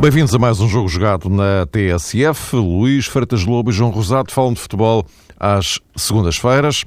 Bem-vindos 0.00 0.34
a 0.34 0.38
mais 0.38 0.58
um 0.60 0.66
jogo 0.66 0.88
jogado 0.88 1.28
na 1.28 1.66
TSF. 1.66 2.56
Luís 2.56 3.04
Freitas 3.04 3.44
Lobo 3.44 3.68
e 3.68 3.72
João 3.74 3.90
Rosado 3.90 4.32
falam 4.32 4.54
de 4.54 4.58
futebol 4.58 5.04
às 5.38 5.78
segundas-feiras. 5.94 6.86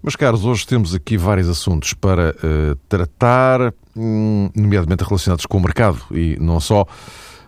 Mas, 0.00 0.14
caros, 0.14 0.44
hoje 0.44 0.64
temos 0.64 0.94
aqui 0.94 1.16
vários 1.16 1.48
assuntos 1.48 1.94
para 1.94 2.30
uh, 2.30 2.76
tratar, 2.88 3.74
hum, 3.96 4.48
nomeadamente 4.54 5.02
relacionados 5.02 5.46
com 5.46 5.58
o 5.58 5.60
mercado 5.60 5.98
e 6.12 6.36
não 6.40 6.60
só. 6.60 6.86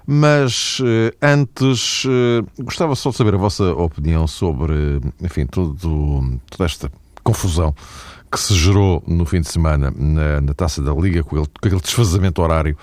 Mas 0.04 0.80
uh, 0.80 1.14
antes, 1.22 2.04
uh, 2.04 2.44
gostava 2.64 2.96
só 2.96 3.10
de 3.10 3.16
saber 3.16 3.34
a 3.36 3.38
vossa 3.38 3.62
opinião 3.74 4.26
sobre, 4.26 5.00
enfim, 5.22 5.46
todo, 5.46 6.40
toda 6.50 6.64
esta 6.64 6.90
confusão 7.22 7.72
que 8.28 8.40
se 8.40 8.54
gerou 8.56 9.04
no 9.06 9.24
fim 9.24 9.40
de 9.40 9.48
semana 9.48 9.92
na, 9.96 10.40
na 10.40 10.52
taça 10.52 10.82
da 10.82 10.92
Liga, 10.92 11.22
com, 11.22 11.36
ele, 11.36 11.46
com 11.46 11.68
aquele 11.68 11.80
desfazamento 11.80 12.42
horário 12.42 12.76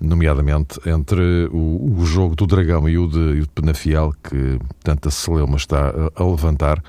nomeadamente 0.00 0.80
entre 0.88 1.48
o, 1.52 1.98
o, 1.98 2.06
jogo 2.06 2.34
do 2.34 2.46
Dragão 2.46 2.88
e 2.88 2.98
o 2.98 3.06
de, 3.06 3.18
e 3.18 3.40
o 3.40 3.42
de 3.42 3.48
Penafiel, 3.48 4.12
que 4.22 4.58
tanta 4.82 5.10
celeuma 5.10 5.56
está 5.56 5.88
a, 5.88 6.22
a 6.22 6.26
levantar. 6.26 6.82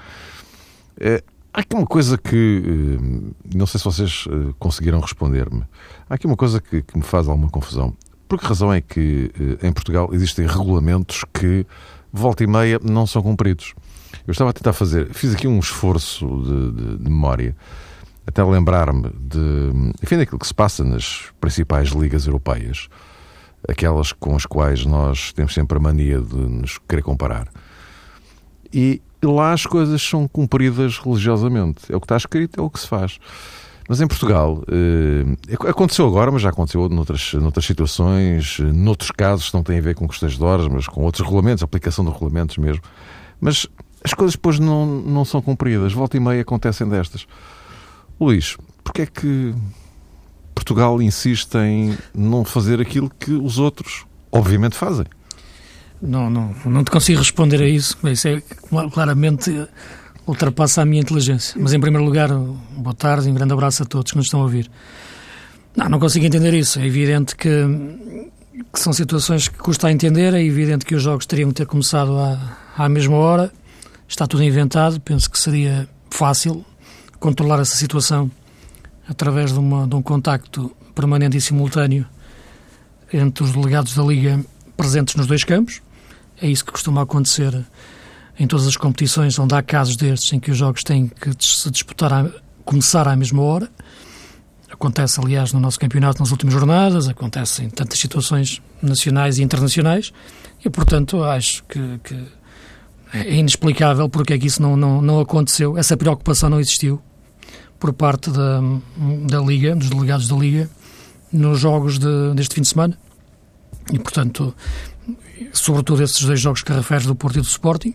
É, 1.00 1.24
há 1.54 1.62
aqui 1.62 1.76
uma 1.76 1.86
coisa 1.86 2.18
que 2.18 2.64
eh, 2.66 3.56
não 3.56 3.66
sei 3.66 3.80
se 3.80 3.86
vocês 3.86 4.26
eh, 4.30 4.54
conseguiram 4.60 5.00
responder-me. 5.00 5.64
Há 6.10 6.16
aqui 6.16 6.28
uma 6.28 6.36
coisa 6.36 6.60
que, 6.60 6.82
que, 6.82 6.98
me 6.98 7.04
faz 7.04 7.28
alguma 7.28 7.50
confusão. 7.50 7.96
Por 8.28 8.40
que 8.40 8.46
razão 8.46 8.74
é 8.74 8.82
que 8.82 9.32
eh, 9.40 9.68
em 9.68 9.72
Portugal 9.72 10.10
existem 10.12 10.46
regulamentos 10.46 11.24
que, 11.34 11.66
volta 12.12 12.44
e 12.44 12.48
meia, 12.48 12.80
não 12.84 13.08
são 13.08 13.22
cumpridos? 13.22 13.74
Eu 14.28 14.32
estava 14.32 14.50
a 14.50 14.54
tentar 14.54 14.74
fazer, 14.74 15.14
fiz 15.14 15.34
aqui 15.34 15.48
um 15.48 15.60
esforço 15.60 16.26
de, 16.26 16.72
de, 16.72 16.98
de 16.98 17.10
memória 17.10 17.56
até 18.28 18.44
lembrar-me 18.44 19.10
de, 19.20 19.94
enfim, 20.04 20.18
daquilo 20.18 20.40
que 20.40 20.48
se 20.48 20.54
passa 20.54 20.84
nas 20.84 21.26
principais 21.40 21.90
ligas 21.90 22.26
europeias, 22.26 22.88
aquelas 23.68 24.12
com 24.12 24.36
as 24.36 24.46
quais 24.46 24.86
nós 24.86 25.32
temos 25.34 25.54
sempre 25.54 25.78
a 25.78 25.82
mania 25.82 26.20
de 26.20 26.36
nos 26.36 26.78
querer 26.88 27.02
comparar. 27.02 27.48
E 28.74 29.02
lá 29.24 29.54
as 29.54 29.66
coisas 29.66 30.02
são 30.02 30.28
cumpridas 30.28 30.98
religiosamente. 30.98 31.92
É 31.92 31.96
o 31.96 32.00
que 32.00 32.06
está 32.06 32.18
escrito, 32.18 32.60
é 32.60 32.64
o 32.64 32.70
que 32.70 32.80
se 32.80 32.88
faz. 32.88 33.20
Mas 33.88 34.02
em 34.02 34.08
Portugal, 34.08 34.64
eh, 34.68 35.68
aconteceu 35.70 36.08
agora, 36.08 36.32
mas 36.32 36.42
já 36.42 36.50
aconteceu 36.50 36.90
noutras, 36.90 37.34
noutras 37.34 37.66
situações, 37.66 38.60
noutros 38.60 39.12
casos 39.12 39.50
que 39.50 39.56
não 39.56 39.62
têm 39.62 39.78
a 39.78 39.82
ver 39.82 39.94
com 39.94 40.08
questões 40.08 40.36
de 40.36 40.44
horas, 40.44 40.68
mas 40.68 40.88
com 40.88 41.04
outros 41.04 41.24
regulamentos, 41.24 41.64
aplicação 41.64 42.04
de 42.04 42.12
regulamentos 42.12 42.58
mesmo. 42.58 42.82
Mas 43.40 43.68
as 44.04 44.14
coisas 44.14 44.36
depois 44.36 44.60
não, 44.60 44.86
não 44.86 45.24
são 45.24 45.40
cumpridas. 45.40 45.94
Volta 45.94 46.18
e 46.18 46.20
meia 46.20 46.42
acontecem 46.42 46.88
destas. 46.90 47.28
Luís, 48.20 48.58
porquê 48.84 49.04
é 49.04 49.06
que 49.06 49.54
Portugal 50.54 51.02
insiste 51.02 51.56
em 51.58 51.98
não 52.14 52.46
fazer 52.46 52.80
aquilo 52.80 53.10
que 53.20 53.32
os 53.32 53.60
outros, 53.60 54.06
obviamente, 54.32 54.76
fazem? 54.76 55.06
Não, 56.02 56.30
não, 56.30 56.56
não 56.66 56.84
te 56.84 56.92
consigo 56.92 57.20
responder 57.20 57.62
a 57.62 57.68
isso. 57.68 57.98
Isso 58.08 58.28
é 58.28 58.42
claramente 58.92 59.52
ultrapassa 60.28 60.82
a 60.82 60.86
minha 60.86 61.02
inteligência. 61.02 61.56
Mas, 61.60 61.74
em 61.74 61.80
primeiro 61.80 62.06
lugar, 62.06 62.30
boa 62.30 62.96
tarde 62.96 63.28
e 63.28 63.32
um 63.32 63.36
grande 63.36 63.54
abraço 63.54 63.84
a 63.84 63.86
todos 63.86 64.12
que 64.12 64.18
nos 64.18 64.28
estão 64.28 64.40
a 64.42 64.44
ouvir. 64.44 64.70
Não, 65.76 65.90
não 65.90 66.00
consigo 66.00 66.26
entender 66.26 66.54
isso. 66.54 66.80
É 66.80 66.86
evidente 66.86 67.36
que, 67.36 67.50
que 68.74 68.80
são 68.80 68.94
situações 68.94 69.48
que 69.48 69.58
custa 69.58 69.88
a 69.88 69.92
entender. 69.92 70.34
É 70.34 70.44
evidente 70.44 70.86
que 70.86 70.96
os 70.96 71.04
jogos 71.04 71.26
teriam 71.26 71.50
que 71.50 71.56
ter 71.56 71.66
começado 71.66 72.18
à, 72.18 72.58
à 72.78 72.90
mesma 72.90 73.18
hora. 73.18 73.52
Está 74.08 74.26
tudo 74.26 74.44
inventado. 74.44 75.00
Penso 75.00 75.30
que 75.30 75.38
seria 75.38 75.88
fácil 76.10 76.66
controlar 77.20 77.60
essa 77.60 77.76
situação 77.76 78.30
através 79.08 79.52
de, 79.52 79.60
uma, 79.60 79.88
de 79.88 79.96
um 79.96 80.02
contacto 80.02 80.76
permanente 80.94 81.38
e 81.38 81.42
simultâneo 81.42 82.06
entre 83.12 83.44
os 83.44 83.52
delegados 83.52 83.96
da 83.96 84.04
Liga 84.04 84.44
presentes 84.76 85.16
nos 85.16 85.28
dois 85.28 85.44
campos. 85.44 85.82
É 86.42 86.48
isso 86.48 86.66
que 86.66 86.72
costuma 86.72 87.02
acontecer 87.02 87.66
em 88.38 88.48
todas 88.48 88.68
as 88.68 88.76
competições 88.76 89.38
onde 89.40 89.56
há 89.56 89.62
casos 89.62 89.96
destes 89.96 90.34
em 90.34 90.40
que 90.40 90.52
os 90.52 90.58
jogos 90.58 90.84
têm 90.84 91.08
que 91.08 91.32
se 91.40 91.70
disputar 91.72 92.12
a, 92.12 92.30
começar 92.66 93.08
à 93.08 93.16
mesma 93.16 93.42
hora. 93.42 93.70
Acontece, 94.70 95.20
aliás, 95.22 95.54
no 95.54 95.60
nosso 95.60 95.80
campeonato 95.80 96.20
nas 96.20 96.32
últimas 96.32 96.54
jornadas, 96.54 97.08
acontece 97.08 97.64
em 97.64 97.70
tantas 97.70 97.98
situações 97.98 98.62
nacionais 98.82 99.38
e 99.38 99.44
internacionais, 99.44 100.12
e 100.64 100.70
portanto 100.70 101.24
acho 101.24 101.64
que, 101.64 102.00
que 102.04 102.26
é 103.24 103.36
inexplicável 103.36 104.10
porque 104.10 104.34
é 104.34 104.38
que 104.38 104.48
isso 104.48 104.62
não, 104.62 104.76
não, 104.76 105.02
não 105.02 105.20
aconteceu, 105.20 105.78
essa 105.78 105.96
preocupação 105.96 106.50
não 106.50 106.60
existiu 106.60 107.02
por 107.80 107.94
parte 107.94 108.30
da, 108.30 108.62
da 109.30 109.40
Liga, 109.40 109.76
dos 109.76 109.90
delegados 109.90 110.28
da 110.28 110.36
Liga, 110.36 110.70
nos 111.32 111.60
jogos 111.60 112.00
de, 112.00 112.34
deste 112.34 112.56
fim 112.56 112.62
de 112.62 112.68
semana. 112.68 112.98
E, 113.92 114.00
portanto, 114.00 114.56
sobretudo 115.54 116.02
esses 116.02 116.22
dois 116.24 116.40
jogos 116.40 116.64
que 116.64 116.72
referes 116.72 117.06
do 117.06 117.16
Porto 117.16 117.38
e 117.38 117.42
do 117.42 117.48
Sporting, 117.48 117.94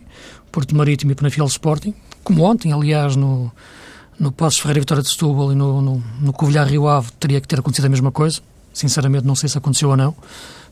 Porto 0.51 0.75
Marítimo 0.75 1.11
e 1.11 1.15
Penafiel 1.15 1.47
Sporting, 1.47 1.93
como 2.23 2.43
ontem, 2.43 2.71
aliás, 2.71 3.15
no, 3.15 3.51
no 4.19 4.31
Passos 4.31 4.59
Ferreira 4.59 4.79
Vitória 4.79 5.03
de 5.03 5.09
Setúbal 5.09 5.51
e 5.51 5.55
no, 5.55 5.81
no, 5.81 6.03
no 6.21 6.33
Covilhã 6.33 6.63
Rio 6.63 6.87
Ave 6.87 7.11
teria 7.19 7.41
que 7.41 7.47
ter 7.47 7.59
acontecido 7.59 7.85
a 7.85 7.89
mesma 7.89 8.11
coisa. 8.11 8.39
Sinceramente, 8.73 9.25
não 9.25 9.35
sei 9.35 9.49
se 9.49 9.57
aconteceu 9.57 9.89
ou 9.89 9.97
não. 9.97 10.15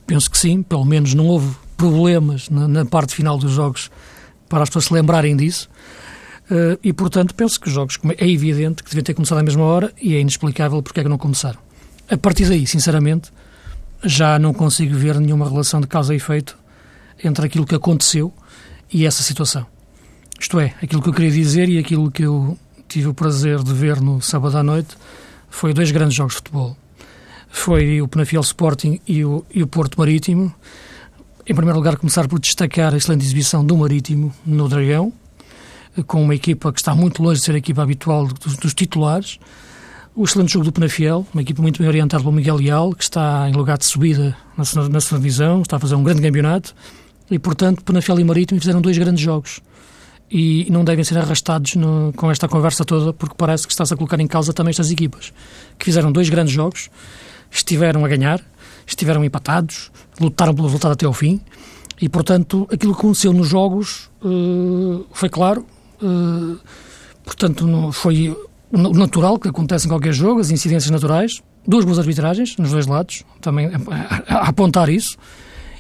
Penso 0.05 0.29
que 0.29 0.38
sim, 0.38 0.63
pelo 0.63 0.85
menos 0.85 1.13
não 1.13 1.27
houve 1.27 1.55
problemas 1.75 2.49
na, 2.49 2.67
na 2.67 2.85
parte 2.85 3.13
final 3.13 3.38
dos 3.38 3.51
jogos 3.51 3.89
para 4.49 4.63
as 4.63 4.69
pessoas 4.69 4.85
se 4.85 4.93
lembrarem 4.93 5.37
disso. 5.37 5.69
Uh, 6.49 6.79
e, 6.83 6.91
portanto, 6.91 7.35
penso 7.35 7.59
que 7.59 7.67
os 7.67 7.73
jogos 7.73 7.99
é 8.17 8.27
evidente 8.27 8.83
que 8.83 8.89
deviam 8.89 9.03
ter 9.03 9.13
começado 9.13 9.37
à 9.37 9.43
mesma 9.43 9.63
hora 9.63 9.93
e 10.01 10.15
é 10.15 10.19
inexplicável 10.19 10.81
porque 10.81 10.99
é 10.99 11.03
que 11.03 11.09
não 11.09 11.17
começaram. 11.17 11.59
A 12.09 12.17
partir 12.17 12.49
daí, 12.49 12.65
sinceramente, 12.65 13.31
já 14.03 14.39
não 14.39 14.51
consigo 14.53 14.97
ver 14.97 15.19
nenhuma 15.19 15.47
relação 15.47 15.79
de 15.79 15.88
causa 15.88 16.13
e 16.13 16.17
efeito 16.17 16.57
entre 17.23 17.45
aquilo 17.45 17.65
que 17.65 17.75
aconteceu 17.75 18.33
e 18.91 19.05
essa 19.05 19.21
situação. 19.21 19.65
Isto 20.39 20.59
é, 20.59 20.73
aquilo 20.81 21.01
que 21.01 21.09
eu 21.09 21.13
queria 21.13 21.31
dizer 21.31 21.69
e 21.69 21.77
aquilo 21.77 22.09
que 22.09 22.23
eu 22.23 22.57
tive 22.88 23.09
o 23.09 23.13
prazer 23.13 23.61
de 23.61 23.73
ver 23.73 24.01
no 24.01 24.21
sábado 24.21 24.57
à 24.57 24.63
noite 24.63 24.97
foi 25.49 25.73
dois 25.73 25.91
grandes 25.91 26.15
jogos 26.15 26.33
de 26.33 26.38
futebol. 26.38 26.77
Foi 27.49 28.01
o 28.01 28.07
Penafiel 28.07 28.41
Sporting 28.41 28.99
e 29.07 29.23
o, 29.23 29.45
e 29.53 29.61
o 29.61 29.67
Porto 29.67 29.99
Marítimo. 29.99 30.53
Em 31.49 31.55
primeiro 31.55 31.79
lugar, 31.79 31.97
começar 31.97 32.27
por 32.27 32.39
destacar 32.39 32.93
a 32.93 32.97
excelente 32.97 33.25
exibição 33.25 33.65
do 33.65 33.75
Marítimo 33.75 34.31
no 34.45 34.69
Dragão, 34.69 35.11
com 36.05 36.21
uma 36.21 36.35
equipa 36.35 36.71
que 36.71 36.79
está 36.79 36.93
muito 36.93 37.23
longe 37.23 37.39
de 37.39 37.45
ser 37.47 37.55
a 37.55 37.57
equipa 37.57 37.81
habitual 37.81 38.27
dos, 38.27 38.55
dos 38.55 38.71
titulares. 38.75 39.39
O 40.15 40.25
excelente 40.25 40.53
jogo 40.53 40.65
do 40.65 40.71
Penafiel, 40.71 41.25
uma 41.33 41.41
equipa 41.41 41.59
muito 41.59 41.79
bem 41.79 41.88
orientada 41.88 42.21
pelo 42.21 42.35
Miguel 42.35 42.57
Leal, 42.57 42.93
que 42.93 43.01
está 43.01 43.49
em 43.49 43.53
lugar 43.53 43.79
de 43.79 43.85
subida 43.88 44.38
na, 44.55 44.63
segunda 44.63 44.99
divisão, 44.99 45.63
está 45.63 45.77
a 45.77 45.79
fazer 45.79 45.95
um 45.95 46.03
grande 46.03 46.21
campeonato. 46.21 46.75
E, 47.31 47.39
portanto, 47.39 47.83
Penafiel 47.83 48.19
e 48.19 48.23
Marítimo 48.23 48.59
fizeram 48.59 48.79
dois 48.79 48.95
grandes 48.95 49.23
jogos. 49.23 49.59
E 50.29 50.67
não 50.69 50.83
devem 50.83 51.03
ser 51.03 51.17
arrastados 51.17 51.73
no, 51.73 52.13
com 52.15 52.29
esta 52.29 52.47
conversa 52.47 52.85
toda, 52.85 53.11
porque 53.11 53.33
parece 53.35 53.65
que 53.65 53.73
está-se 53.73 53.91
a 53.91 53.97
colocar 53.97 54.19
em 54.19 54.27
causa 54.27 54.53
também 54.53 54.69
estas 54.69 54.91
equipas, 54.91 55.33
que 55.79 55.85
fizeram 55.85 56.11
dois 56.11 56.29
grandes 56.29 56.53
jogos, 56.53 56.91
estiveram 57.49 58.05
a 58.05 58.07
ganhar, 58.07 58.39
estiveram 58.91 59.23
empatados, 59.23 59.91
lutaram 60.19 60.53
pelo 60.53 60.67
resultado 60.67 60.94
até 60.94 61.05
ao 61.05 61.13
fim. 61.13 61.39
E, 62.01 62.07
portanto, 62.07 62.67
aquilo 62.72 62.94
que 62.94 63.00
aconteceu 63.00 63.33
nos 63.33 63.47
jogos 63.47 64.09
uh, 64.23 65.05
foi 65.11 65.29
claro, 65.29 65.66
Uh, 66.01 66.57
portanto, 67.23 67.91
foi 67.91 68.35
o 68.72 68.77
natural 68.94 69.38
que 69.38 69.50
acontece 69.50 69.85
em 69.85 69.89
qualquer 69.89 70.13
jogo, 70.13 70.39
as 70.39 70.50
incidências 70.50 70.89
naturais, 70.89 71.41
duas 71.68 71.83
boas 71.83 72.00
arbitragens 72.00 72.56
nos 72.57 72.71
dois 72.71 72.88
lados, 72.88 73.24
também 73.41 73.68
a, 73.68 74.36
a 74.36 74.50
apontar 74.50 74.89
isso, 74.89 75.18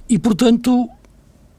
e 0.09 0.17
portanto 0.17 0.89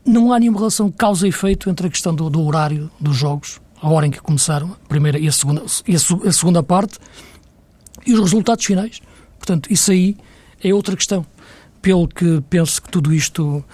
não 0.05 0.33
há 0.33 0.39
nenhuma 0.39 0.59
relação 0.59 0.91
causa 0.91 1.27
e 1.27 1.31
efeito 1.31 1.71
entre 1.71 1.87
a 1.87 1.91
questão 1.91 2.15
do, 2.15 2.29
do, 2.29 2.45
horário 2.45 2.91
dos 3.01 3.17
jogos, 3.17 3.61
a 3.81 3.89
hora 3.89 4.07
em 4.07 4.11
que 4.11 4.21
começaram, 4.21 4.73
a 4.85 4.89
primeira 4.89 5.19
e 5.19 5.29
a 5.29 5.33
segunda, 5.33 5.63
e 5.87 5.95
a, 5.95 6.29
a 6.29 6.33
segunda 6.33 6.63
parte, 6.63 6.99
e 8.07 8.13
os 8.13 8.21
resultados 8.21 8.65
finais. 8.65 9.01
Portanto, 9.39 9.73
isso 9.73 9.91
aí 9.91 10.17
é 10.63 10.75
outra 10.75 10.97
questão. 10.97 11.25
Pelo 11.83 12.07
que 12.07 12.43
penso 12.49 12.83
que 12.83 12.91
tudo 12.91 13.13
isto, 13.13 13.65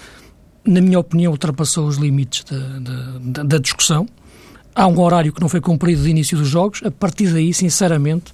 na 0.65 0.81
minha 0.81 0.99
opinião, 0.99 1.33
ultrapassou 1.33 1.87
os 1.87 1.97
limites 1.97 2.45
da, 2.45 2.79
da, 3.21 3.43
da 3.43 3.59
discussão 3.59 4.09
há 4.77 4.87
um 4.87 5.01
horário 5.01 5.33
que 5.33 5.41
não 5.41 5.49
foi 5.49 5.61
cumprido 5.61 6.03
de 6.03 6.11
início 6.11 6.37
dos 6.37 6.49
jogos. 6.49 6.83
A 6.85 6.91
partir 6.91 7.33
daí, 7.33 7.53
sinceramente, 7.55 8.27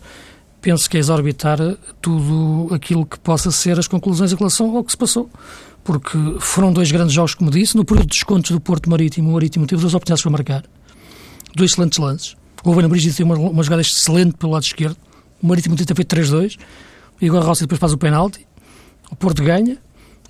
penso 0.61 0.91
que 0.91 0.97
é 0.97 1.01
exorbitar 1.01 1.59
tudo 2.01 2.75
aquilo 2.75 3.07
que 3.07 3.19
possa 3.21 3.53
ser 3.53 3.79
as 3.79 3.87
conclusões 3.87 4.33
em 4.33 4.37
relação 4.37 4.77
ao 4.77 4.83
que 4.83 4.91
se 4.91 4.99
passou. 4.99 5.31
Porque 5.85 6.19
foram 6.41 6.73
dois 6.73 6.91
grandes 6.91 7.15
jogos, 7.15 7.35
como 7.35 7.51
disse. 7.51 7.77
No 7.77 7.85
período 7.85 8.09
de 8.09 8.15
descontos 8.15 8.51
do 8.51 8.61
Porto 8.61 8.91
Marítimo, 8.91 9.31
o 9.31 9.33
Marítimo 9.35 9.67
teve 9.67 9.81
duas 9.81 9.95
oportunidades 9.95 10.23
para 10.23 10.33
marcar. 10.33 10.65
Dois 11.55 11.71
excelentes 11.71 11.99
lances. 11.99 12.37
O 12.65 12.71
Ruben 12.73 12.89
Brigitte 12.89 13.17
tem 13.17 13.27
uma, 13.27 13.37
uma 13.37 13.63
jogada 13.63 13.83
excelente 13.83 14.35
pelo 14.37 14.53
lado 14.53 14.65
esquerdo. 14.65 14.97
O 15.41 15.47
Marítimo 15.47 15.77
tem 15.77 15.87
feito 15.87 16.17
3-2. 16.17 16.59
O 17.21 17.25
Igor 17.25 17.43
Rossi 17.45 17.63
depois 17.63 17.81
faz 17.81 17.93
o 17.93 17.99
penalti. 17.99 18.47
O 19.13 19.17
Porto 19.17 19.45
ganha. 19.45 19.77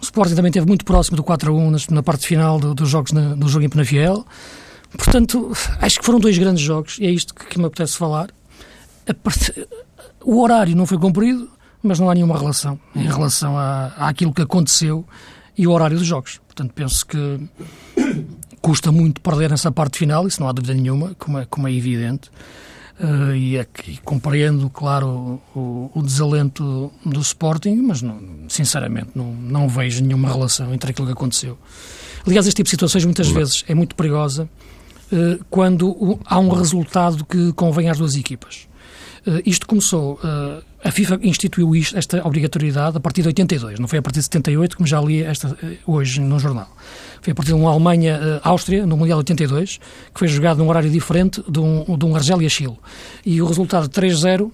O 0.01 0.05
Sporting 0.05 0.35
também 0.35 0.51
esteve 0.51 0.67
muito 0.67 0.85
próximo 0.85 1.17
do 1.17 1.23
4-1 1.23 1.91
na, 1.91 2.03
parte 2.03 2.27
final 2.27 2.59
do, 2.59 2.75
dos 2.75 2.89
jogos 2.89 3.13
na, 3.13 3.35
do 3.35 3.49
jogo 3.49 3.65
em 3.65 3.69
Penafiel. 3.69 4.27
Portanto, 4.99 5.53
acho 5.81 6.01
que 6.01 6.05
foram 6.05 6.19
dois 6.19 6.37
grandes 6.37 6.63
jogos 6.63 6.99
e 6.99 7.07
é 7.07 7.11
isto 7.11 7.33
que, 7.33 7.47
que 7.47 7.59
me 7.59 7.67
apetece 7.67 7.97
falar. 7.97 8.31
Part... 9.23 9.69
O 10.25 10.43
horário 10.43 10.75
não 10.75 10.85
foi 10.85 10.99
cumprido, 10.99 11.49
mas 11.81 12.01
não 12.01 12.11
há 12.11 12.15
nenhuma 12.15 12.37
relação 12.37 12.79
em 12.95 13.07
relação 13.07 13.55
àquilo 13.97 14.35
que 14.35 14.43
aconteceu 14.43 15.07
e 15.57 15.67
o 15.69 15.71
horário 15.71 15.97
dos 15.97 16.07
jogos. 16.07 16.41
Portanto, 16.47 16.73
penso 16.75 17.07
que 17.07 17.41
custa 18.61 18.91
muito 18.91 19.21
perder 19.21 19.51
nessa 19.51 19.71
parte 19.71 19.99
final, 19.99 20.27
isso 20.27 20.41
não 20.41 20.49
há 20.49 20.53
dúvida 20.53 20.75
nenhuma, 20.75 21.15
como 21.17 21.39
é, 21.39 21.45
como 21.45 21.69
é 21.69 21.73
evidente. 21.73 22.29
Uh, 23.03 23.35
e, 23.35 23.57
é 23.57 23.65
que, 23.65 24.01
compreendo, 24.03 24.71
claro, 24.71 25.41
o, 25.57 25.91
o, 25.93 26.03
desalento 26.03 26.93
do 27.05 27.21
Sporting, 27.21 27.75
mas 27.83 28.01
não, 28.01 28.21
sinceramente 28.49 29.09
não, 29.13 29.35
não 29.35 29.69
vejo 29.69 30.05
nenhuma 30.05 30.29
relação 30.29 30.73
entre 30.73 30.93
aquilo 30.93 31.09
que 31.09 31.13
aconteceu. 31.13 31.59
Aliás, 32.25 32.47
este 32.47 32.59
tipo 32.59 32.67
de 32.67 32.71
situações 32.71 33.05
muitas 33.05 33.27
vezes 33.29 33.65
é 33.67 33.75
muito 33.75 33.97
perigosa 33.97 34.49
uh, 35.11 35.45
quando 35.51 36.17
há 36.25 36.39
um 36.39 36.51
resultado 36.51 37.25
que 37.25 37.53
convém 37.55 37.91
às 37.91 37.99
duas 37.99 38.15
equipas. 38.15 38.69
Uh, 39.27 39.41
isto 39.47 39.67
começou, 39.67 40.15
uh, 40.15 40.63
a 40.83 40.91
FIFA 40.91 41.21
instituiu 41.23 41.77
isto, 41.77 41.97
esta 41.97 42.27
obrigatoriedade 42.27 42.97
a 42.97 43.01
partir 43.01 43.23
de 43.23 43.29
82, 43.29 43.79
não 43.79 43.87
foi 43.87 44.01
a 44.01 44.03
partir 44.03 44.19
de 44.19 44.25
78, 44.25 44.77
como 44.77 44.87
já 44.87 45.01
li 45.01 45.23
esta, 45.23 45.57
hoje 45.87 46.21
no 46.21 46.39
jornal. 46.39 46.69
Foi 47.21 47.33
a 47.33 47.35
partir 47.35 47.53
de 47.53 47.59
uma 47.59 47.71
Alemanha-Áustria, 47.71 48.85
no 48.85 48.97
Mundial 48.97 49.19
82, 49.19 49.79
que 50.13 50.19
foi 50.19 50.27
jogado 50.27 50.59
num 50.59 50.69
horário 50.69 50.91
diferente 50.91 51.43
de 51.49 51.61
um, 51.61 51.97
de 51.97 52.05
um 52.05 52.17
Argélia-Chile. 52.17 52.77
E 53.25 53.41
o 53.41 53.47
resultado 53.47 53.89
3-0 53.89 54.51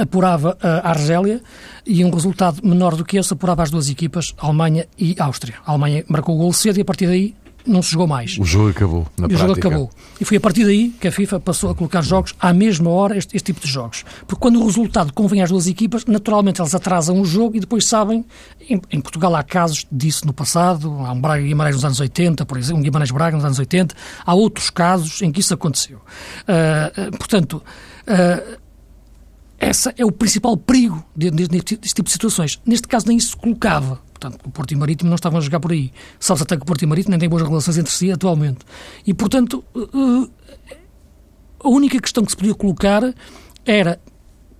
apurava 0.00 0.56
a 0.62 0.90
Argélia 0.90 1.42
e 1.84 2.04
um 2.04 2.10
resultado 2.10 2.64
menor 2.64 2.94
do 2.94 3.04
que 3.04 3.18
esse 3.18 3.32
apurava 3.32 3.64
as 3.64 3.70
duas 3.70 3.88
equipas, 3.88 4.32
Alemanha 4.38 4.86
e 4.96 5.16
Áustria. 5.18 5.56
A 5.66 5.72
Alemanha 5.72 6.04
marcou 6.08 6.36
o 6.36 6.38
gol 6.38 6.52
cedo 6.52 6.78
e 6.78 6.82
a 6.82 6.84
partir 6.84 7.06
daí 7.06 7.34
não 7.66 7.82
se 7.82 7.90
jogou 7.90 8.06
mais. 8.06 8.38
O 8.38 8.44
jogo 8.44 8.70
acabou, 8.70 9.06
na 9.16 9.26
e 9.26 9.28
prática. 9.28 9.34
O 9.34 9.38
jogo 9.38 9.52
acabou. 9.60 9.90
E 10.20 10.24
foi 10.24 10.36
a 10.36 10.40
partir 10.40 10.64
daí 10.64 10.90
que 11.00 11.08
a 11.08 11.12
FIFA 11.12 11.40
passou 11.40 11.70
a 11.70 11.74
colocar 11.74 12.02
jogos 12.02 12.34
à 12.40 12.52
mesma 12.52 12.90
hora, 12.90 13.16
este, 13.16 13.36
este, 13.36 13.52
tipo 13.52 13.64
de 13.64 13.72
jogos. 13.72 14.04
Porque 14.26 14.40
quando 14.40 14.60
o 14.60 14.66
resultado 14.66 15.12
convém 15.12 15.42
às 15.42 15.50
duas 15.50 15.66
equipas, 15.66 16.04
naturalmente 16.04 16.60
eles 16.60 16.74
atrasam 16.74 17.20
o 17.20 17.24
jogo 17.24 17.56
e 17.56 17.60
depois 17.60 17.86
sabem. 17.86 18.24
Em, 18.68 18.80
em 18.90 19.00
Portugal 19.00 19.34
há 19.34 19.42
casos 19.42 19.86
disso 19.90 20.26
no 20.26 20.32
passado, 20.32 20.88
há 21.04 21.12
um 21.12 21.20
Braga 21.20 21.42
Guimarães 21.42 21.76
nos 21.76 21.84
anos 21.84 22.00
80, 22.00 22.44
por 22.46 22.58
exemplo, 22.58 22.80
um 22.80 22.82
Guimarães 22.82 23.10
Braga 23.10 23.36
nos 23.36 23.44
anos 23.44 23.58
80, 23.58 23.94
há 24.24 24.34
outros 24.34 24.70
casos 24.70 25.22
em 25.22 25.30
que 25.30 25.40
isso 25.40 25.54
aconteceu. 25.54 25.98
Uh, 25.98 27.08
uh, 27.08 27.18
portanto. 27.18 27.62
Uh, 28.06 28.62
esse 29.62 29.94
é 29.96 30.04
o 30.04 30.10
principal 30.10 30.56
perigo 30.56 31.04
deste 31.14 31.76
tipo 31.76 32.08
de 32.08 32.10
situações. 32.10 32.60
Neste 32.66 32.88
caso, 32.88 33.06
nem 33.06 33.16
isso 33.16 33.28
se 33.28 33.36
colocava. 33.36 34.00
Portanto, 34.22 34.46
o 34.46 34.50
Porto 34.50 34.72
e 34.72 34.76
Marítimo 34.76 35.10
não 35.10 35.16
estavam 35.16 35.38
a 35.38 35.42
jogar 35.42 35.58
por 35.58 35.72
aí. 35.72 35.92
Sabe-se 36.20 36.44
até 36.44 36.56
que 36.56 36.62
o 36.62 36.64
Porto 36.64 36.82
e 36.82 36.86
Marítimo 36.86 37.10
nem 37.10 37.18
têm 37.18 37.28
boas 37.28 37.42
relações 37.42 37.76
entre 37.76 37.92
si 37.92 38.12
atualmente. 38.12 38.60
E, 39.04 39.12
portanto, 39.12 39.64
uh, 39.74 40.30
a 41.58 41.68
única 41.68 42.00
questão 42.00 42.24
que 42.24 42.30
se 42.30 42.36
podia 42.36 42.54
colocar 42.54 43.02
era, 43.66 44.00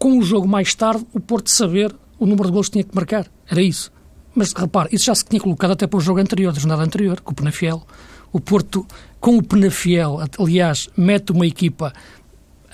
com 0.01 0.19
o 0.19 0.23
jogo 0.23 0.49
mais 0.49 0.75
tarde, 0.75 1.07
o 1.13 1.21
Porto 1.21 1.49
saber 1.49 1.95
o 2.19 2.27
número 2.27 2.49
de 2.49 2.53
gols 2.53 2.67
que 2.67 2.73
tinha 2.73 2.85
que 2.85 2.95
marcar. 2.95 3.31
Era 3.49 3.63
isso. 3.63 3.93
Mas, 4.35 4.53
repare, 4.53 4.89
isso 4.91 5.05
já 5.05 5.15
se 5.15 5.25
tinha 5.25 5.41
colocado 5.41 5.73
até 5.73 5.87
para 5.87 5.99
o 5.99 6.01
jogo 6.01 6.19
anterior, 6.19 6.53
da 6.53 6.59
jornada 6.59 6.83
anterior, 6.83 7.21
com 7.21 7.31
o 7.31 7.35
Penafiel. 7.35 7.87
O 8.33 8.41
Porto, 8.41 8.85
com 9.21 9.37
o 9.37 9.43
Penafiel, 9.45 10.19
aliás, 10.39 10.89
mete 10.97 11.31
uma 11.31 11.47
equipa 11.47 11.93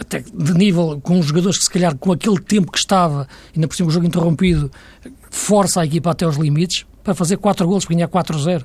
até 0.00 0.20
de 0.20 0.54
nível, 0.54 1.00
com 1.02 1.18
os 1.18 1.26
jogadores 1.26 1.58
que 1.58 1.64
se 1.64 1.70
calhar 1.70 1.96
com 1.96 2.12
aquele 2.12 2.40
tempo 2.40 2.70
que 2.70 2.78
estava, 2.78 3.26
ainda 3.54 3.66
por 3.66 3.74
cima 3.74 3.88
o 3.88 3.92
jogo 3.92 4.06
interrompido, 4.06 4.70
força 5.30 5.80
a 5.80 5.86
equipa 5.86 6.10
até 6.10 6.24
aos 6.24 6.36
limites 6.36 6.86
para 7.02 7.14
fazer 7.14 7.36
4 7.36 7.66
golos, 7.66 7.84
para 7.84 7.94
ganhar 7.94 8.08
4-0, 8.08 8.64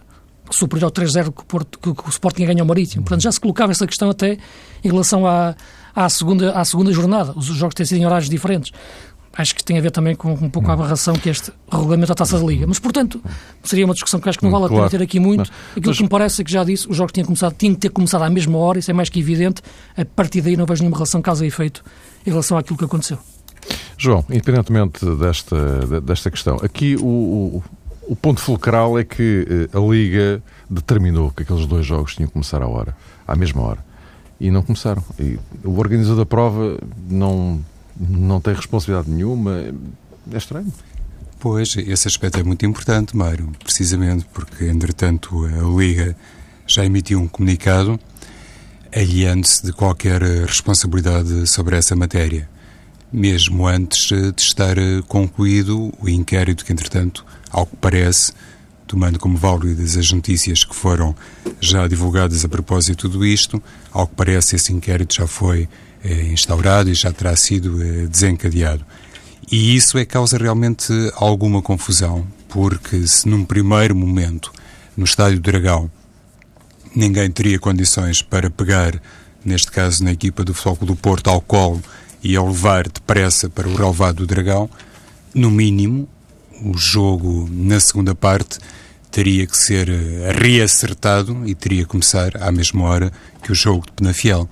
superior 0.52 0.86
ao 0.86 0.92
3-0 0.92 1.32
que, 1.32 1.80
que, 1.80 1.94
que, 1.94 2.08
o 2.08 2.10
Sporting 2.10 2.46
ganha 2.46 2.62
ao 2.62 2.68
Marítimo. 2.68 3.04
Portanto, 3.04 3.22
já 3.22 3.32
se 3.32 3.40
colocava 3.40 3.72
essa 3.72 3.88
questão 3.88 4.10
até 4.10 4.38
em 4.84 4.90
relação 4.90 5.26
à, 5.26 5.56
à, 5.96 6.10
segunda, 6.10 6.52
à 6.52 6.66
segunda 6.66 6.92
jornada. 6.92 7.34
Os 7.36 7.46
jogos 7.46 7.76
têm 7.76 7.86
sido 7.86 8.00
em 8.00 8.06
horários 8.06 8.30
diferentes. 8.30 8.72
Acho 9.36 9.56
que 9.56 9.64
tem 9.64 9.80
a 9.80 9.82
ver 9.82 9.90
também 9.90 10.16
com 10.16 10.32
um 10.32 10.50
pouco 10.50 10.70
a 10.70 10.74
aberração 10.74 11.16
que 11.16 11.28
este 11.28 11.52
regulamento 11.72 12.10
da 12.10 12.16
Taça 12.16 12.38
da 12.38 12.46
Liga. 12.46 12.68
Mas, 12.68 12.78
portanto, 12.78 13.20
seria 13.64 13.84
uma 13.84 13.96
discussão 13.96 14.20
que 14.20 14.30
acho 14.30 14.38
que 14.38 14.46
não 14.46 14.52
vale 14.52 14.66
a 14.66 14.70
pena 14.70 14.90
ter 14.90 15.02
aqui 15.02 15.20
muito. 15.20 15.50
Aquilo 15.72 15.88
mas... 15.88 15.98
que 15.98 16.04
me 16.04 16.10
parece 16.10 16.42
é 16.44 16.46
que 16.46 16.52
já 16.52 16.64
disse, 16.64 16.88
os 16.88 16.96
jogos 16.96 17.12
tinham, 17.14 17.26
começado, 17.26 17.56
tinham 17.58 17.74
que 17.74 17.80
ter 17.80 17.90
começado 17.90 18.22
à 18.22 18.30
mesma 18.30 18.60
hora, 18.60 18.78
isso 18.78 18.92
é 18.92 18.94
mais 18.94 19.10
que 19.10 19.20
evidente. 19.20 19.64
A 19.98 20.06
partir 20.06 20.42
daí 20.42 20.56
não 20.56 20.68
vejo 20.68 20.84
nenhuma 20.84 20.98
relação 20.98 21.20
causa 21.20 21.44
e 21.44 21.48
efeito 21.48 21.84
em 22.28 22.30
relação 22.30 22.58
àquilo 22.58 22.78
que 22.78 22.86
aconteceu. 22.86 23.18
João, 23.98 24.26
independentemente 24.30 25.06
desta, 25.16 26.02
desta 26.02 26.30
questão, 26.30 26.58
aqui 26.62 26.96
o, 26.96 27.06
o, 27.06 27.64
o 28.08 28.16
ponto 28.16 28.42
fulcral 28.42 29.00
é 29.00 29.04
que 29.04 29.48
eh, 29.50 29.78
a 29.78 29.80
Liga 29.80 30.44
determinou 30.70 31.32
que 31.32 31.44
aqueles 31.44 31.66
dois 31.66 31.86
jogos 31.86 32.16
tinham 32.16 32.28
que 32.28 32.34
começar 32.34 32.62
à 32.62 32.68
hora, 32.68 32.96
à 33.28 33.36
mesma 33.36 33.62
hora. 33.62 33.86
E 34.40 34.52
não 34.52 34.62
começaram. 34.62 35.04
E 35.20 35.40
o 35.64 35.80
organizador 35.80 36.18
da 36.18 36.26
prova 36.26 36.78
não, 37.10 37.64
não 37.98 38.42
tem 38.42 38.54
responsabilidade 38.54 39.10
nenhuma. 39.10 39.74
É 40.32 40.38
estranho. 40.38 40.72
Pois, 41.40 41.76
esse 41.78 42.08
aspecto 42.08 42.40
é 42.40 42.44
muito 42.44 42.66
importante, 42.66 43.16
Mário, 43.16 43.52
precisamente 43.64 44.26
porque, 44.34 44.66
entretanto, 44.66 45.46
a 45.46 45.78
Liga 45.78 46.16
já 46.66 46.86
emitiu 46.86 47.20
um 47.20 47.28
comunicado 47.28 48.00
aliando-se 48.96 49.66
de 49.66 49.74
qualquer 49.74 50.22
responsabilidade 50.22 51.48
sobre 51.48 51.76
essa 51.76 51.96
matéria 51.96 52.50
mesmo 53.14 53.68
antes 53.68 54.12
eh, 54.12 54.32
de 54.32 54.42
estar 54.42 54.76
eh, 54.78 55.04
concluído 55.08 55.94
o 56.02 56.10
inquérito 56.10 56.66
que, 56.66 56.74
entretanto, 56.74 57.24
ao 57.52 57.68
que 57.68 57.76
parece, 57.76 58.34
tomando 58.88 59.20
como 59.20 59.38
válidas 59.38 59.96
as 59.96 60.12
notícias 60.12 60.64
que 60.64 60.76
foram 60.76 61.16
já 61.62 61.88
divulgadas 61.88 62.44
a 62.44 62.50
propósito 62.50 63.08
de 63.08 63.14
tudo 63.14 63.26
isto, 63.26 63.62
ao 63.92 64.08
que 64.08 64.16
parece 64.16 64.56
esse 64.56 64.74
inquérito 64.74 65.14
já 65.14 65.28
foi 65.28 65.70
eh, 66.04 66.24
instaurado 66.32 66.90
e 66.90 66.96
já 66.96 67.12
terá 67.12 67.36
sido 67.36 67.82
eh, 67.82 68.08
desencadeado. 68.08 68.84
E 69.52 69.76
isso 69.76 69.98
é 69.98 70.06
causa 70.06 70.38
realmente 70.38 70.92
alguma 71.16 71.62
confusão, 71.62 72.26
porque 72.50 73.08
se 73.08 73.28
num 73.30 73.46
primeiro 73.46 73.96
momento, 73.96 74.52
no 74.98 75.06
Estádio 75.06 75.40
do 75.40 75.52
Dragão, 75.52 75.90
ninguém 76.96 77.30
teria 77.30 77.60
condições 77.60 78.22
para 78.22 78.50
pegar, 78.50 79.00
neste 79.46 79.72
caso 79.72 80.04
na 80.04 80.12
equipa 80.12 80.44
do 80.44 80.54
Futebol 80.54 80.88
do 80.88 80.96
Porto, 80.96 81.30
ao 81.30 81.42
colo 81.42 81.82
e 82.24 82.36
ao 82.36 82.48
levar 82.48 82.88
depressa 82.88 83.50
para 83.50 83.68
o 83.68 83.76
relevado 83.76 84.18
do 84.18 84.28
Dragão, 84.28 84.70
no 85.34 85.52
mínimo, 85.52 86.08
o 86.64 86.78
jogo 86.78 87.50
na 87.52 87.80
segunda 87.80 88.16
parte 88.16 88.60
teria 89.12 89.46
que 89.46 89.58
ser 89.58 89.90
eh, 89.90 90.32
reacertado 90.32 91.44
e 91.46 91.54
teria 91.54 91.84
que 91.84 91.90
começar 91.90 92.32
à 92.42 92.52
mesma 92.52 92.86
hora 92.86 93.12
que 93.44 93.52
o 93.52 93.56
jogo 93.56 93.86
de 93.86 93.92
Penafiel. 93.92 94.50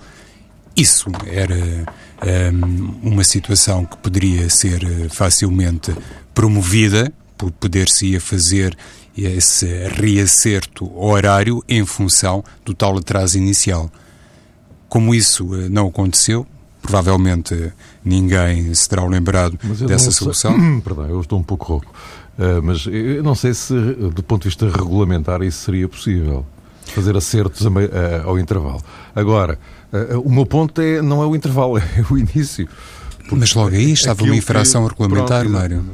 Isso 0.75 1.09
era 1.25 1.55
um, 1.55 2.27
ehm, 2.27 2.99
uma 3.01 3.23
situação 3.23 3.85
que 3.85 3.97
poderia 3.97 4.49
ser 4.49 4.83
eh, 4.83 5.09
facilmente 5.09 5.95
promovida, 6.33 7.11
por 7.37 7.51
poder-se 7.51 8.19
fazer 8.19 8.77
esse 9.17 9.65
reacerto 9.89 10.95
horário 10.95 11.63
em 11.67 11.83
função 11.85 12.43
do 12.63 12.73
tal 12.73 12.97
atraso 12.97 13.37
inicial. 13.37 13.91
Como 14.87 15.15
isso 15.15 15.55
eh, 15.55 15.69
não 15.69 15.87
aconteceu, 15.87 16.45
provavelmente 16.81 17.71
ninguém 18.03 18.73
se 18.73 18.89
terá 18.89 19.05
lembrado 19.05 19.57
dessa 19.87 20.11
solução. 20.11 20.59
Sei... 20.59 20.81
Perdão, 20.81 21.05
eu 21.05 21.21
estou 21.21 21.39
um 21.39 21.43
pouco 21.43 21.65
rouco. 21.65 21.93
Uh, 22.37 22.61
mas 22.63 22.85
eu 22.87 23.23
não 23.23 23.35
sei 23.35 23.53
se, 23.53 23.73
do 23.73 24.23
ponto 24.23 24.43
de 24.43 24.49
vista 24.49 24.65
regulamentar, 24.65 25.41
isso 25.43 25.65
seria 25.65 25.87
possível. 25.87 26.45
Fazer 26.85 27.15
acertos 27.15 27.65
uh, 27.65 27.69
ao 28.25 28.39
intervalo. 28.39 28.81
Agora, 29.15 29.57
uh, 29.93 30.19
o 30.19 30.31
meu 30.31 30.45
ponto 30.45 30.81
é, 30.81 31.01
não 31.01 31.21
é 31.21 31.25
o 31.25 31.35
intervalo, 31.35 31.77
é 31.79 31.83
o 32.09 32.17
início. 32.17 32.67
Mas 33.31 33.53
logo 33.53 33.75
aí 33.75 33.91
estava 33.91 34.23
uma 34.23 34.35
infração 34.35 34.83
que, 34.83 34.89
regulamentar, 34.89 35.41
pronto, 35.41 35.53
Mário. 35.53 35.85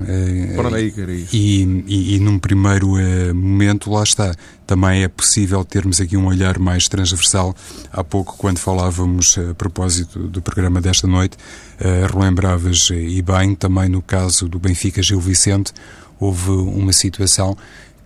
Pronto, 0.56 0.75
aí, 0.75 0.94
e, 1.32 1.84
e, 1.88 2.15
e 2.15 2.20
num 2.20 2.39
primeiro 2.39 2.94
uh, 2.94 3.36
momento, 3.36 3.91
lá 3.91 4.03
está, 4.03 4.34
também 4.65 5.03
é 5.03 5.08
possível 5.08 5.63
termos 5.63 6.01
aqui 6.01 6.17
um 6.17 6.25
olhar 6.25 6.58
mais 6.58 6.88
transversal. 6.88 7.56
Há 7.91 8.03
pouco, 8.03 8.36
quando 8.38 8.58
falávamos 8.58 9.38
a 9.38 9.53
propósito 9.53 10.20
do 10.27 10.41
programa 10.41 10.82
desta 10.82 11.08
noite, 11.08 11.38
uh, 11.79 12.13
relembravas, 12.13 12.89
e 12.91 13.22
bem, 13.22 13.56
também 13.56 13.89
no 13.89 14.01
caso 14.01 14.48
do 14.48 14.60
Benfica 14.60 15.01
Gil 15.03 15.20
Vicente, 15.20 15.72
houve 16.20 16.50
uma 16.50 16.94
situação 16.94 17.56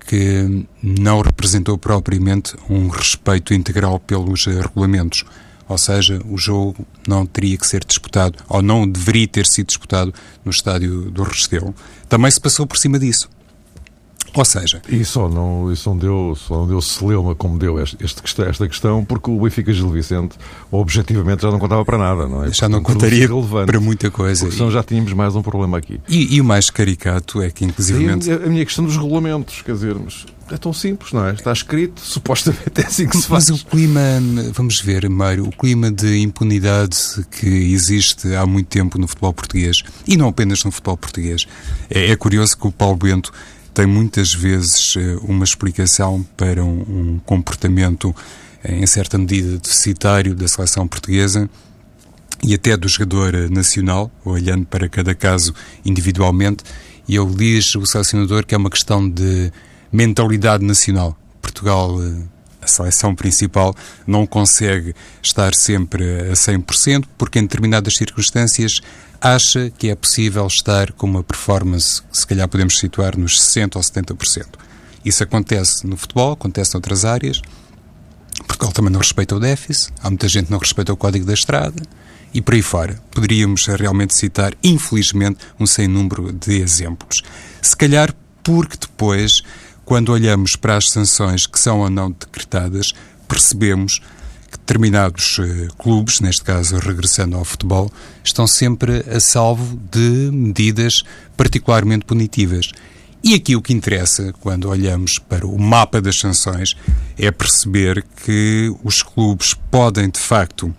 que 0.06 0.66
não 0.82 1.22
representou 1.22 1.78
propriamente 1.78 2.56
um 2.70 2.90
respeito 2.90 3.54
integral 3.54 4.00
pelos 4.00 4.46
regulamentos 4.46 5.24
ou 5.72 5.78
seja, 5.78 6.22
o 6.30 6.38
jogo 6.38 6.86
não 7.08 7.26
teria 7.26 7.58
que 7.58 7.66
ser 7.66 7.86
disputado, 7.86 8.38
ou 8.50 8.62
não 8.62 8.86
deveria 8.86 9.26
ter 9.26 9.48
sido 9.48 9.68
disputado 9.68 10.14
no 10.44 10.52
estádio 10.52 11.10
do 11.10 11.24
Restelo. 11.24 11.74
Também 12.10 12.30
se 12.30 12.42
passou 12.42 12.68
por 12.68 12.78
cima 12.78 13.00
disso. 13.00 13.30
Ou 14.34 14.46
seja... 14.46 14.82
E 14.88 15.04
só 15.04 15.28
não, 15.28 15.72
e 15.72 15.76
só 15.76 15.92
não 15.92 15.98
deu, 15.98 16.38
só 16.38 16.56
não 16.60 16.68
deu 16.68 16.82
celeuma 16.82 17.36
como 17.36 17.58
deu 17.58 17.82
este, 17.82 17.98
este, 18.04 18.42
esta 18.44 18.68
questão, 18.68 19.04
porque 19.04 19.30
o 19.30 19.42
Benfica 19.42 19.74
Gil 19.74 19.90
Vicente, 19.90 20.38
objetivamente, 20.72 21.42
já 21.42 21.52
não 21.52 21.60
contava 21.60 21.84
para 21.84 21.98
nada, 21.98 22.28
não 22.28 22.44
é? 22.44 22.52
Já 22.54 22.70
não 22.70 22.82
contaria 22.82 23.28
para 23.66 23.80
muita 23.80 24.10
coisa. 24.10 24.42
Porque 24.42 24.56
senão 24.56 24.72
já 24.72 24.84
tínhamos 24.84 25.12
mais 25.14 25.36
um 25.36 25.42
problema 25.42 25.78
aqui. 25.78 26.00
E, 26.08 26.36
e 26.36 26.42
o 26.42 26.46
mais 26.46 26.70
caricato 26.70 27.42
é 27.42 27.50
que, 27.50 27.66
inclusive 27.66 28.10
A, 28.10 28.46
a, 28.46 28.50
minha 28.50 28.66
questão 28.66 28.86
dos 28.86 28.96
regulamentos, 28.96 29.62
quer 29.62 29.74
dizer, 29.74 29.98
é 30.50 30.58
tão 30.58 30.74
simples, 30.74 31.14
não 31.14 31.26
é? 31.26 31.34
Está 31.34 31.52
escrito, 31.52 32.02
supostamente 32.02 32.82
é 32.82 32.86
assim 32.86 33.08
que 33.08 33.18
se 33.18 33.28
faz. 33.28 33.50
Mas 33.50 33.62
o 33.62 33.66
clima, 33.66 34.02
vamos 34.54 34.82
ver, 34.82 35.10
Mário, 35.10 35.46
o 35.46 35.52
clima 35.52 35.92
de 35.92 36.20
impunidade 36.20 36.98
que 37.32 37.48
existe 37.48 38.34
há 38.36 38.46
muito 38.46 38.68
tempo 38.68 38.98
no 38.98 39.08
futebol 39.08 39.34
português, 39.34 39.84
e 40.08 40.18
não 40.18 40.28
apenas 40.28 40.64
no 40.64 40.72
futebol 40.72 40.98
português, 40.98 41.48
é, 41.90 42.12
é 42.12 42.16
curioso 42.16 42.58
que 42.58 42.68
o 42.68 42.72
Paulo 42.72 42.98
Bento 42.98 43.32
tem 43.74 43.86
muitas 43.86 44.34
vezes 44.34 44.96
eh, 44.98 45.18
uma 45.22 45.44
explicação 45.44 46.26
para 46.36 46.64
um, 46.64 46.82
um 46.82 47.22
comportamento, 47.26 48.16
eh, 48.64 48.76
em 48.76 48.86
certa 48.86 49.18
medida, 49.18 49.58
deficitário 49.58 50.36
da 50.36 50.48
seleção 50.48 50.88
portuguesa 50.88 51.50
e 52.44 52.54
até 52.54 52.76
do 52.76 52.88
jogador 52.88 53.50
nacional, 53.50 54.12
olhando 54.26 54.66
para 54.66 54.90
cada 54.90 55.14
caso 55.14 55.54
individualmente, 55.86 56.64
e 57.08 57.16
ele 57.16 57.34
diz, 57.36 57.76
o 57.76 57.86
selecionador, 57.86 58.46
que 58.46 58.56
é 58.56 58.58
uma 58.58 58.70
questão 58.70 59.10
de 59.10 59.52
mentalidade 59.92 60.64
nacional. 60.66 61.18
Portugal 61.42 61.98
a 62.62 62.68
seleção 62.68 63.16
principal 63.16 63.76
não 64.06 64.26
consegue 64.26 64.94
estar 65.22 65.56
sempre 65.56 66.30
a 66.30 66.34
100%, 66.34 67.06
porque 67.18 67.40
em 67.40 67.44
determinadas 67.44 67.96
circunstâncias 67.96 68.82
acha 69.22 69.70
que 69.70 69.90
é 69.90 69.96
possível 69.96 70.46
estar 70.48 70.92
com 70.94 71.06
uma 71.06 71.24
performance, 71.24 72.02
se 72.12 72.26
calhar 72.26 72.48
podemos 72.48 72.78
situar 72.78 73.18
nos 73.18 73.40
60% 73.40 73.76
ou 73.76 73.82
70%. 73.82 74.46
Isso 75.06 75.24
acontece 75.24 75.86
no 75.86 75.96
futebol, 75.96 76.34
acontece 76.34 76.74
noutras 76.74 77.06
áreas. 77.06 77.42
Portugal 78.48 78.72
também 78.72 78.92
não 78.92 79.00
respeita 79.00 79.36
o 79.36 79.40
déficit, 79.40 79.94
há 80.02 80.10
muita 80.10 80.28
gente 80.28 80.46
que 80.46 80.52
não 80.52 80.60
respeita 80.60 80.92
o 80.92 80.98
código 80.98 81.26
da 81.26 81.34
estrada 81.34 81.82
e 82.34 82.42
por 82.42 82.56
aí 82.56 82.62
fora. 82.62 83.00
Poderíamos 83.12 83.68
realmente 83.68 84.16
citar, 84.16 84.54
infelizmente, 84.64 85.40
um 85.60 85.66
sem 85.66 85.88
número 85.88 86.34
de 86.34 86.60
exemplos. 86.60 87.22
Se 87.62 87.76
calhar 87.76 88.14
porque 88.44 88.78
depois 88.78 89.44
quando 89.92 90.14
olhamos 90.14 90.56
para 90.56 90.78
as 90.78 90.90
sanções 90.90 91.46
que 91.46 91.60
são 91.60 91.80
ou 91.80 91.90
não 91.90 92.12
decretadas, 92.12 92.94
percebemos 93.28 94.00
que 94.00 94.06
determinados 94.58 95.38
uh, 95.40 95.68
clubes, 95.78 96.20
neste 96.20 96.44
caso 96.44 96.78
regressando 96.78 97.38
ao 97.38 97.46
futebol, 97.46 97.92
estão 98.24 98.46
sempre 98.48 99.06
a 99.10 99.20
salvo 99.20 99.80
de 99.92 100.30
medidas 100.32 101.04
particularmente 101.36 102.06
punitivas. 102.06 102.72
E 103.24 103.36
aqui 103.36 103.56
o 103.56 103.62
que 103.62 103.74
interessa, 103.74 104.34
quando 104.40 104.68
olhamos 104.68 105.20
para 105.20 105.46
o 105.46 105.60
mapa 105.60 106.02
das 106.02 106.18
sanções, 106.18 106.76
é 107.18 107.30
perceber 107.30 108.04
que 108.26 108.74
os 108.84 109.04
clubes 109.04 109.54
podem, 109.70 110.10
de 110.10 110.20
facto, 110.20 110.74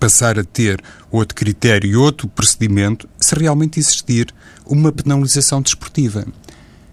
passar 0.00 0.38
a 0.38 0.44
ter 0.44 0.82
outro 1.10 1.34
critério 1.34 1.88
e 1.88 1.96
outro 1.96 2.26
procedimento 2.26 3.08
se 3.20 3.34
realmente 3.36 3.78
existir 3.78 4.34
uma 4.66 4.90
penalização 4.90 5.62
desportiva. 5.62 6.26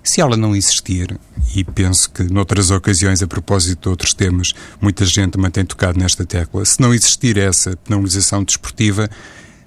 Se 0.03 0.19
ela 0.19 0.35
não 0.35 0.55
existir, 0.55 1.15
e 1.55 1.63
penso 1.63 2.09
que 2.09 2.23
noutras 2.23 2.71
ocasiões, 2.71 3.21
a 3.21 3.27
propósito 3.27 3.83
de 3.83 3.89
outros 3.89 4.13
temas, 4.13 4.53
muita 4.81 5.05
gente 5.05 5.37
tem 5.51 5.65
tocado 5.65 5.99
nesta 5.99 6.25
tecla, 6.25 6.65
se 6.65 6.81
não 6.81 6.93
existir 6.93 7.37
essa 7.37 7.75
penalização 7.77 8.43
desportiva, 8.43 9.09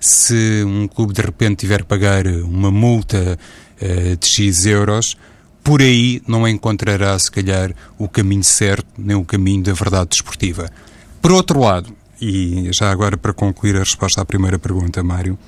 se 0.00 0.64
um 0.66 0.88
clube 0.88 1.14
de 1.14 1.22
repente 1.22 1.60
tiver 1.60 1.82
que 1.82 1.88
pagar 1.88 2.26
uma 2.26 2.70
multa 2.70 3.38
uh, 3.80 4.16
de 4.16 4.26
X 4.28 4.66
euros, 4.66 5.16
por 5.62 5.80
aí 5.80 6.20
não 6.26 6.46
encontrará, 6.46 7.18
se 7.18 7.30
calhar, 7.30 7.72
o 7.96 8.06
caminho 8.06 8.44
certo, 8.44 8.86
nem 8.98 9.16
o 9.16 9.24
caminho 9.24 9.62
da 9.62 9.72
verdade 9.72 10.10
desportiva. 10.10 10.68
Por 11.22 11.32
outro 11.32 11.60
lado, 11.60 11.94
e 12.20 12.68
já 12.72 12.90
agora 12.90 13.16
para 13.16 13.32
concluir 13.32 13.76
a 13.76 13.80
resposta 13.80 14.20
à 14.20 14.24
primeira 14.24 14.58
pergunta, 14.58 15.02
Mário, 15.02 15.38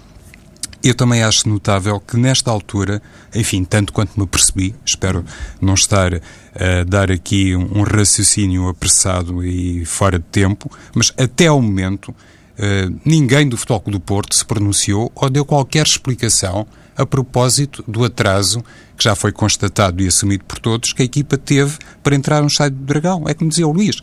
eu 0.82 0.94
também 0.94 1.22
acho 1.22 1.48
notável 1.48 1.98
que 2.00 2.16
nesta 2.16 2.50
altura, 2.50 3.02
enfim, 3.34 3.64
tanto 3.64 3.92
quanto 3.92 4.18
me 4.18 4.26
percebi, 4.26 4.74
espero 4.84 5.24
não 5.60 5.74
estar 5.74 6.14
a 6.14 6.84
dar 6.86 7.10
aqui 7.10 7.54
um 7.56 7.82
raciocínio 7.82 8.68
apressado 8.68 9.44
e 9.44 9.84
fora 9.84 10.18
de 10.18 10.24
tempo, 10.24 10.70
mas 10.94 11.12
até 11.16 11.46
ao 11.46 11.60
momento 11.60 12.14
Uh, 12.56 12.98
ninguém 13.04 13.46
do 13.46 13.54
Futebol 13.54 13.82
do 13.88 14.00
Porto 14.00 14.34
se 14.34 14.42
pronunciou 14.42 15.12
ou 15.14 15.28
deu 15.28 15.44
qualquer 15.44 15.84
explicação 15.84 16.66
a 16.96 17.04
propósito 17.04 17.84
do 17.86 18.02
atraso 18.02 18.64
que 18.96 19.04
já 19.04 19.14
foi 19.14 19.30
constatado 19.30 20.02
e 20.02 20.08
assumido 20.08 20.42
por 20.44 20.58
todos 20.58 20.94
que 20.94 21.02
a 21.02 21.04
equipa 21.04 21.36
teve 21.36 21.76
para 22.02 22.16
entrar 22.16 22.40
no 22.40 22.46
estádio 22.46 22.78
do 22.78 22.84
Dragão. 22.84 23.24
É 23.28 23.34
como 23.34 23.50
dizia 23.50 23.68
o 23.68 23.72
Luís, 23.72 23.98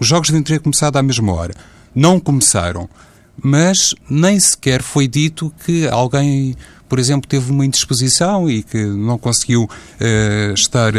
os 0.00 0.06
jogos 0.06 0.28
deviam 0.28 0.42
ter 0.42 0.58
começado 0.60 0.96
à 0.96 1.02
mesma 1.02 1.32
hora. 1.34 1.54
Não 1.94 2.18
começaram 2.18 2.88
mas 3.42 3.94
nem 4.08 4.38
sequer 4.38 4.82
foi 4.82 5.06
dito 5.06 5.52
que 5.64 5.86
alguém, 5.88 6.56
por 6.88 6.98
exemplo, 6.98 7.28
teve 7.28 7.50
uma 7.50 7.64
indisposição 7.64 8.50
e 8.50 8.62
que 8.62 8.84
não 8.84 9.18
conseguiu 9.18 9.64
uh, 9.64 10.54
estar 10.54 10.94
uh, 10.94 10.98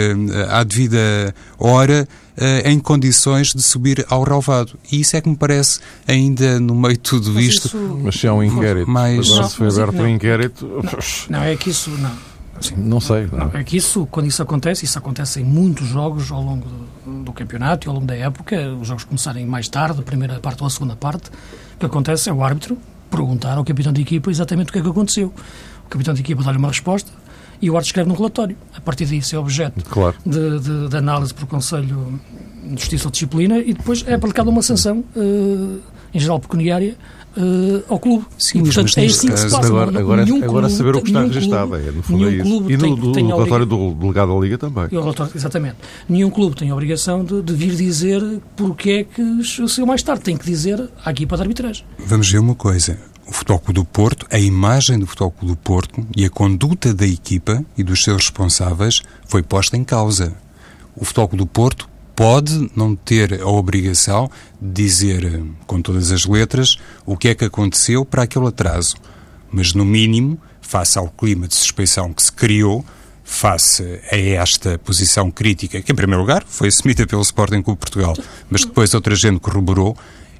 à 0.50 0.64
devida 0.64 1.34
hora 1.58 2.08
uh, 2.38 2.68
em 2.70 2.80
condições 2.80 3.54
de 3.54 3.62
subir 3.62 4.06
ao 4.10 4.24
relvado. 4.24 4.78
E 4.92 5.02
isso 5.02 5.16
é 5.16 5.22
que 5.22 5.30
me 5.30 5.36
parece, 5.36 5.80
ainda 6.08 6.60
no 6.60 6.76
meio 6.76 6.94
de 6.94 7.00
tudo 7.00 7.32
mas 7.34 7.46
isto. 7.46 7.68
Isso... 7.68 8.00
Mas 8.04 8.16
se 8.16 8.28
há 8.28 8.34
um 8.34 8.44
inquérito, 8.44 8.90
mas... 8.90 9.30
agora 9.30 9.48
se 9.50 9.56
foi 9.56 9.68
aberto 9.68 9.96
não, 9.96 10.04
um 10.04 10.08
inquérito. 10.08 10.66
Não, 11.30 11.40
não, 11.40 11.44
é 11.46 11.56
que 11.56 11.70
isso. 11.70 11.90
Não. 11.92 12.29
Assim, 12.60 12.76
não 12.76 13.00
sei. 13.00 13.28
Não. 13.32 13.52
É 13.54 13.64
que 13.64 13.78
isso, 13.78 14.08
quando 14.12 14.28
isso 14.28 14.42
acontece, 14.42 14.86
isso 14.86 14.98
acontece 14.98 15.42
em 15.42 15.44
muitos 15.44 15.88
jogos 15.88 16.32
ao 16.32 16.42
longo 16.42 16.68
do, 16.68 17.24
do 17.24 17.34
campeonato 17.34 17.88
e 17.88 17.90
ao 17.90 17.96
longo 17.96 18.06
da 18.06 18.16
época, 18.16 18.58
os 18.80 18.88
jogos 18.88 19.04
começarem 19.04 19.46
mais 19.46 19.68
tarde, 19.70 20.00
a 20.00 20.04
primeira 20.04 20.40
parte 20.40 20.62
ou 20.62 20.68
a 20.68 20.70
segunda 20.70 20.96
parte, 20.96 21.30
o 21.76 21.80
que 21.80 21.86
acontece 21.86 22.30
é 22.30 22.34
o 22.34 22.44
árbitro 22.44 22.78
perguntar 23.10 23.58
ao 23.58 23.64
capitão 23.64 23.92
de 23.92 24.02
equipa 24.02 24.30
exatamente 24.30 24.70
o 24.70 24.74
que 24.74 24.80
é 24.80 24.82
que 24.82 24.90
aconteceu. 24.90 25.34
O 25.86 25.90
capitão 25.90 26.14
de 26.14 26.22
equipa 26.22 26.44
dá-lhe 26.44 26.58
uma 26.58 26.68
resposta 26.68 27.12
e 27.62 27.70
o 27.70 27.74
árbitro 27.74 27.90
escreve 27.90 28.10
no 28.10 28.16
relatório. 28.16 28.56
A 28.76 28.82
partir 28.82 29.06
disso 29.06 29.36
é 29.36 29.40
objeto 29.40 29.84
claro. 29.86 30.16
de, 30.26 30.60
de, 30.60 30.90
de, 30.90 30.98
análise 30.98 31.34
por 31.34 31.48
Conselho 31.48 32.20
de 32.64 32.80
Justiça 32.80 33.08
ou 33.08 33.12
Disciplina 33.12 33.58
e 33.58 33.74
depois 33.74 34.04
é 34.08 34.14
aplicada 34.14 34.50
uma 34.50 34.62
sanção, 34.62 35.04
uh, 35.16 35.80
em 36.14 36.20
geral 36.20 36.40
pecuniária, 36.40 36.96
uh, 37.38 37.84
ao 37.88 38.00
clube. 38.00 38.26
Sim, 38.38 38.60
e, 38.60 38.64
portanto, 38.64 38.98
é 38.98 39.06
assim 39.06 39.28
que 39.28 39.40
se 39.40 39.50
passa. 39.50 39.68
Agora, 39.68 40.00
agora, 40.00 40.24
agora 40.24 40.70
saber 40.70 40.96
o 40.96 41.02
que 41.02 41.10
está 41.10 41.22
registado. 41.24 41.76
É, 41.76 41.92
no 41.92 42.04
fundo 42.04 42.28
é 42.28 42.34
isso. 42.34 42.72
E 42.72 42.78
no, 42.78 42.96
do, 42.96 43.12
relatório 43.14 43.66
do 43.66 43.94
delegado 43.94 44.34
da 44.34 44.40
Liga 44.40 44.58
também. 44.58 44.88
Relatório, 44.88 45.32
exatamente. 45.36 45.78
Nenhum 46.08 46.30
clube 46.30 46.56
tem 46.56 46.70
a 46.70 46.74
obrigação 46.74 47.24
de, 47.24 47.42
de 47.42 47.54
vir 47.54 47.76
dizer 47.76 48.22
porque 48.56 48.90
é 48.92 49.04
que 49.04 49.44
saiu 49.68 49.86
mais 49.86 50.04
tarde. 50.04 50.24
Tem 50.24 50.38
que 50.38 50.46
dizer 50.46 50.90
à 51.04 51.12
equipa 51.12 51.36
de 51.36 51.42
arbitragem. 51.42 51.86
Vamos 52.06 52.30
ver 52.32 52.40
uma 52.40 52.56
coisa. 52.56 52.98
O 53.28 53.32
Futebol 53.32 53.60
Clube 53.60 53.80
do 53.80 53.86
Porto, 53.86 54.26
a 54.32 54.40
imagem 54.40 54.98
do 54.98 55.06
Futebol 55.06 55.32
Clube 55.32 55.54
do 55.54 55.58
Porto 55.58 56.08
e 56.18 56.26
a 56.26 56.30
conduta 56.30 56.94
da 56.94 57.06
equipa 57.06 57.64
e 57.78 57.84
dos 57.84 58.04
seus 58.04 58.24
responsáveis 58.24 59.04
foi 59.28 59.44
posta 59.44 59.78
em 59.78 59.84
causa. 59.84 60.34
O 60.96 61.06
Futebol 61.06 61.28
Clube 61.28 61.44
do 61.44 61.48
Porto 61.48 61.89
pode 62.20 62.70
não 62.76 62.98
ter 62.98 63.42
a 63.42 63.48
obrigação 63.48 64.30
de 64.62 64.84
dizer 64.84 65.24
eh, 65.24 65.42
com 65.66 65.82
todas 65.82 66.12
as 66.12 66.26
letras 66.26 66.76
o 67.06 67.16
que 67.16 67.30
é 67.30 67.34
que 67.34 67.46
aconteceu 67.46 68.04
para 68.04 68.24
aquele 68.24 68.46
atraso. 68.46 68.98
Mas, 69.50 69.74
no 69.74 69.86
mínimo, 69.86 70.38
face 70.62 71.00
ao 71.00 71.08
clima 71.08 71.48
de 71.48 71.56
suspeição 71.56 72.12
que 72.12 72.22
se 72.22 72.30
criou, 72.30 72.84
face 73.24 74.02
a 74.12 74.18
esta 74.18 74.78
posição 74.80 75.32
crítica, 75.32 75.82
que 75.82 75.94
em 75.94 75.96
primeiro 75.96 76.20
lugar 76.20 76.44
foi 76.46 76.68
assumida 76.68 77.08
pelo 77.08 77.22
Sporting 77.22 77.62
Clube 77.62 77.80
Portugal, 77.80 78.14
mas 78.50 78.66
depois 78.66 78.94
outra 78.94 79.16
gente 79.16 79.40
corroborou, 79.40 79.96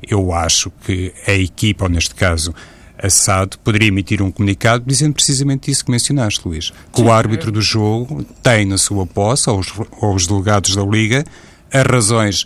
eu 0.06 0.34
acho 0.34 0.70
que 0.86 1.14
a 1.26 1.32
equipa, 1.32 1.86
ou 1.86 1.90
neste 1.90 2.14
caso 2.14 2.54
a 3.02 3.10
SAD, 3.10 3.58
poderia 3.64 3.88
emitir 3.88 4.22
um 4.22 4.30
comunicado 4.30 4.84
dizendo 4.86 5.14
precisamente 5.14 5.72
isso 5.72 5.86
que 5.86 5.92
mencionaste, 5.92 6.46
Luís. 6.46 6.74
Que 6.92 7.02
o 7.02 7.10
árbitro 7.10 7.54
do 7.54 7.62
jogo 7.62 8.26
tem 8.44 8.66
na 8.66 8.78
sua 8.78 9.08
posse, 9.08 9.50
ou 9.50 9.60
os, 9.60 9.72
ou 10.02 10.14
os 10.14 10.28
delegados 10.28 10.76
da 10.76 10.84
Liga, 10.84 11.24
as 11.72 11.84
razões 11.84 12.46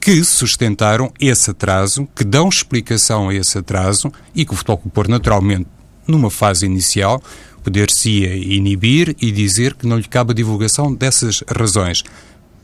que 0.00 0.24
sustentaram 0.24 1.12
esse 1.20 1.50
atraso, 1.50 2.08
que 2.16 2.24
dão 2.24 2.48
explicação 2.48 3.28
a 3.28 3.34
esse 3.34 3.58
atraso 3.58 4.10
e 4.34 4.44
que 4.44 4.52
o 4.52 4.56
Futebol 4.56 4.78
Clube 4.78 4.94
Porto, 4.94 5.10
naturalmente, 5.10 5.66
numa 6.06 6.30
fase 6.30 6.64
inicial, 6.64 7.22
poder-se 7.62 8.10
inibir 8.10 9.14
e 9.20 9.30
dizer 9.30 9.74
que 9.74 9.86
não 9.86 9.98
lhe 9.98 10.08
cabe 10.08 10.32
a 10.32 10.34
divulgação 10.34 10.92
dessas 10.94 11.44
razões. 11.46 12.02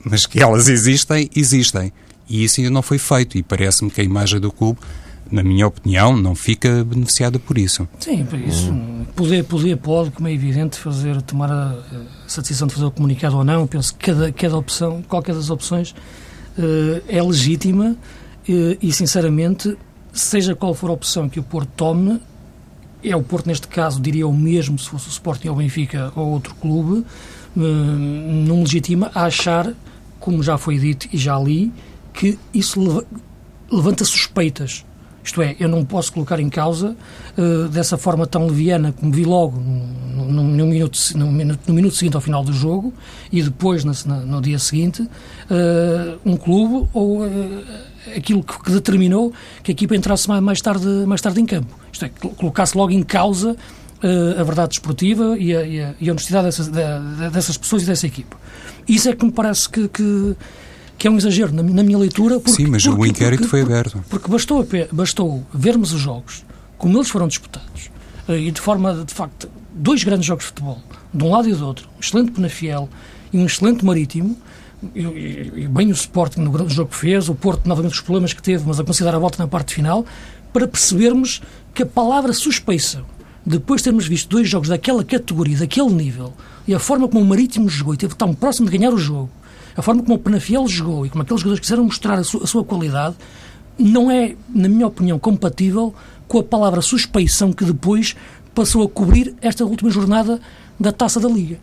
Mas 0.03 0.25
que 0.25 0.41
elas 0.41 0.67
existem, 0.67 1.29
existem. 1.35 1.93
E 2.27 2.43
isso 2.43 2.59
ainda 2.59 2.71
não 2.71 2.81
foi 2.81 2.97
feito. 2.97 3.37
E 3.37 3.43
parece-me 3.43 3.91
que 3.91 4.01
a 4.01 4.03
imagem 4.03 4.39
do 4.39 4.51
clube, 4.51 4.79
na 5.31 5.43
minha 5.43 5.67
opinião, 5.67 6.15
não 6.15 6.35
fica 6.35 6.83
beneficiada 6.83 7.39
por 7.39 7.57
isso. 7.57 7.87
Sim, 7.99 8.25
por 8.25 8.39
isso. 8.39 8.71
Hum. 8.71 9.05
Poder, 9.15 9.43
poder 9.43 9.77
pode, 9.77 10.11
como 10.11 10.27
é 10.27 10.33
evidente, 10.33 10.77
fazer, 10.77 11.21
tomar 11.21 11.51
a, 11.51 11.75
essa 12.25 12.41
decisão 12.41 12.67
de 12.67 12.73
fazer 12.73 12.85
o 12.85 12.91
comunicado 12.91 13.37
ou 13.37 13.43
não. 13.43 13.65
penso 13.67 13.93
que 13.95 14.11
cada, 14.11 14.31
cada 14.31 14.57
opção, 14.57 15.01
qualquer 15.07 15.35
das 15.35 15.49
opções, 15.49 15.91
uh, 15.91 17.01
é 17.07 17.21
legítima 17.21 17.95
uh, 17.95 18.77
e, 18.81 18.91
sinceramente, 18.91 19.77
seja 20.13 20.55
qual 20.55 20.73
for 20.73 20.89
a 20.89 20.93
opção 20.93 21.29
que 21.29 21.39
o 21.39 21.43
Porto 21.43 21.69
tome, 21.75 22.21
é 23.03 23.15
o 23.15 23.23
Porto, 23.23 23.47
neste 23.47 23.67
caso, 23.67 24.01
diria 24.01 24.27
o 24.27 24.33
mesmo 24.33 24.77
se 24.77 24.89
fosse 24.89 25.07
o 25.07 25.11
Sporting 25.11 25.49
ou 25.49 25.55
o 25.55 25.57
Benfica 25.57 26.11
ou 26.15 26.27
outro 26.29 26.55
clube, 26.55 27.05
uh, 27.55 27.59
não 27.59 28.61
legitima 28.61 29.11
a 29.13 29.25
achar, 29.25 29.73
como 30.19 30.41
já 30.41 30.57
foi 30.57 30.77
dito 30.77 31.07
e 31.13 31.17
já 31.17 31.37
li, 31.39 31.71
que 32.13 32.37
isso 32.53 33.05
levanta 33.71 34.03
suspeitas 34.03 34.83
isto 35.27 35.41
é, 35.41 35.57
eu 35.59 35.67
não 35.67 35.83
posso 35.83 36.13
colocar 36.13 36.39
em 36.39 36.47
causa 36.47 36.95
uh, 37.37 37.67
dessa 37.67 37.97
forma 37.97 38.25
tão 38.25 38.47
leviana 38.47 38.93
como 38.93 39.11
vi 39.11 39.25
logo 39.25 39.59
no, 39.59 40.31
no, 40.31 40.43
no, 40.43 40.65
minuto, 40.65 40.97
no, 41.15 41.73
minuto, 41.73 41.95
seguinte 41.95 42.15
ao 42.15 42.21
final 42.21 42.45
do 42.45 42.53
jogo 42.53 42.93
e 43.29 43.43
depois 43.43 43.83
no, 43.83 43.91
no 44.25 44.41
dia 44.41 44.57
seguinte 44.57 45.01
uh, 45.01 46.17
um 46.25 46.37
clube 46.37 46.87
ou 46.93 47.25
uh, 47.25 47.63
aquilo 48.15 48.41
que, 48.41 48.57
que, 48.63 48.71
determinou 48.71 49.33
que 49.61 49.71
a 49.71 49.73
equipa 49.73 49.97
entrasse 49.97 50.29
mais, 50.29 50.41
mais, 50.41 50.61
tarde, 50.61 50.87
mais 51.05 51.19
tarde 51.19 51.41
em 51.41 51.45
campo. 51.45 51.77
Isto 51.91 52.05
é, 52.05 52.09
colocasse 52.09 52.77
logo 52.77 52.93
em 52.93 53.03
causa 53.03 53.57
a 54.39 54.43
verdade 54.43 54.69
desportiva 54.69 55.35
e 55.39 55.55
a, 55.55 55.63
e 55.63 55.81
a, 55.81 55.95
e 55.99 56.07
a 56.07 56.11
honestidade 56.11 56.45
dessas, 56.45 56.67
dessas 56.67 57.57
pessoas 57.57 57.81
e 57.81 57.85
dessa 57.87 58.05
equipa. 58.05 58.37
Isso 58.87 59.09
é 59.09 59.15
que 59.15 59.25
me 59.25 59.31
parece 59.31 59.67
que, 59.67 59.87
que, 59.87 60.35
que 60.97 61.07
é 61.07 61.11
um 61.11 61.17
exagero 61.17 61.53
na, 61.53 61.61
na 61.61 61.83
minha 61.83 61.97
leitura. 61.97 62.39
Porque, 62.39 62.63
Sim, 62.63 62.67
mas 62.67 62.83
porque, 62.83 63.01
o 63.01 63.05
inquérito 63.05 63.41
porque, 63.41 63.49
foi 63.49 63.61
aberto. 63.61 64.03
Porque 64.09 64.29
bastou, 64.29 64.67
bastou 64.91 65.45
vermos 65.53 65.93
os 65.93 66.01
jogos, 66.01 66.43
como 66.77 66.97
eles 66.97 67.09
foram 67.09 67.27
disputados, 67.27 67.89
uh, 68.27 68.33
e 68.33 68.51
de 68.51 68.59
forma, 68.59 69.03
de 69.05 69.13
facto, 69.13 69.49
dois 69.73 70.03
grandes 70.03 70.25
jogos 70.25 70.45
de 70.45 70.49
futebol, 70.49 70.81
de 71.13 71.23
um 71.23 71.29
lado 71.29 71.47
e 71.47 71.53
do 71.53 71.65
outro, 71.65 71.87
um 71.95 71.99
excelente 71.99 72.31
Penafiel 72.31 72.89
e 73.31 73.37
um 73.37 73.45
excelente 73.45 73.85
Marítimo, 73.85 74.37
e, 74.93 75.01
e, 75.01 75.51
e, 75.55 75.67
bem 75.67 75.89
o 75.89 75.91
Sporting 75.91 76.41
no 76.41 76.69
jogo 76.69 76.91
que 76.91 76.97
fez, 76.97 77.29
o 77.29 77.35
Porto 77.35 77.67
novamente 77.67 77.93
os 77.93 78.01
problemas 78.01 78.33
que 78.33 78.41
teve, 78.41 78.63
mas 78.67 78.79
a 78.79 78.83
considerar 78.83 79.15
a 79.15 79.19
volta 79.19 79.41
na 79.41 79.47
parte 79.47 79.73
final, 79.73 80.05
para 80.53 80.67
percebermos 80.67 81.41
que 81.73 81.83
a 81.83 81.85
palavra 81.85 82.31
suspeição, 82.33 83.03
depois 83.45 83.81
de 83.81 83.85
termos 83.85 84.07
visto 84.07 84.29
dois 84.29 84.47
jogos 84.47 84.69
daquela 84.69 85.03
categoria, 85.03 85.57
daquele 85.57 85.89
nível, 85.89 86.33
e 86.67 86.75
a 86.75 86.79
forma 86.79 87.07
como 87.07 87.23
o 87.23 87.25
Marítimo 87.25 87.69
jogou 87.69 87.93
e 87.93 87.95
esteve 87.95 88.15
tão 88.15 88.33
próximo 88.33 88.69
de 88.69 88.77
ganhar 88.77 88.93
o 88.93 88.97
jogo, 88.97 89.29
a 89.77 89.81
forma 89.83 90.01
como 90.01 90.15
o 90.15 90.19
Penafiel 90.19 90.67
jogou 90.67 91.05
e 91.05 91.09
como 91.09 91.21
aqueles 91.21 91.41
jogadores 91.41 91.59
quiseram 91.61 91.83
mostrar 91.83 92.17
a, 92.17 92.23
su 92.23 92.41
a 92.43 92.47
sua 92.47 92.63
qualidade, 92.63 93.15
não 93.77 94.09
é, 94.09 94.35
na 94.49 94.67
minha 94.67 94.87
opinião, 94.87 95.19
compatível 95.19 95.93
com 96.27 96.39
a 96.39 96.43
palavra 96.43 96.81
suspeição 96.81 97.53
que 97.53 97.63
depois 97.63 98.15
passou 98.55 98.83
a 98.83 98.89
cobrir 98.89 99.35
esta 99.39 99.63
última 99.63 99.91
jornada 99.91 100.41
da 100.79 100.91
Taça 100.91 101.19
da 101.19 101.29
Liga. 101.29 101.59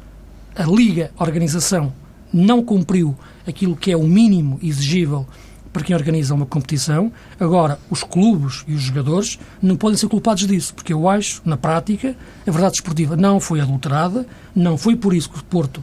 A 0.54 0.62
Liga, 0.62 1.10
a 1.18 1.24
organização, 1.24 1.92
não 2.32 2.62
cumpriu 2.62 3.16
aquilo 3.44 3.74
que 3.74 3.90
é 3.90 3.96
o 3.96 4.04
mínimo 4.04 4.60
exigível 4.62 5.26
para 5.72 5.82
quem 5.82 5.96
organiza 5.96 6.32
uma 6.34 6.46
competição. 6.46 7.10
Agora, 7.38 7.80
os 7.90 8.04
clubes 8.04 8.64
e 8.68 8.74
os 8.74 8.82
jogadores 8.82 9.40
não 9.60 9.74
podem 9.74 9.98
ser 9.98 10.06
culpados 10.06 10.46
disso, 10.46 10.72
porque 10.72 10.92
eu 10.92 11.08
acho, 11.08 11.42
na 11.44 11.56
prática, 11.56 12.16
a 12.46 12.50
verdade 12.52 12.76
esportiva 12.76 13.16
não 13.16 13.40
foi 13.40 13.60
adulterada, 13.60 14.24
não 14.54 14.78
foi 14.78 14.94
por 14.94 15.12
isso 15.12 15.28
que 15.28 15.40
o 15.40 15.44
Porto 15.44 15.82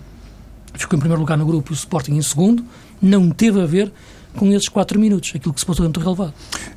ficou 0.73 0.97
em 0.97 0.99
primeiro 0.99 1.21
lugar 1.21 1.37
no 1.37 1.45
grupo 1.45 1.71
e 1.71 1.73
o 1.73 1.75
Sporting 1.75 2.13
em 2.13 2.21
segundo, 2.21 2.63
não 3.01 3.29
teve 3.29 3.61
a 3.61 3.65
ver 3.65 3.91
com 4.35 4.51
esses 4.51 4.69
quatro 4.69 4.99
minutos, 4.99 5.33
aquilo 5.35 5.53
que 5.53 5.59
se 5.59 5.65
passou 5.65 5.85
dentro 5.85 6.01
do 6.01 6.05
relevado. 6.05 6.33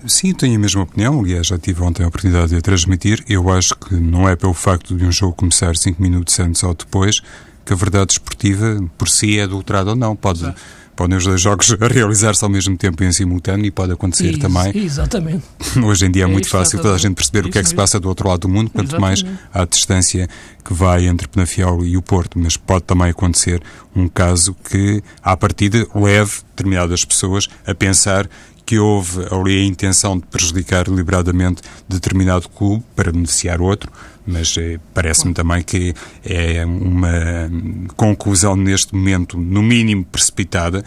Sim, 0.07 0.35
tenho 0.35 0.57
a 0.57 0.59
mesma 0.59 0.83
opinião. 0.83 1.21
Aliás, 1.21 1.47
já 1.47 1.59
tive 1.59 1.83
ontem 1.83 2.03
a 2.03 2.09
oportunidade 2.09 2.49
de 2.49 2.57
a 2.57 2.61
transmitir. 2.61 3.25
Eu 3.29 3.51
acho 3.51 3.77
que 3.77 3.95
não 3.95 4.29
é 4.29 4.35
pelo 4.35 4.55
facto 4.55 4.97
de 4.97 5.05
um 5.05 5.13
jogo 5.13 5.35
começar 5.35 5.77
cinco 5.77 6.03
minutos 6.03 6.39
antes 6.41 6.63
ou 6.63 6.75
depois 6.75 7.21
que 7.65 7.73
a 7.73 7.77
verdade 7.77 8.13
esportiva 8.13 8.79
por 8.99 9.09
si 9.09 9.39
é 9.39 9.45
adulterada 9.45 9.91
ou 9.91 9.97
não. 9.97 10.15
Pode, 10.15 10.53
podem 10.95 11.17
os 11.17 11.25
dois 11.25 11.41
jogos 11.41 11.69
realizar-se 11.91 12.45
ao 12.45 12.51
mesmo 12.51 12.77
tempo 12.77 13.03
em 13.03 13.13
simultâneo 13.13 13.67
e 13.67 13.71
pode 13.71 13.93
acontecer 13.93 14.31
Isso, 14.31 14.41
também. 14.41 14.73
Exatamente. 14.77 15.45
Hoje 15.83 16.07
em 16.07 16.11
dia 16.11 16.25
é, 16.25 16.27
é 16.27 16.29
muito 16.29 16.49
fácil 16.49 16.81
toda 16.81 16.95
a 16.95 16.99
gente 16.99 17.15
perceber 17.15 17.41
Isso 17.41 17.49
o 17.49 17.53
que 17.53 17.59
é 17.59 17.63
que 17.63 17.69
se 17.69 17.75
passa 17.75 17.99
do 18.01 18.09
outro 18.09 18.29
lado 18.29 18.41
do 18.41 18.49
mundo, 18.49 18.71
quanto 18.71 18.89
exatamente. 18.89 19.25
mais 19.25 19.39
à 19.53 19.65
distância 19.65 20.29
que 20.65 20.73
vai 20.73 21.07
entre 21.07 21.29
Penafiel 21.29 21.85
e 21.85 21.97
o 21.97 22.03
Porto. 22.03 22.39
Mas 22.39 22.57
pode 22.57 22.85
também 22.85 23.11
acontecer 23.11 23.63
um 23.95 24.09
caso 24.09 24.55
que, 24.69 25.03
à 25.23 25.37
partida, 25.37 25.87
leve 25.95 26.41
determinadas 26.51 27.05
pessoas 27.05 27.49
a 27.67 27.75
pensar 27.75 28.29
que 28.67 28.79
houve 28.79 29.27
ali 29.31 29.63
a 29.63 29.65
intenção 29.65 30.19
de 30.19 30.27
prejudicar 30.27 30.85
deliberadamente 30.85 31.63
determinado 31.89 32.49
clube 32.49 32.83
para 32.97 33.13
beneficiar 33.13 33.61
outro, 33.61 33.91
mas 34.27 34.57
eh, 34.57 34.79
parece-me 34.95 35.35
também 35.35 35.63
que 35.63 35.95
é 36.25 36.65
uma 36.65 37.51
conclusão 37.97 38.57
neste 38.57 38.95
momento, 38.95 39.37
no 39.37 39.63
mínimo 39.63 40.05
precipitada, 40.05 40.85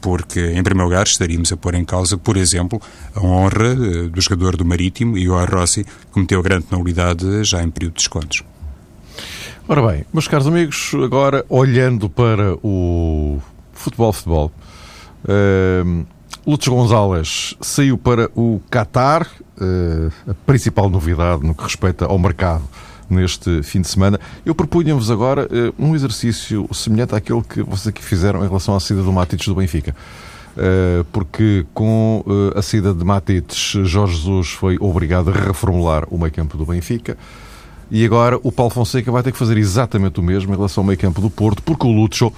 porque, 0.00 0.38
em 0.38 0.62
primeiro 0.62 0.84
lugar, 0.88 1.04
estaríamos 1.04 1.50
a 1.50 1.56
pôr 1.56 1.74
em 1.74 1.84
causa, 1.84 2.16
por 2.16 2.36
exemplo, 2.36 2.80
a 3.14 3.20
honra 3.20 3.72
eh, 3.72 4.08
do 4.08 4.20
jogador 4.20 4.56
do 4.56 4.64
Marítimo, 4.64 5.18
e 5.18 5.28
o 5.28 5.44
Rossi, 5.44 5.82
que 5.82 5.90
cometeu 6.12 6.40
grande 6.42 6.66
penalidade 6.66 7.42
já 7.42 7.62
em 7.62 7.70
período 7.70 7.94
de 7.94 7.98
descontos. 7.98 8.44
Ora 9.68 9.84
bem, 9.84 10.04
meus 10.12 10.28
caros 10.28 10.46
amigos, 10.46 10.92
agora 11.04 11.44
olhando 11.48 12.08
para 12.08 12.54
o 12.62 13.40
futebol, 13.72 14.12
futebol, 14.12 14.52
uh, 15.24 16.06
Lutz 16.46 16.66
Gonzalez 16.66 17.54
saiu 17.60 17.96
para 17.96 18.30
o 18.34 18.60
Qatar, 18.70 19.26
uh, 19.60 20.30
a 20.30 20.34
principal 20.46 20.88
novidade 20.88 21.44
no 21.44 21.54
que 21.54 21.62
respeita 21.62 22.06
ao 22.06 22.18
mercado 22.18 22.62
neste 23.08 23.62
fim 23.62 23.80
de 23.80 23.88
semana. 23.88 24.18
Eu 24.44 24.54
propunha-vos 24.54 25.10
agora 25.10 25.46
uh, 25.46 25.74
um 25.78 25.94
exercício 25.94 26.68
semelhante 26.72 27.14
àquele 27.14 27.42
que 27.42 27.62
vocês 27.62 27.88
aqui 27.88 28.02
fizeram 28.02 28.44
em 28.44 28.48
relação 28.48 28.74
à 28.74 28.80
saída 28.80 29.02
do 29.02 29.12
Matites 29.12 29.46
do 29.46 29.54
Benfica. 29.54 29.94
Uh, 30.56 31.04
porque 31.12 31.66
com 31.74 32.24
a 32.54 32.62
saída 32.62 32.94
de 32.94 33.04
Matites, 33.04 33.72
Jorge 33.86 34.16
Jesus 34.16 34.48
foi 34.48 34.78
obrigado 34.80 35.30
a 35.30 35.32
reformular 35.32 36.06
o 36.10 36.18
meio 36.18 36.32
campo 36.32 36.56
do 36.56 36.64
Benfica. 36.64 37.16
E 37.90 38.04
agora 38.04 38.38
o 38.42 38.50
Paulo 38.50 38.72
Fonseca 38.72 39.12
vai 39.12 39.22
ter 39.22 39.32
que 39.32 39.38
fazer 39.38 39.56
exatamente 39.58 40.18
o 40.18 40.22
mesmo 40.22 40.52
em 40.52 40.56
relação 40.56 40.82
ao 40.82 40.86
meio 40.86 40.98
campo 40.98 41.20
do 41.20 41.30
Porto, 41.30 41.62
porque 41.62 41.86
o 41.86 41.92
Lutzo, 41.92 42.32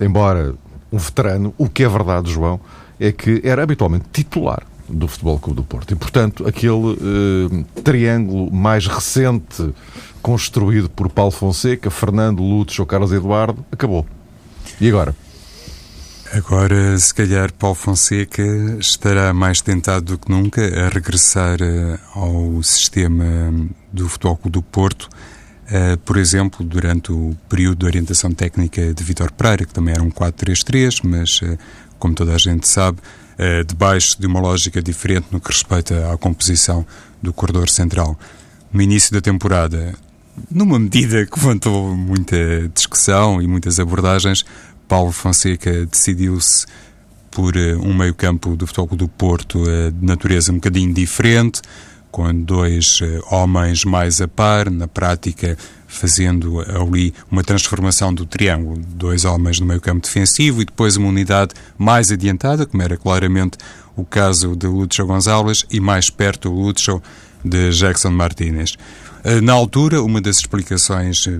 embora 0.00 0.56
um 0.90 0.98
veterano, 0.98 1.54
o 1.56 1.68
que 1.68 1.84
é 1.84 1.88
verdade, 1.88 2.32
João, 2.32 2.58
é 3.02 3.12
que 3.12 3.40
era 3.44 3.62
habitualmente 3.62 4.04
titular 4.12 4.62
do 4.88 5.08
Futebol 5.08 5.38
Clube 5.38 5.56
do 5.56 5.64
Porto. 5.64 5.92
E, 5.92 5.96
portanto, 5.96 6.46
aquele 6.46 6.92
eh, 6.92 7.80
triângulo 7.82 8.52
mais 8.52 8.86
recente 8.86 9.72
construído 10.20 10.88
por 10.88 11.08
Paulo 11.08 11.32
Fonseca, 11.32 11.90
Fernando 11.90 12.42
Lutz 12.42 12.78
ou 12.78 12.86
Carlos 12.86 13.12
Eduardo, 13.12 13.64
acabou. 13.72 14.06
E 14.80 14.88
agora? 14.88 15.14
Agora, 16.32 16.96
se 16.98 17.12
calhar, 17.12 17.52
Paulo 17.52 17.74
Fonseca 17.74 18.42
estará 18.78 19.34
mais 19.34 19.60
tentado 19.60 20.06
do 20.06 20.18
que 20.18 20.30
nunca 20.30 20.62
a 20.62 20.88
regressar 20.88 21.58
uh, 21.60 21.98
ao 22.14 22.62
sistema 22.62 23.52
do 23.92 24.08
Futebol 24.08 24.36
Clube 24.36 24.52
do 24.52 24.62
Porto, 24.62 25.10
uh, 25.66 25.98
por 25.98 26.16
exemplo, 26.16 26.64
durante 26.64 27.12
o 27.12 27.36
período 27.50 27.80
de 27.80 27.86
orientação 27.86 28.32
técnica 28.32 28.94
de 28.94 29.04
Vitor 29.04 29.30
Pereira, 29.32 29.66
que 29.66 29.74
também 29.74 29.92
era 29.92 30.02
um 30.02 30.10
4-3-3, 30.10 31.00
mas 31.04 31.42
uh, 31.42 31.58
como 32.02 32.14
toda 32.14 32.34
a 32.34 32.38
gente 32.38 32.66
sabe, 32.66 32.98
eh, 33.38 33.62
debaixo 33.62 34.20
de 34.20 34.26
uma 34.26 34.40
lógica 34.40 34.82
diferente 34.82 35.28
no 35.30 35.40
que 35.40 35.46
respeita 35.46 36.12
à 36.12 36.18
composição 36.18 36.84
do 37.22 37.32
corredor 37.32 37.70
central. 37.70 38.18
No 38.72 38.82
início 38.82 39.12
da 39.12 39.20
temporada, 39.20 39.94
numa 40.50 40.80
medida 40.80 41.24
que 41.24 41.38
levantou 41.38 41.96
muita 41.96 42.36
discussão 42.74 43.40
e 43.40 43.46
muitas 43.46 43.78
abordagens, 43.78 44.44
Paulo 44.88 45.12
Fonseca 45.12 45.86
decidiu-se 45.86 46.66
por 47.30 47.56
eh, 47.56 47.76
um 47.76 47.94
meio-campo 47.94 48.56
do 48.56 48.66
Futebol 48.66 48.96
do 48.96 49.06
Porto 49.06 49.62
eh, 49.70 49.92
de 49.92 50.04
natureza 50.04 50.50
um 50.50 50.56
bocadinho 50.56 50.92
diferente, 50.92 51.62
com 52.12 52.32
dois 52.32 53.00
homens 53.30 53.84
mais 53.84 54.20
a 54.20 54.28
par, 54.28 54.70
na 54.70 54.86
prática 54.86 55.58
fazendo 55.88 56.60
ali 56.60 57.12
uma 57.30 57.42
transformação 57.42 58.14
do 58.14 58.24
triângulo, 58.24 58.78
dois 58.78 59.24
homens 59.24 59.60
no 59.60 59.66
meio 59.66 59.80
campo 59.80 60.06
defensivo 60.06 60.62
e 60.62 60.64
depois 60.64 60.96
uma 60.96 61.08
unidade 61.08 61.54
mais 61.76 62.12
adiantada, 62.12 62.64
como 62.64 62.82
era 62.82 62.96
claramente 62.96 63.58
o 63.96 64.04
caso 64.04 64.56
de 64.56 64.66
Lúcio 64.66 65.06
Gonzalez 65.06 65.66
e 65.70 65.80
mais 65.80 66.08
perto 66.08 66.50
o 66.50 66.54
Lúcio 66.54 67.02
de 67.44 67.70
Jackson 67.70 68.10
Martinez. 68.10 68.76
Eh, 69.24 69.40
na 69.40 69.52
altura, 69.52 70.02
uma 70.02 70.20
das 70.20 70.38
explicações, 70.38 71.26
eh, 71.26 71.38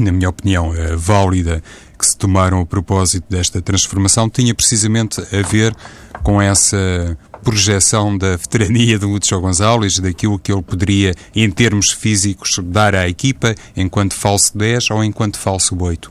na 0.00 0.12
minha 0.12 0.28
opinião, 0.28 0.74
eh, 0.74 0.94
válida, 0.94 1.62
que 1.98 2.06
se 2.06 2.16
tomaram 2.16 2.60
a 2.60 2.66
propósito 2.66 3.24
desta 3.28 3.60
transformação 3.60 4.30
tinha 4.30 4.54
precisamente 4.54 5.20
a 5.20 5.42
ver 5.42 5.74
com 6.22 6.40
essa 6.40 7.18
projeção 7.42 8.16
da 8.16 8.36
veterania 8.36 8.98
do 8.98 9.08
Lúcio 9.08 9.40
Gonzalez, 9.40 9.98
daquilo 9.98 10.38
que 10.38 10.52
ele 10.52 10.62
poderia, 10.62 11.14
em 11.34 11.50
termos 11.50 11.90
físicos, 11.90 12.58
dar 12.62 12.94
à 12.94 13.08
equipa 13.08 13.54
enquanto 13.76 14.14
falso 14.14 14.56
10 14.56 14.90
ou 14.90 15.04
enquanto 15.04 15.38
falso 15.38 15.76
8. 15.80 16.10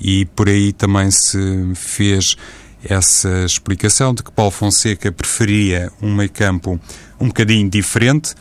E 0.00 0.24
por 0.26 0.48
aí 0.48 0.72
também 0.72 1.10
se 1.10 1.38
fez 1.74 2.36
essa 2.84 3.44
explicação 3.44 4.12
de 4.12 4.22
que 4.22 4.32
Paulo 4.32 4.50
Fonseca 4.50 5.12
preferia 5.12 5.92
um 6.00 6.14
meio 6.14 6.30
campo 6.30 6.80
um 7.20 7.28
bocadinho 7.28 7.70
diferente, 7.70 8.34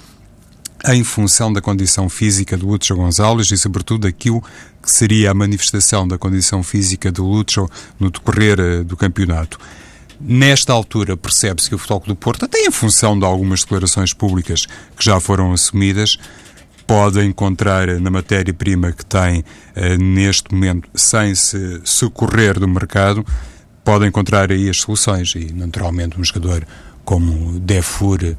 em 0.88 1.04
função 1.04 1.54
da 1.54 1.62
condição 1.62 2.10
física 2.10 2.58
do 2.58 2.68
Lúcio 2.68 2.96
Gonzalez 2.96 3.52
e, 3.52 3.58
sobretudo, 3.58 4.08
daquilo 4.08 4.42
que 4.82 4.92
seria 4.92 5.30
a 5.30 5.34
manifestação 5.34 6.08
da 6.08 6.18
condição 6.18 6.64
física 6.64 7.12
do 7.12 7.24
Lúcio 7.24 7.70
no 8.00 8.10
decorrer 8.10 8.60
eh, 8.60 8.84
do 8.84 8.98
campeonato. 8.98 9.60
Nesta 10.24 10.72
altura 10.72 11.18
percebe-se 11.18 11.68
que 11.68 11.76
o 11.76 11.78
Futebol 11.78 12.04
do 12.08 12.16
Porto, 12.16 12.46
até 12.46 12.60
em 12.60 12.72
função 12.72 13.18
de 13.18 13.26
algumas 13.26 13.62
declarações 13.62 14.14
públicas 14.14 14.66
que 14.66 15.04
já 15.04 15.20
foram 15.20 15.52
assumidas, 15.52 16.18
pode 16.86 17.24
encontrar 17.24 17.88
na 18.00 18.12
matéria-prima 18.12 18.92
que 18.92 19.06
tem 19.06 19.44
eh, 19.76 19.98
neste 19.98 20.54
momento, 20.54 20.90
sem 20.94 21.34
se 21.34 21.82
socorrer 21.84 22.60
do 22.60 22.68
mercado, 22.68 23.26
pode 23.84 24.06
encontrar 24.06 24.52
aí 24.52 24.70
as 24.70 24.78
soluções. 24.78 25.34
E, 25.36 25.52
naturalmente, 25.54 26.20
um 26.20 26.24
jogador 26.24 26.68
como 27.04 27.60
Defur 27.60 28.36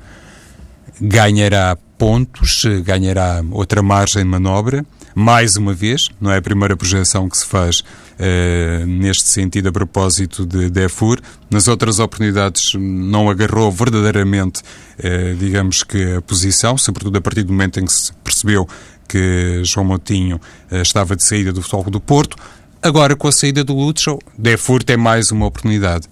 ganhará 1.01 1.77
pontos, 1.99 2.63
ganhará 2.85 3.43
outra 3.51 3.83
margem 3.83 4.23
de 4.23 4.29
manobra 4.29 4.85
mais 5.15 5.57
uma 5.57 5.75
vez, 5.75 6.09
não 6.21 6.31
é 6.31 6.39
a 6.39 6.43
primeira 6.43 6.77
projeção 6.77 7.29
que 7.29 7.37
se 7.37 7.47
faz 7.47 7.83
uh, 8.19 8.87
neste 8.87 9.25
sentido 9.25 9.69
a 9.69 9.73
propósito 9.73 10.47
de 10.47 10.71
Defur. 10.71 11.21
Nas 11.51 11.69
outras 11.69 11.99
oportunidades 11.99 12.73
não 12.75 13.29
agarrou 13.29 13.71
verdadeiramente, 13.71 14.63
uh, 14.99 15.37
digamos 15.39 15.83
que, 15.83 16.17
a 16.17 16.23
posição, 16.23 16.77
sobretudo 16.77 17.19
a 17.19 17.21
partir 17.21 17.43
do 17.43 17.53
momento 17.53 17.81
em 17.81 17.85
que 17.85 17.93
se 17.93 18.13
percebeu 18.25 18.69
que 19.09 19.61
João 19.65 19.87
Moutinho 19.87 20.37
uh, 20.71 20.77
estava 20.77 21.17
de 21.17 21.25
saída 21.25 21.53
do 21.53 21.63
Futebol 21.63 21.91
do 21.91 22.01
Porto. 22.01 22.37
Agora, 22.83 23.15
com 23.15 23.29
a 23.29 23.33
saída 23.33 23.63
do 23.63 23.75
Lutschel, 23.75 24.19
Defur 24.37 24.83
tem 24.83 24.97
mais 24.97 25.31
uma 25.31 25.47
oportunidade. 25.47 26.09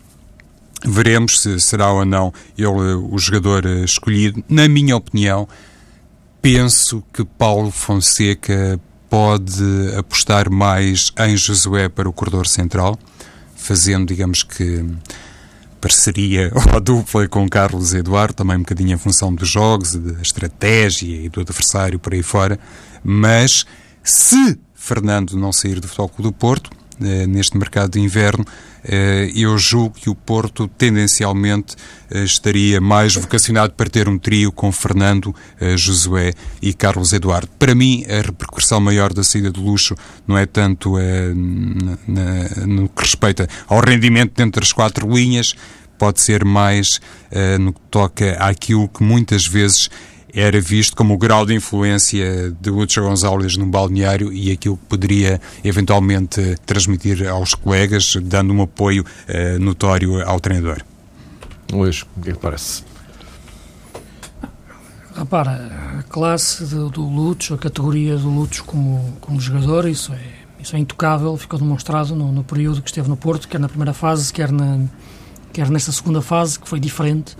Veremos 0.85 1.41
se 1.41 1.61
será 1.61 1.93
ou 1.93 2.05
não 2.05 2.33
ele 2.57 2.69
o 2.69 3.19
jogador 3.19 3.67
escolhido. 3.67 4.43
Na 4.49 4.67
minha 4.67 4.97
opinião, 4.97 5.47
penso 6.41 7.03
que 7.13 7.25
Paulo 7.25 7.71
Fonseca 7.71 8.81
pode 9.11 9.62
apostar 9.99 10.49
mais 10.49 11.12
em 11.18 11.37
Josué 11.37 11.88
para 11.88 12.09
o 12.09 12.12
corredor 12.12 12.46
central, 12.46 12.96
fazendo, 13.57 14.07
digamos 14.07 14.44
que, 14.44 14.87
parceria 15.81 16.53
ou 16.73 16.81
dupla 16.81 17.27
com 17.27 17.49
Carlos 17.49 17.92
Eduardo, 17.92 18.35
também 18.35 18.57
um 18.57 18.61
bocadinho 18.61 18.94
em 18.94 18.99
função 18.99 19.35
dos 19.35 19.49
jogos, 19.49 19.96
da 19.96 20.23
estratégia 20.23 21.25
e 21.25 21.29
do 21.29 21.40
adversário 21.40 21.99
por 21.99 22.14
aí 22.14 22.23
fora. 22.23 22.59
Mas 23.03 23.66
se 24.05 24.59
Fernando 24.75 25.37
não 25.37 25.53
sair 25.53 25.81
do 25.81 25.88
Futebol 25.88 26.11
do 26.18 26.33
Porto, 26.33 26.70
eh, 27.03 27.27
neste 27.27 27.59
mercado 27.59 27.90
de 27.90 28.01
inverno, 28.01 28.46
eu 29.35 29.57
julgo 29.59 29.95
que 29.95 30.11
o 30.11 30.14
Porto 30.14 30.66
tendencialmente 30.69 31.77
eh, 32.11 32.25
estaria 32.25 32.81
mais 32.81 33.14
vocacionado 33.14 33.73
para 33.75 33.90
ter 33.90 34.09
um 34.09 34.19
trio 34.19 34.51
com 34.51 34.73
Fernando, 34.73 35.35
Josué 35.77 36.33
e 36.62 36.73
Carlos 36.73 37.12
Eduardo. 37.12 37.49
Para 37.59 37.75
mim, 37.75 38.05
a 38.09 38.23
repercussão 38.23 38.81
maior 38.81 39.12
da 39.12 39.23
saída 39.23 39.51
do 39.51 39.61
luxo 39.62 39.95
não 40.27 40.37
é 40.37 40.47
tanto 40.47 40.97
no 42.66 42.88
que 42.88 43.03
respeita 43.03 43.49
ao 43.66 43.81
rendimento 43.81 44.33
dentro 44.35 44.61
das 44.61 44.73
quatro 44.73 45.09
linhas, 45.12 45.55
pode 45.99 46.21
ser 46.21 46.45
mais 46.45 47.01
no 47.61 47.73
que 47.73 47.81
toca 47.90 48.33
àquilo 48.38 48.88
que 48.88 49.03
muitas 49.03 49.47
vezes 49.47 49.90
era 50.35 50.61
visto 50.61 50.97
como 50.97 51.14
o 51.14 51.19
grau 51.19 51.45
de 51.45 51.55
influência 51.55 52.55
de 52.61 52.71
Lúcio 52.71 53.03
Gonzalez 53.03 53.57
no 53.57 53.66
balneário 53.66 54.33
e 54.33 54.51
aquilo 54.51 54.77
que 54.77 54.87
poderia 54.87 55.40
eventualmente 55.64 56.57
transmitir 56.66 57.27
aos 57.29 57.55
colegas, 57.55 58.16
dando 58.23 58.53
um 58.53 58.62
apoio 58.62 59.05
uh, 59.05 59.59
notório 59.59 60.23
ao 60.23 60.40
treinador. 60.40 60.83
Luís, 61.73 62.03
o 62.16 62.21
que 62.21 62.31
é 62.31 62.33
que 62.33 62.38
parece? 62.38 62.83
Repara, 65.14 65.99
a 65.99 66.03
classe 66.05 66.64
do, 66.64 66.88
do 66.88 67.03
Lúcio, 67.03 67.55
a 67.55 67.59
categoria 67.59 68.16
do 68.16 68.29
Lúcio 68.29 68.64
como, 68.64 69.16
como 69.21 69.40
jogador, 69.40 69.88
isso 69.88 70.12
é, 70.12 70.21
isso 70.59 70.75
é 70.77 70.79
intocável, 70.79 71.37
ficou 71.37 71.59
demonstrado 71.59 72.14
no, 72.14 72.33
no 72.33 72.45
período 72.45 72.81
que 72.81 72.88
esteve 72.88 73.09
no 73.09 73.16
Porto, 73.16 73.49
quer 73.49 73.59
na 73.59 73.69
primeira 73.69 73.93
fase, 73.93 74.33
quer, 74.33 74.51
na, 74.51 74.81
quer 75.53 75.69
nesta 75.69 75.93
segunda 75.93 76.23
fase, 76.23 76.59
que 76.59 76.69
foi 76.69 76.81
diferente 76.81 77.37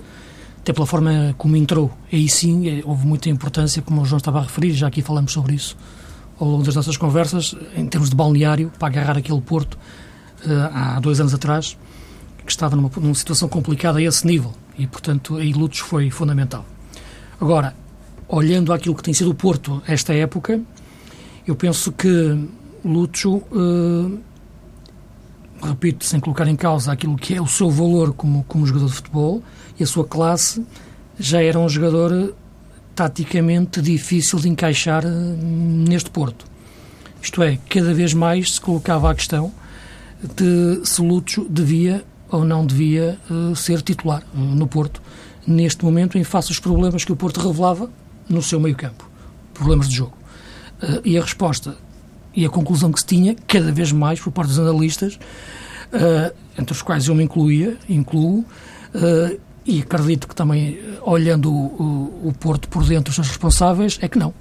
até 0.61 0.73
pela 0.73 0.87
forma 0.87 1.35
como 1.37 1.57
entrou. 1.57 1.91
Aí 2.13 2.29
sim 2.29 2.69
é, 2.69 2.83
houve 2.85 3.07
muita 3.07 3.29
importância, 3.29 3.83
como 3.83 4.03
o 4.03 4.05
João 4.05 4.19
estava 4.19 4.39
a 4.39 4.43
referir, 4.43 4.73
já 4.73 4.87
aqui 4.87 5.03
falamos 5.03 5.33
sobre 5.33 5.55
isso 5.55 5.77
ao 6.41 6.49
longo 6.49 6.63
das 6.63 6.75
nossas 6.75 6.97
conversas, 6.97 7.55
em 7.77 7.87
termos 7.87 8.09
de 8.09 8.17
balneário, 8.17 8.73
para 8.79 8.89
agarrar 8.89 9.19
aquele 9.19 9.41
Porto 9.43 9.75
uh, 9.75 10.51
há 10.73 10.99
dois 10.99 11.21
anos 11.21 11.35
atrás, 11.35 11.77
que 12.45 12.51
estava 12.51 12.75
numa, 12.75 12.91
numa, 12.97 13.15
situação 13.15 13.47
complicada 13.47 13.99
a 13.99 14.03
esse 14.03 14.27
nível 14.27 14.55
e, 14.79 14.87
portanto, 14.87 15.37
aí 15.37 15.53
Lutos 15.53 15.81
foi 15.81 16.11
fundamental. 16.11 16.65
Agora, 17.39 17.77
olhando 18.27 18.73
aquilo 18.73 18.95
que 18.95 19.03
tem 19.03 19.13
sido 19.13 19.31
o 19.31 19.35
Porto 19.35 19.83
esta 19.87 20.15
época, 20.15 20.59
eu 21.47 21.55
penso 21.55 21.93
que 21.93 22.49
Lucho, 22.83 23.43
uh, 23.53 24.19
repito, 25.63 26.05
sem 26.05 26.21
colocar 26.21 26.47
em 26.49 26.57
causa 26.57 26.93
aquilo 26.93 27.17
que 27.17 27.35
é 27.35 27.41
o 27.41 27.47
seu 27.47 27.71
valor 27.71 28.13
como, 28.13 28.45
como 28.45 28.67
jogador 28.67 28.87
de 28.87 28.95
futebol, 28.95 29.43
e 29.79 29.83
a 29.83 29.87
sua 29.87 30.05
classe 30.05 30.65
já 31.19 31.43
era 31.43 31.59
um 31.59 31.69
jogador 31.69 32.35
taticamente 32.95 33.81
difícil 33.81 34.39
de 34.39 34.49
encaixar 34.49 35.05
eh, 35.05 35.09
neste 35.09 36.11
Porto. 36.11 36.45
Isto 37.23 37.43
é, 37.43 37.59
cada 37.69 37.93
vez 37.93 38.15
mais 38.15 38.55
se 38.55 38.61
colocava 38.61 39.11
a 39.11 39.15
questão 39.15 39.53
de 40.37 40.81
se 40.85 41.01
Lúcio 41.03 41.47
devia 41.49 42.05
ou 42.31 42.45
não 42.45 42.65
devia 42.65 43.19
uh, 43.31 43.57
ser 43.57 43.83
titular 43.83 44.23
no 44.33 44.67
Porto, 44.67 45.03
neste 45.47 45.85
momento, 45.85 46.17
em 46.17 46.25
face 46.25 46.49
aos 46.49 46.61
problemas 46.61 47.05
que 47.05 47.13
o 47.13 47.17
Porto 47.17 47.41
revelava 47.41 47.91
no 48.29 48.41
seu 48.41 48.61
meio-campo, 48.61 49.09
problemas 49.53 49.89
de 49.89 49.97
jogo. 49.97 50.17
E 51.05 51.19
a 51.19 51.21
resposta 51.21 51.77
e 52.35 52.45
a 52.45 52.49
conclusão 52.49 52.93
que 52.93 53.01
se 53.01 53.07
tinha, 53.07 53.37
cada 53.47 53.73
vez 53.73 53.93
mais 53.93 54.21
por 54.21 54.31
parte 54.31 54.49
dos 54.49 54.59
analistas, 54.59 55.19
entre 56.57 56.73
os 56.73 56.83
quais 56.83 57.09
eu 57.09 57.15
me 57.15 57.25
incluía, 57.25 57.77
incluo, 57.89 58.45
e 59.67 59.81
acredito 59.81 60.27
que 60.27 60.35
também, 60.35 60.79
olhando 61.03 61.53
o, 61.53 62.29
o, 62.29 62.35
Porto 62.39 62.69
por 62.69 62.85
dentro, 62.85 63.11
os 63.11 63.15
seus 63.15 63.29
responsáveis, 63.29 63.99
é 64.01 64.09
que 64.09 64.19
não. 64.19 64.33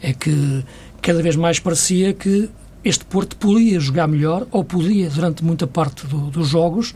É 0.00 0.12
que 0.12 0.64
cada 1.02 1.22
vez 1.22 1.36
mais 1.36 1.58
parecia 1.58 2.12
que 2.12 2.48
este 2.84 3.04
Porto 3.04 3.36
podia 3.36 3.80
jogar 3.80 4.06
melhor, 4.06 4.46
ou 4.50 4.64
podia, 4.64 5.10
durante 5.10 5.44
muita 5.44 5.66
parte 5.66 6.06
do, 6.06 6.30
dos 6.30 6.48
jogos, 6.48 6.94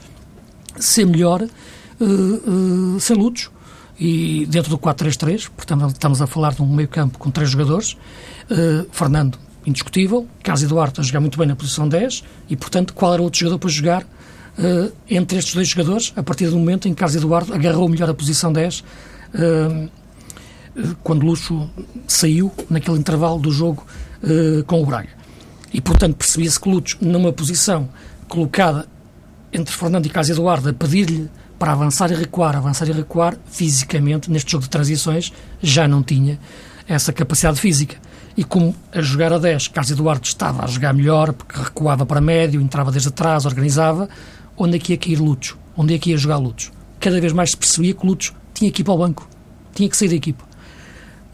ser 0.78 1.04
melhor 1.04 1.42
uh, 1.42 2.04
uh, 2.04 3.00
sem 3.00 3.16
lutos. 3.16 3.50
E 3.98 4.46
dentro 4.46 4.70
do 4.70 4.78
4-3-3, 4.78 5.50
portanto, 5.54 5.86
estamos 5.88 6.22
a 6.22 6.26
falar 6.26 6.54
de 6.54 6.62
um 6.62 6.66
meio-campo 6.66 7.18
com 7.18 7.30
três 7.30 7.50
jogadores: 7.50 7.92
uh, 8.50 8.86
Fernando, 8.90 9.38
indiscutível, 9.66 10.26
Carlos 10.42 10.62
Eduardo 10.62 11.00
a 11.00 11.04
jogar 11.04 11.20
muito 11.20 11.38
bem 11.38 11.46
na 11.46 11.56
posição 11.56 11.88
10, 11.88 12.24
e 12.48 12.56
portanto, 12.56 12.94
qual 12.94 13.12
era 13.14 13.22
o 13.22 13.24
outro 13.24 13.40
jogador 13.40 13.58
para 13.58 13.70
jogar 13.70 14.02
uh, 14.02 14.92
entre 15.08 15.38
estes 15.38 15.54
dois 15.54 15.68
jogadores, 15.68 16.12
a 16.16 16.22
partir 16.22 16.46
do 16.48 16.56
momento 16.56 16.88
em 16.88 16.92
que 16.92 16.98
Carlos 16.98 17.16
Eduardo 17.16 17.54
agarrou 17.54 17.88
melhor 17.88 18.10
a 18.10 18.14
posição 18.14 18.52
10, 18.52 18.80
uh, 18.80 18.84
eh, 19.34 19.88
quando 21.02 21.24
Luxo 21.24 21.70
saiu 22.06 22.52
naquele 22.68 22.98
intervalo 22.98 23.38
do 23.38 23.50
jogo 23.50 23.86
uh, 24.22 24.64
com 24.64 24.82
o 24.82 24.86
Braga. 24.86 25.10
E, 25.72 25.80
portanto, 25.80 26.16
percebia-se 26.16 26.60
que 26.60 26.68
Luxo, 26.68 26.98
numa 27.00 27.32
posição 27.32 27.88
colocada 28.28 28.86
entre 29.52 29.74
Fernando 29.74 30.06
e 30.06 30.08
Carlos 30.08 30.30
Eduardo, 30.30 30.68
a 30.68 30.72
pedir-lhe 30.72 31.28
para 31.58 31.72
avançar 31.72 32.10
e 32.10 32.14
recuar, 32.14 32.56
avançar 32.56 32.88
e 32.88 32.92
recuar, 32.92 33.36
fisicamente, 33.46 34.30
neste 34.30 34.50
jogo 34.50 34.64
de 34.64 34.70
transições, 34.70 35.32
já 35.62 35.86
não 35.86 36.02
tinha 36.02 36.38
essa 36.88 37.12
capacidade 37.12 37.60
física. 37.60 37.96
E 38.36 38.44
como 38.44 38.74
a 38.92 39.00
jogar 39.02 39.32
a 39.32 39.38
10, 39.38 39.68
Carlos 39.68 39.90
Eduardo 39.90 40.26
estava 40.26 40.64
a 40.64 40.66
jogar 40.66 40.94
melhor, 40.94 41.32
porque 41.32 41.58
recuava 41.58 42.06
para 42.06 42.20
médio, 42.20 42.60
entrava 42.60 42.90
desde 42.90 43.08
atrás, 43.08 43.44
organizava, 43.44 44.08
onde 44.56 44.76
é 44.76 44.78
que 44.78 44.92
ia 44.92 44.98
cair 44.98 45.20
Lutos, 45.20 45.56
onde 45.76 45.94
é 45.94 45.98
que 45.98 46.10
ia 46.10 46.16
jogar 46.16 46.38
Lutos. 46.38 46.72
Cada 46.98 47.20
vez 47.20 47.32
mais 47.32 47.50
se 47.50 47.56
percebia 47.56 47.94
que 47.94 48.06
Lutos 48.06 48.32
tinha 48.54 48.70
que 48.70 48.82
ir 48.82 48.84
para 48.84 48.94
o 48.94 48.98
banco, 48.98 49.28
tinha 49.74 49.88
que 49.88 49.96
sair 49.96 50.08
da 50.08 50.14
equipa. 50.14 50.44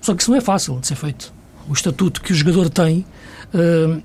Só 0.01 0.15
que 0.15 0.23
isso 0.23 0.31
não 0.31 0.39
é 0.39 0.41
fácil 0.41 0.79
de 0.81 0.87
ser 0.87 0.97
feito. 0.97 1.33
O 1.69 1.73
estatuto 1.73 2.21
que 2.21 2.33
o 2.33 2.35
jogador 2.35 2.69
tem, 2.71 3.05
uh, 3.55 4.03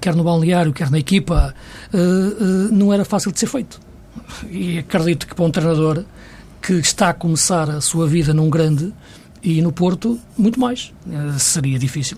quer 0.00 0.14
no 0.14 0.24
balneário, 0.24 0.72
quer 0.72 0.90
na 0.90 0.98
equipa, 0.98 1.54
uh, 1.92 1.96
uh, 1.96 2.72
não 2.72 2.92
era 2.92 3.04
fácil 3.04 3.32
de 3.32 3.38
ser 3.38 3.46
feito. 3.46 3.80
E 4.50 4.78
acredito 4.78 5.26
que 5.26 5.34
para 5.34 5.44
um 5.44 5.50
treinador 5.50 6.04
que 6.62 6.74
está 6.74 7.10
a 7.10 7.14
começar 7.14 7.68
a 7.68 7.80
sua 7.80 8.06
vida 8.06 8.32
num 8.32 8.48
grande 8.48 8.92
e 9.44 9.60
no 9.62 9.70
Porto, 9.70 10.18
muito 10.36 10.58
mais. 10.58 10.92
seria 11.38 11.78
difícil. 11.78 12.16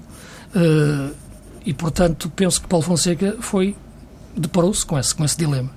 e, 1.65 1.75
portanto, 1.75 2.33
penso 2.35 2.63
que 2.63 2.69
Paulo 2.69 2.85
Fonseca 2.85 3.37
foi 3.41 3.77
deparou-se 4.37 4.85
com 4.85 4.99
esse, 4.99 5.15
com 5.15 5.25
esse 5.25 5.37
dilema. 5.37 5.71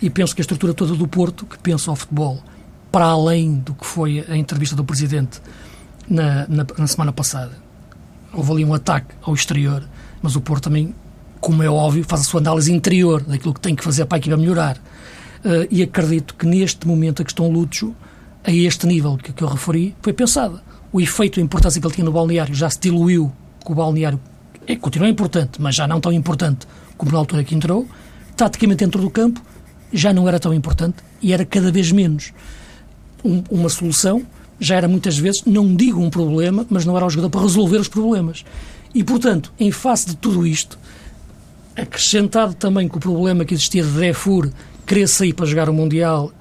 E 0.00 0.08
penso 0.08 0.34
que 0.34 0.40
a 0.40 0.44
estrutura 0.44 0.72
toda 0.74 0.94
do 0.94 1.08
Porto, 1.08 1.46
que 1.46 1.58
pensa 1.58 1.90
ao 1.90 1.96
futebol, 1.96 2.42
para 2.92 3.06
além 3.06 3.54
do 3.54 3.74
que 3.74 3.84
foi 3.84 4.24
a 4.28 4.36
entrevista 4.36 4.76
do 4.76 4.84
Presidente 4.84 5.40
na, 6.08 6.46
na, 6.48 6.66
na 6.78 6.86
semana 6.86 7.12
passada, 7.12 7.52
houve 8.32 8.52
ali 8.52 8.64
um 8.64 8.74
ataque 8.74 9.14
ao 9.22 9.34
exterior, 9.34 9.82
mas 10.22 10.36
o 10.36 10.40
Porto 10.40 10.64
também, 10.64 10.94
como 11.40 11.62
é 11.62 11.68
óbvio, 11.68 12.04
faz 12.04 12.22
a 12.22 12.24
sua 12.24 12.40
análise 12.40 12.72
interior 12.72 13.22
daquilo 13.22 13.54
que 13.54 13.60
tem 13.60 13.74
que 13.74 13.82
fazer 13.82 14.04
para 14.06 14.16
a 14.16 14.18
equipa 14.18 14.36
melhorar. 14.36 14.76
Uh, 14.76 15.66
e 15.70 15.82
acredito 15.82 16.34
que 16.34 16.46
neste 16.46 16.86
momento 16.86 17.22
a 17.22 17.24
questão 17.24 17.48
Lúcio, 17.48 17.94
a 18.44 18.50
este 18.50 18.86
nível 18.86 19.16
que, 19.16 19.32
que 19.32 19.42
eu 19.42 19.48
referi, 19.48 19.94
foi 20.02 20.12
pensada. 20.12 20.62
O 20.92 21.00
efeito, 21.00 21.40
a 21.40 21.42
importância 21.42 21.80
que 21.80 21.86
ele 21.86 21.94
tinha 21.94 22.04
no 22.04 22.12
balneário 22.12 22.54
já 22.54 22.70
se 22.70 22.80
diluiu 22.80 23.32
com 23.64 23.72
o 23.72 23.76
balneário. 23.76 24.20
É, 24.66 24.76
continua 24.76 25.08
importante, 25.08 25.60
mas 25.60 25.74
já 25.74 25.86
não 25.86 26.00
tão 26.00 26.12
importante 26.12 26.66
como 26.96 27.12
na 27.12 27.18
altura 27.18 27.44
que 27.44 27.54
entrou. 27.54 27.86
Taticamente 28.36 28.84
dentro 28.84 29.00
do 29.00 29.10
campo, 29.10 29.40
já 29.92 30.12
não 30.12 30.28
era 30.28 30.38
tão 30.38 30.52
importante 30.52 30.96
e 31.22 31.32
era 31.32 31.44
cada 31.44 31.70
vez 31.70 31.90
menos 31.92 32.32
um, 33.24 33.42
uma 33.50 33.68
solução, 33.68 34.22
já 34.58 34.76
era 34.76 34.88
muitas 34.88 35.18
vezes, 35.18 35.42
não 35.44 35.74
digo 35.74 36.00
um 36.00 36.10
problema, 36.10 36.66
mas 36.70 36.84
não 36.84 36.96
era 36.96 37.04
o 37.04 37.10
jogador 37.10 37.30
para 37.30 37.42
resolver 37.42 37.78
os 37.78 37.88
problemas. 37.88 38.44
E, 38.94 39.04
portanto, 39.04 39.52
em 39.58 39.70
face 39.70 40.06
de 40.06 40.16
tudo 40.16 40.46
isto, 40.46 40.78
acrescentado 41.76 42.54
também 42.54 42.88
com 42.88 42.96
o 42.96 43.00
problema 43.00 43.44
que 43.44 43.52
existia 43.52 43.82
de 43.82 43.90
Defur 43.90 44.50
querer 44.86 45.08
sair 45.08 45.34
para 45.34 45.44
jogar 45.44 45.68
o 45.68 45.74
Mundial 45.74 46.32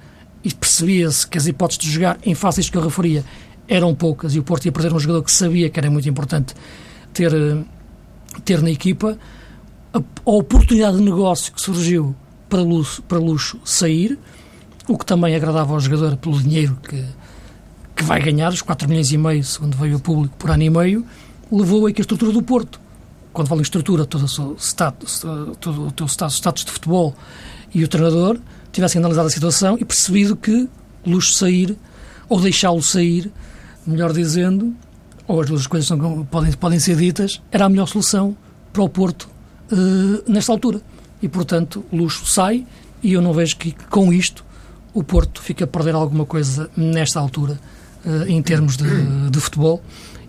e 0.43 0.53
percebia-se 0.53 1.27
que 1.27 1.37
as 1.37 1.47
hipóteses 1.47 1.81
de 1.83 1.91
jogar, 1.91 2.17
em 2.23 2.35
face 2.35 2.61
disto 2.61 2.71
que 2.71 2.77
eu 2.77 2.83
referia, 2.83 3.25
eram 3.67 3.93
poucas 3.95 4.35
e 4.35 4.39
o 4.39 4.43
Porto 4.43 4.65
ia 4.65 4.71
perder 4.71 4.93
um 4.93 4.99
jogador 4.99 5.23
que 5.23 5.31
sabia 5.31 5.69
que 5.69 5.79
era 5.79 5.89
muito 5.89 6.07
importante 6.07 6.53
ter, 7.13 7.33
eh, 7.33 7.63
ter 8.43 8.61
na 8.61 8.69
equipa, 8.69 9.17
a, 9.93 9.97
a 9.97 10.31
oportunidade 10.31 10.97
de 10.97 11.03
negócio 11.03 11.53
que 11.53 11.61
surgiu 11.61 12.15
para 12.49 12.61
luxo, 12.61 13.01
para 13.03 13.17
luxo 13.17 13.59
sair, 13.63 14.19
o 14.87 14.97
que 14.97 15.05
também 15.05 15.35
agradava 15.35 15.73
ao 15.73 15.79
jogador 15.79 16.15
pelo 16.17 16.39
dinheiro 16.41 16.77
que, 16.87 17.03
que 17.95 18.03
vai 18.03 18.21
ganhar, 18.21 18.51
os 18.51 18.61
4 18.61 18.87
milhões 18.87 19.11
e 19.11 19.17
meio, 19.17 19.43
segundo 19.43 19.75
veio 19.77 19.97
o 19.97 19.99
público, 19.99 20.35
por 20.37 20.51
ano 20.51 20.63
e 20.63 20.69
meio, 20.69 21.05
levou 21.51 21.87
a 21.87 21.91
que 21.91 22.01
a 22.01 22.03
estrutura 22.03 22.31
do 22.31 22.43
Porto, 22.43 22.79
quando 23.33 23.47
falo 23.47 23.61
estrutura, 23.61 24.05
todo 24.05 24.25
o 24.25 24.27
seu 24.27 24.55
status, 24.59 25.25
todo 25.59 25.87
o 25.87 25.91
teu 25.91 26.07
status, 26.07 26.35
status 26.35 26.65
de 26.65 26.71
futebol 26.71 27.15
e 27.73 27.83
o 27.83 27.87
treinador, 27.87 28.39
tivessem 28.71 28.99
analisado 28.99 29.27
a 29.27 29.31
situação 29.31 29.77
e 29.79 29.85
percebido 29.85 30.35
que 30.35 30.69
Luxo 31.05 31.33
sair, 31.33 31.77
ou 32.27 32.41
deixá-lo 32.41 32.81
sair, 32.81 33.31
melhor 33.85 34.13
dizendo, 34.13 34.73
ou 35.27 35.41
as 35.41 35.47
duas 35.47 35.67
coisas 35.67 35.87
são, 35.87 36.25
podem, 36.25 36.51
podem 36.53 36.79
ser 36.79 36.95
ditas, 36.95 37.41
era 37.51 37.65
a 37.65 37.69
melhor 37.69 37.87
solução 37.87 38.35
para 38.71 38.83
o 38.83 38.89
Porto 38.89 39.29
uh, 39.71 40.31
nesta 40.31 40.51
altura. 40.51 40.81
E, 41.21 41.27
portanto, 41.27 41.83
Luxo 41.91 42.25
sai 42.25 42.65
e 43.01 43.13
eu 43.13 43.21
não 43.21 43.33
vejo 43.33 43.57
que 43.57 43.71
com 43.89 44.11
isto 44.11 44.43
o 44.93 45.03
Porto 45.03 45.41
fica 45.41 45.63
a 45.65 45.67
perder 45.67 45.95
alguma 45.95 46.25
coisa 46.25 46.69
nesta 46.75 47.19
altura 47.19 47.59
uh, 48.05 48.27
em 48.27 48.41
termos 48.41 48.77
de, 48.77 49.29
de 49.29 49.39
futebol 49.39 49.81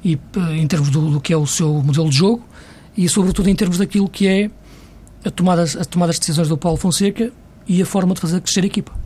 e 0.04 0.14
uh, 0.14 0.20
em 0.52 0.66
termos 0.66 0.90
do, 0.90 1.10
do, 1.10 1.20
que 1.20 1.32
é 1.32 1.36
o 1.36 1.46
seu 1.46 1.72
modelo 1.82 2.08
de 2.08 2.16
jogo 2.16 2.44
e, 2.96 3.08
sobretudo, 3.08 3.48
em 3.48 3.54
termos 3.54 3.78
daquilo 3.78 4.08
que 4.08 4.26
é 4.26 4.50
a 5.24 5.30
tomada, 5.30 5.64
a 5.64 5.84
tomada 5.84 6.10
das 6.10 6.18
decisões 6.18 6.48
do 6.48 6.56
Paulo 6.56 6.78
Fonseca 6.78 7.32
e 7.66 7.82
a 7.82 7.86
forma 7.86 8.14
de 8.14 8.20
fazer 8.20 8.40
crescer 8.40 8.62
a 8.62 8.66
equipa. 8.66 9.05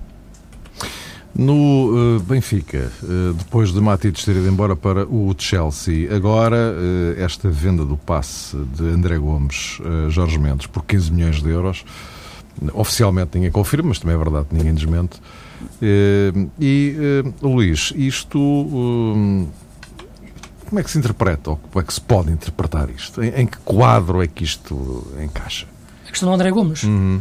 No 1.34 2.16
uh, 2.16 2.20
Benfica, 2.20 2.90
uh, 3.02 3.32
depois 3.34 3.72
de 3.72 3.80
Matites 3.80 4.24
ter 4.24 4.36
ido 4.36 4.48
embora 4.48 4.74
para 4.74 5.06
o 5.06 5.34
Chelsea, 5.36 6.14
agora 6.14 6.56
uh, 6.56 7.20
esta 7.20 7.48
venda 7.48 7.84
do 7.84 7.96
passe 7.96 8.56
de 8.56 8.84
André 8.84 9.16
Gomes, 9.18 9.80
Jorge 10.08 10.38
Mendes, 10.38 10.66
por 10.66 10.84
15 10.84 11.12
milhões 11.12 11.42
de 11.42 11.48
euros, 11.48 11.84
oficialmente 12.74 13.30
ninguém 13.34 13.50
confirma, 13.50 13.90
mas 13.90 13.98
também 13.98 14.16
é 14.16 14.18
verdade, 14.18 14.48
ninguém 14.50 14.74
desmente. 14.74 15.20
e, 16.60 16.96
Luís, 17.40 17.92
isto 17.96 18.38
como 20.70 20.78
é 20.78 20.84
que 20.84 20.90
se 20.90 20.98
interpreta, 20.98 21.50
ou 21.50 21.56
como 21.56 21.82
é 21.82 21.86
que 21.86 21.92
se 21.92 22.00
pode 22.00 22.30
interpretar 22.30 22.88
isto? 22.90 23.22
Em, 23.22 23.40
em 23.40 23.46
que 23.46 23.58
quadro 23.58 24.22
é 24.22 24.26
que 24.28 24.44
isto 24.44 25.04
encaixa? 25.20 25.66
A 26.06 26.10
questão 26.10 26.28
do 26.28 26.34
André 26.34 26.50
Gomes. 26.50 26.84
Uhum. 26.84 27.20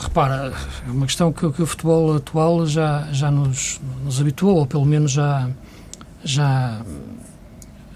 Repara, 0.00 0.52
é 0.86 0.90
uma 0.90 1.06
questão 1.06 1.32
que, 1.32 1.50
que, 1.50 1.62
o 1.62 1.66
futebol 1.66 2.16
atual 2.16 2.66
já, 2.66 3.08
já 3.12 3.30
nos, 3.30 3.80
nos 4.04 4.20
habituou, 4.20 4.58
ou 4.58 4.66
pelo 4.66 4.84
menos 4.84 5.12
já, 5.12 5.48
já, 6.24 6.80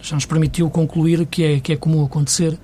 já 0.00 0.14
nos 0.16 0.26
permitiu 0.26 0.68
concluir 0.70 1.26
que 1.26 1.44
é, 1.44 1.60
que 1.60 1.72
é 1.72 1.76
comum 1.76 2.04
acontecer 2.04 2.58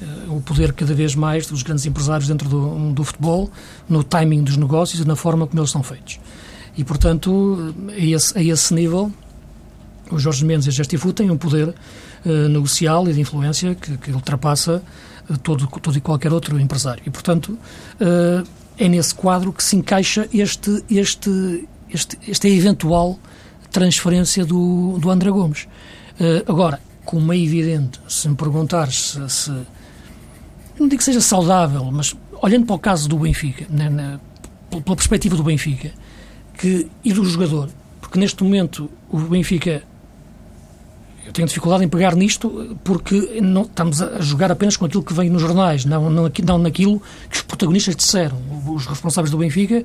uh, 0.00 0.36
o 0.36 0.40
poder 0.40 0.72
cada 0.72 0.94
vez 0.94 1.14
mais 1.14 1.46
dos 1.46 1.62
grandes 1.62 1.86
empresários 1.86 2.28
dentro 2.28 2.48
do, 2.48 2.92
do 2.92 3.04
futebol, 3.04 3.50
no 3.88 4.04
timing 4.04 4.44
dos 4.44 4.56
negócios 4.56 5.00
e 5.00 5.06
na 5.06 5.16
forma 5.16 5.46
como 5.46 5.60
eles 5.60 5.70
são 5.70 5.82
feitos. 5.82 6.20
E, 6.76 6.84
portanto, 6.84 7.74
a 7.88 7.98
esse, 7.98 8.38
a 8.38 8.42
esse 8.42 8.72
nível, 8.72 9.12
o 10.10 10.18
Jorge 10.18 10.44
Mendes 10.44 10.66
e 10.66 10.70
a 10.70 10.72
Gestifu 10.72 11.12
têm 11.12 11.30
um 11.30 11.36
poder 11.36 11.68
uh, 11.68 12.48
negocial 12.48 13.08
e 13.08 13.12
de 13.12 13.20
influência 13.20 13.74
que, 13.74 13.96
que 13.98 14.10
ultrapassa 14.12 14.82
todo, 15.42 15.66
todo 15.66 15.96
e 15.96 16.00
qualquer 16.00 16.32
outro 16.32 16.58
empresário. 16.58 17.02
E, 17.06 17.10
portanto, 17.10 17.58
uh, 18.00 18.46
é 18.78 18.88
nesse 18.88 19.14
quadro 19.14 19.52
que 19.52 19.62
se 19.62 19.76
encaixa 19.76 20.28
este, 20.32 20.82
este, 20.90 21.68
este, 21.90 22.18
esta 22.28 22.48
eventual 22.48 23.18
transferência 23.70 24.44
do, 24.44 24.98
do 24.98 25.10
André 25.10 25.30
Gomes. 25.30 25.68
Uh, 26.20 26.50
agora, 26.50 26.80
como 27.04 27.32
é 27.32 27.38
evidente, 27.38 28.00
se 28.08 28.28
me 28.28 28.36
perguntares 28.36 29.12
se, 29.12 29.28
se, 29.28 29.50
não 30.78 30.88
digo 30.88 30.98
que 30.98 31.04
seja 31.04 31.20
saudável, 31.20 31.84
mas 31.90 32.14
olhando 32.40 32.66
para 32.66 32.76
o 32.76 32.78
caso 32.78 33.08
do 33.08 33.18
Benfica, 33.18 33.66
na, 33.68 33.90
na, 33.90 34.20
pela 34.70 34.96
perspectiva 34.96 35.36
do 35.36 35.42
Benfica, 35.42 35.92
que, 36.56 36.88
e 37.04 37.12
do 37.12 37.24
jogador, 37.24 37.68
porque 38.00 38.18
neste 38.18 38.42
momento 38.42 38.90
o 39.10 39.18
Benfica 39.18 39.82
eu 41.28 41.32
tenho 41.32 41.46
dificuldade 41.46 41.84
em 41.84 41.88
pegar 41.88 42.16
nisto 42.16 42.74
porque 42.82 43.38
não, 43.42 43.62
estamos 43.62 44.00
a 44.00 44.18
jogar 44.22 44.50
apenas 44.50 44.78
com 44.78 44.86
aquilo 44.86 45.02
que 45.02 45.12
vem 45.12 45.28
nos 45.28 45.42
jornais, 45.42 45.84
não, 45.84 46.08
não, 46.08 46.32
não 46.42 46.58
naquilo 46.58 47.02
que 47.28 47.36
os 47.36 47.42
protagonistas 47.42 47.94
disseram, 47.94 48.38
os 48.66 48.86
responsáveis 48.86 49.30
do 49.30 49.36
Benfica 49.36 49.84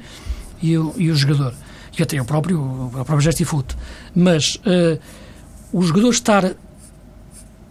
e 0.61 0.77
o, 0.77 0.93
e 0.95 1.11
o 1.11 1.15
jogador. 1.15 1.53
E 1.99 2.01
até 2.01 2.19
o 2.21 2.23
próprio, 2.23 2.61
o 2.61 2.89
próprio 2.91 3.19
Gestifute. 3.19 3.75
Mas 4.15 4.55
uh, 4.55 4.97
o 5.73 5.81
jogador 5.83 6.11
estar 6.11 6.55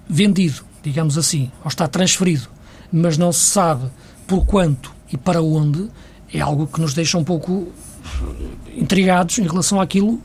vendido, 0.07 0.63
digamos 0.83 1.17
assim, 1.17 1.51
ou 1.65 1.69
estar 1.69 1.89
transferido, 1.89 2.49
mas 2.93 3.17
não 3.17 3.33
se 3.33 3.41
sabe 3.41 3.89
por 4.27 4.45
quanto 4.45 4.93
e 5.11 5.17
para 5.17 5.41
onde, 5.41 5.89
é 6.31 6.41
algo 6.41 6.67
que 6.67 6.79
nos 6.79 6.93
deixa 6.93 7.17
um 7.17 7.25
pouco 7.25 7.73
intrigados 8.77 9.39
em 9.39 9.47
relação 9.47 9.81
àquilo 9.81 10.21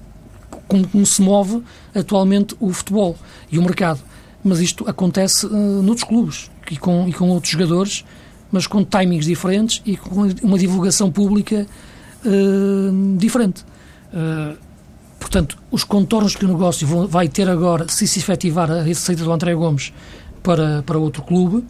como, 0.68 0.88
como, 0.88 1.06
se 1.06 1.22
move 1.22 1.64
atualmente 1.98 2.56
o 2.60 2.72
futebol 2.72 3.18
e 3.52 3.58
o 3.58 3.62
mercado. 3.62 4.00
Mas 4.44 4.60
isto 4.60 4.88
acontece 4.90 5.46
uh, 5.46 5.82
noutros 5.82 6.04
clubes 6.04 6.52
e 6.72 6.78
com, 6.78 7.08
e 7.08 7.14
com 7.14 7.30
outros 7.30 7.52
jogadores, 7.52 8.06
mas 8.52 8.68
com 8.68 8.84
timings 8.84 9.26
diferentes 9.26 9.82
e 9.86 9.98
com 9.98 10.28
uma 10.44 10.58
divulgação 10.58 11.12
pública 11.12 11.66
uh, 12.26 13.18
diferente. 13.18 13.66
Uh, 14.14 14.58
portanto, 15.20 15.58
os 15.72 15.84
contornos 15.84 16.36
que 16.36 16.46
o 16.46 16.48
negócio 16.48 16.88
vai 17.08 17.28
ter 17.28 17.50
agora, 17.50 17.88
se 17.90 18.08
se 18.08 18.20
efetivar 18.20 18.70
a 18.72 18.94
saída 18.94 19.24
do 19.24 19.32
André 19.32 19.54
Gomes 19.54 19.92
para, 20.42 20.84
para 20.84 20.98
outro 20.98 21.24
clube, 21.24 21.66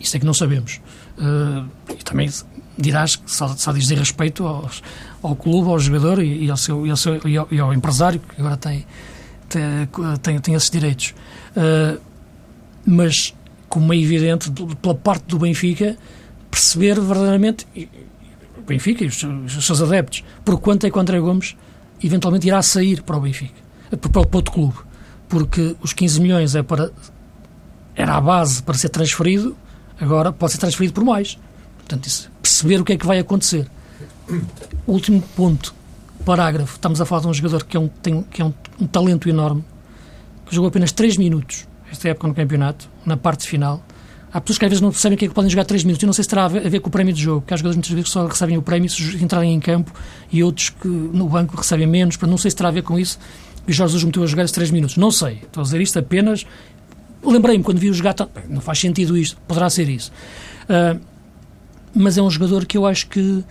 isso 0.00 0.16
é 0.16 0.20
que 0.20 0.26
não 0.26 0.34
sabemos. 0.34 0.80
Uh, 1.18 1.68
e 1.90 2.02
também 2.04 2.30
dirás 2.76 3.16
que 3.16 3.30
só, 3.30 3.48
só 3.56 3.72
diz 3.72 3.88
respeito 3.90 4.46
aos, 4.46 4.82
ao 5.22 5.34
clube, 5.36 5.70
ao 5.70 5.78
jogador 5.78 6.22
e, 6.22 6.44
e, 6.44 6.50
ao, 6.50 6.56
seu, 6.56 6.86
e, 6.86 6.90
ao, 6.90 6.96
seu, 6.96 7.20
e, 7.26 7.36
ao, 7.36 7.48
e 7.50 7.60
ao 7.60 7.72
empresário, 7.72 8.20
que 8.20 8.40
agora 8.40 8.56
tem, 8.56 8.84
tem, 10.22 10.38
tem, 10.40 10.54
esses 10.54 10.70
direitos. 10.70 11.14
Uh, 11.56 12.00
mas, 12.86 13.34
como 13.68 13.92
é 13.92 13.96
evidente, 13.96 14.50
pela 14.80 14.94
parte 14.94 15.24
do 15.26 15.38
Benfica, 15.38 15.96
perceber 16.50 17.00
verdadeiramente, 17.00 17.66
o 18.56 18.62
Benfica 18.62 19.04
e 19.04 19.06
os, 19.08 19.22
os 19.22 19.66
seus 19.66 19.82
adeptos, 19.82 20.22
por 20.44 20.60
quanto 20.60 20.86
é 20.86 20.90
que 20.90 20.96
o 20.96 21.00
André 21.00 21.18
Gomes 21.20 21.56
eventualmente 22.02 22.46
irá 22.46 22.60
sair 22.62 23.02
para 23.02 23.16
o 23.16 23.20
Benfica, 23.20 23.54
para, 23.90 24.10
para 24.10 24.36
outro 24.38 24.52
clube. 24.52 24.76
Porque 25.28 25.74
os 25.80 25.92
15 25.92 26.20
milhões 26.20 26.54
é 26.54 26.62
para, 26.62 26.90
era 27.94 28.16
a 28.16 28.20
base 28.20 28.62
para 28.62 28.74
ser 28.74 28.90
transferido, 28.90 29.56
agora 30.00 30.32
pode 30.32 30.52
ser 30.52 30.58
transferido 30.58 30.92
por 30.92 31.04
mais. 31.04 31.38
Portanto, 31.78 32.06
isso, 32.06 32.30
perceber 32.42 32.80
o 32.80 32.84
que 32.84 32.92
é 32.92 32.96
que 32.96 33.06
vai 33.06 33.18
acontecer. 33.18 33.66
Último 34.86 35.22
ponto, 35.34 35.74
parágrafo. 36.24 36.74
Estamos 36.74 37.00
a 37.00 37.04
falar 37.04 37.22
de 37.22 37.28
um 37.28 37.34
jogador 37.34 37.64
que 37.64 37.76
é 37.76 37.80
um, 37.80 37.88
tem, 37.88 38.22
que 38.22 38.42
é 38.42 38.44
um, 38.44 38.52
um 38.80 38.86
talento 38.86 39.28
enorme, 39.28 39.64
que 40.46 40.54
jogou 40.54 40.68
apenas 40.68 40.90
3 40.92 41.16
minutos 41.18 41.66
esta 41.90 42.08
época 42.08 42.26
no 42.26 42.34
campeonato, 42.34 42.88
na 43.04 43.16
parte 43.16 43.46
final. 43.46 43.82
Há 44.32 44.40
pessoas 44.40 44.58
que 44.58 44.64
às 44.64 44.70
vezes 44.70 44.80
não 44.80 44.90
percebem 44.90 45.16
que 45.16 45.26
é 45.26 45.28
que 45.28 45.34
podem 45.34 45.48
jogar 45.48 45.64
3 45.64 45.84
minutos. 45.84 46.02
Eu 46.02 46.06
não 46.08 46.12
sei 46.12 46.24
se 46.24 46.30
terá 46.30 46.46
a 46.46 46.48
ver, 46.48 46.66
a 46.66 46.68
ver 46.68 46.80
com 46.80 46.88
o 46.88 46.90
prémio 46.90 47.14
de 47.14 47.22
jogo, 47.22 47.42
porque 47.42 47.54
há 47.54 47.56
jogadores 47.56 47.76
muitas 47.76 47.92
vezes 47.92 48.10
só 48.10 48.26
recebem 48.26 48.58
o 48.58 48.62
prémio 48.62 48.90
se 48.90 49.22
entrarem 49.22 49.54
em 49.54 49.60
campo 49.60 49.92
e 50.32 50.42
outros 50.42 50.70
que 50.70 50.88
no 50.88 51.28
banco 51.28 51.56
recebem 51.56 51.86
menos. 51.86 52.18
Não 52.18 52.36
sei 52.36 52.50
se 52.50 52.56
terá 52.56 52.70
a 52.70 52.72
ver 52.72 52.82
com 52.82 52.98
isso. 52.98 53.18
E 53.66 53.70
o 53.70 53.74
Jorge 53.74 53.92
Jesus 53.92 54.04
meteu 54.04 54.24
a 54.24 54.26
jogar 54.26 54.42
esses 54.42 54.54
3 54.54 54.72
minutos. 54.72 54.96
Não 54.96 55.12
sei. 55.12 55.34
Estou 55.34 55.60
a 55.60 55.64
dizer 55.64 55.80
isto 55.80 55.98
apenas. 55.98 56.44
Lembrei-me 57.22 57.62
quando 57.62 57.78
vi 57.78 57.90
o 57.90 57.94
jogar. 57.94 58.16
Não 58.48 58.60
faz 58.60 58.80
sentido 58.80 59.16
isto. 59.16 59.36
Poderá 59.46 59.70
ser 59.70 59.88
isso. 59.88 60.10
Uh, 60.64 61.00
mas 61.94 62.18
é 62.18 62.22
um 62.22 62.28
jogador 62.28 62.66
que 62.66 62.76
eu 62.76 62.86
acho 62.86 63.06
que 63.06 63.44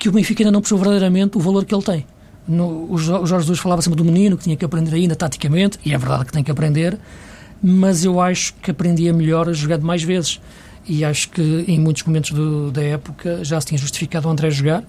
que 0.00 0.08
o 0.08 0.12
Benfica 0.12 0.42
ainda 0.42 0.50
não 0.50 0.62
percebeu 0.62 0.82
verdadeiramente 0.82 1.36
o 1.36 1.40
valor 1.40 1.62
que 1.66 1.74
ele 1.74 1.84
tem. 1.84 2.06
No, 2.48 2.90
o 2.90 2.96
Jorge 2.96 3.28
Jesus 3.28 3.58
falava 3.58 3.82
sempre 3.82 3.98
do 3.98 4.04
menino, 4.04 4.36
que 4.36 4.44
tinha 4.44 4.56
que 4.56 4.64
aprender 4.64 4.96
ainda 4.96 5.14
taticamente, 5.14 5.78
e 5.84 5.92
é 5.92 5.98
verdade 5.98 6.24
que 6.24 6.32
tem 6.32 6.42
que 6.42 6.50
aprender, 6.50 6.98
mas 7.62 8.02
eu 8.02 8.18
acho 8.18 8.54
que 8.54 8.70
aprendia 8.70 9.12
melhor 9.12 9.52
jogando 9.52 9.84
mais 9.84 10.02
vezes. 10.02 10.40
E 10.88 11.04
acho 11.04 11.28
que 11.28 11.64
em 11.68 11.78
muitos 11.78 12.02
momentos 12.02 12.30
do, 12.30 12.70
da 12.70 12.82
época 12.82 13.44
já 13.44 13.60
se 13.60 13.66
tinha 13.66 13.78
justificado 13.78 14.26
o 14.26 14.30
André 14.30 14.50
jogar. 14.50 14.82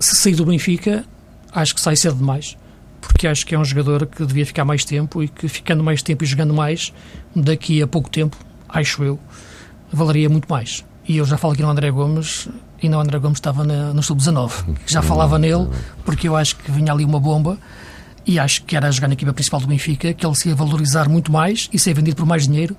Se 0.00 0.16
sair 0.16 0.34
do 0.34 0.44
Benfica, 0.44 1.04
acho 1.52 1.72
que 1.72 1.80
sai 1.80 1.94
cedo 1.94 2.16
demais, 2.16 2.58
porque 3.00 3.28
acho 3.28 3.46
que 3.46 3.54
é 3.54 3.58
um 3.58 3.64
jogador 3.64 4.06
que 4.06 4.26
devia 4.26 4.44
ficar 4.44 4.64
mais 4.64 4.84
tempo 4.84 5.22
e 5.22 5.28
que 5.28 5.46
ficando 5.46 5.84
mais 5.84 6.02
tempo 6.02 6.24
e 6.24 6.26
jogando 6.26 6.52
mais, 6.52 6.92
daqui 7.34 7.80
a 7.80 7.86
pouco 7.86 8.10
tempo, 8.10 8.36
acho 8.68 9.04
eu, 9.04 9.20
valeria 9.92 10.28
muito 10.28 10.48
mais. 10.50 10.84
E 11.08 11.18
eu 11.18 11.24
já 11.24 11.38
falo 11.38 11.52
aqui 11.52 11.62
no 11.62 11.70
André 11.70 11.88
Gomes, 11.92 12.48
e 12.82 12.88
não 12.88 13.00
André 13.00 13.18
Gomes 13.18 13.38
estava 13.38 13.64
na, 13.64 13.92
no 13.92 14.02
sub-19. 14.02 14.76
Já 14.86 15.02
falava 15.02 15.38
nele, 15.38 15.68
porque 16.04 16.28
eu 16.28 16.36
acho 16.36 16.56
que 16.56 16.70
vinha 16.70 16.92
ali 16.92 17.04
uma 17.04 17.20
bomba 17.20 17.58
e 18.26 18.38
acho 18.38 18.64
que 18.64 18.76
era 18.76 18.88
a 18.88 18.90
jogar 18.90 19.08
na 19.08 19.14
equipa 19.14 19.32
principal 19.32 19.60
do 19.60 19.66
Benfica, 19.66 20.12
que 20.12 20.26
ele 20.26 20.34
se 20.34 20.48
ia 20.48 20.54
valorizar 20.54 21.08
muito 21.08 21.30
mais 21.30 21.68
e 21.72 21.78
ser 21.78 21.94
vendido 21.94 22.16
por 22.16 22.26
mais 22.26 22.46
dinheiro 22.46 22.76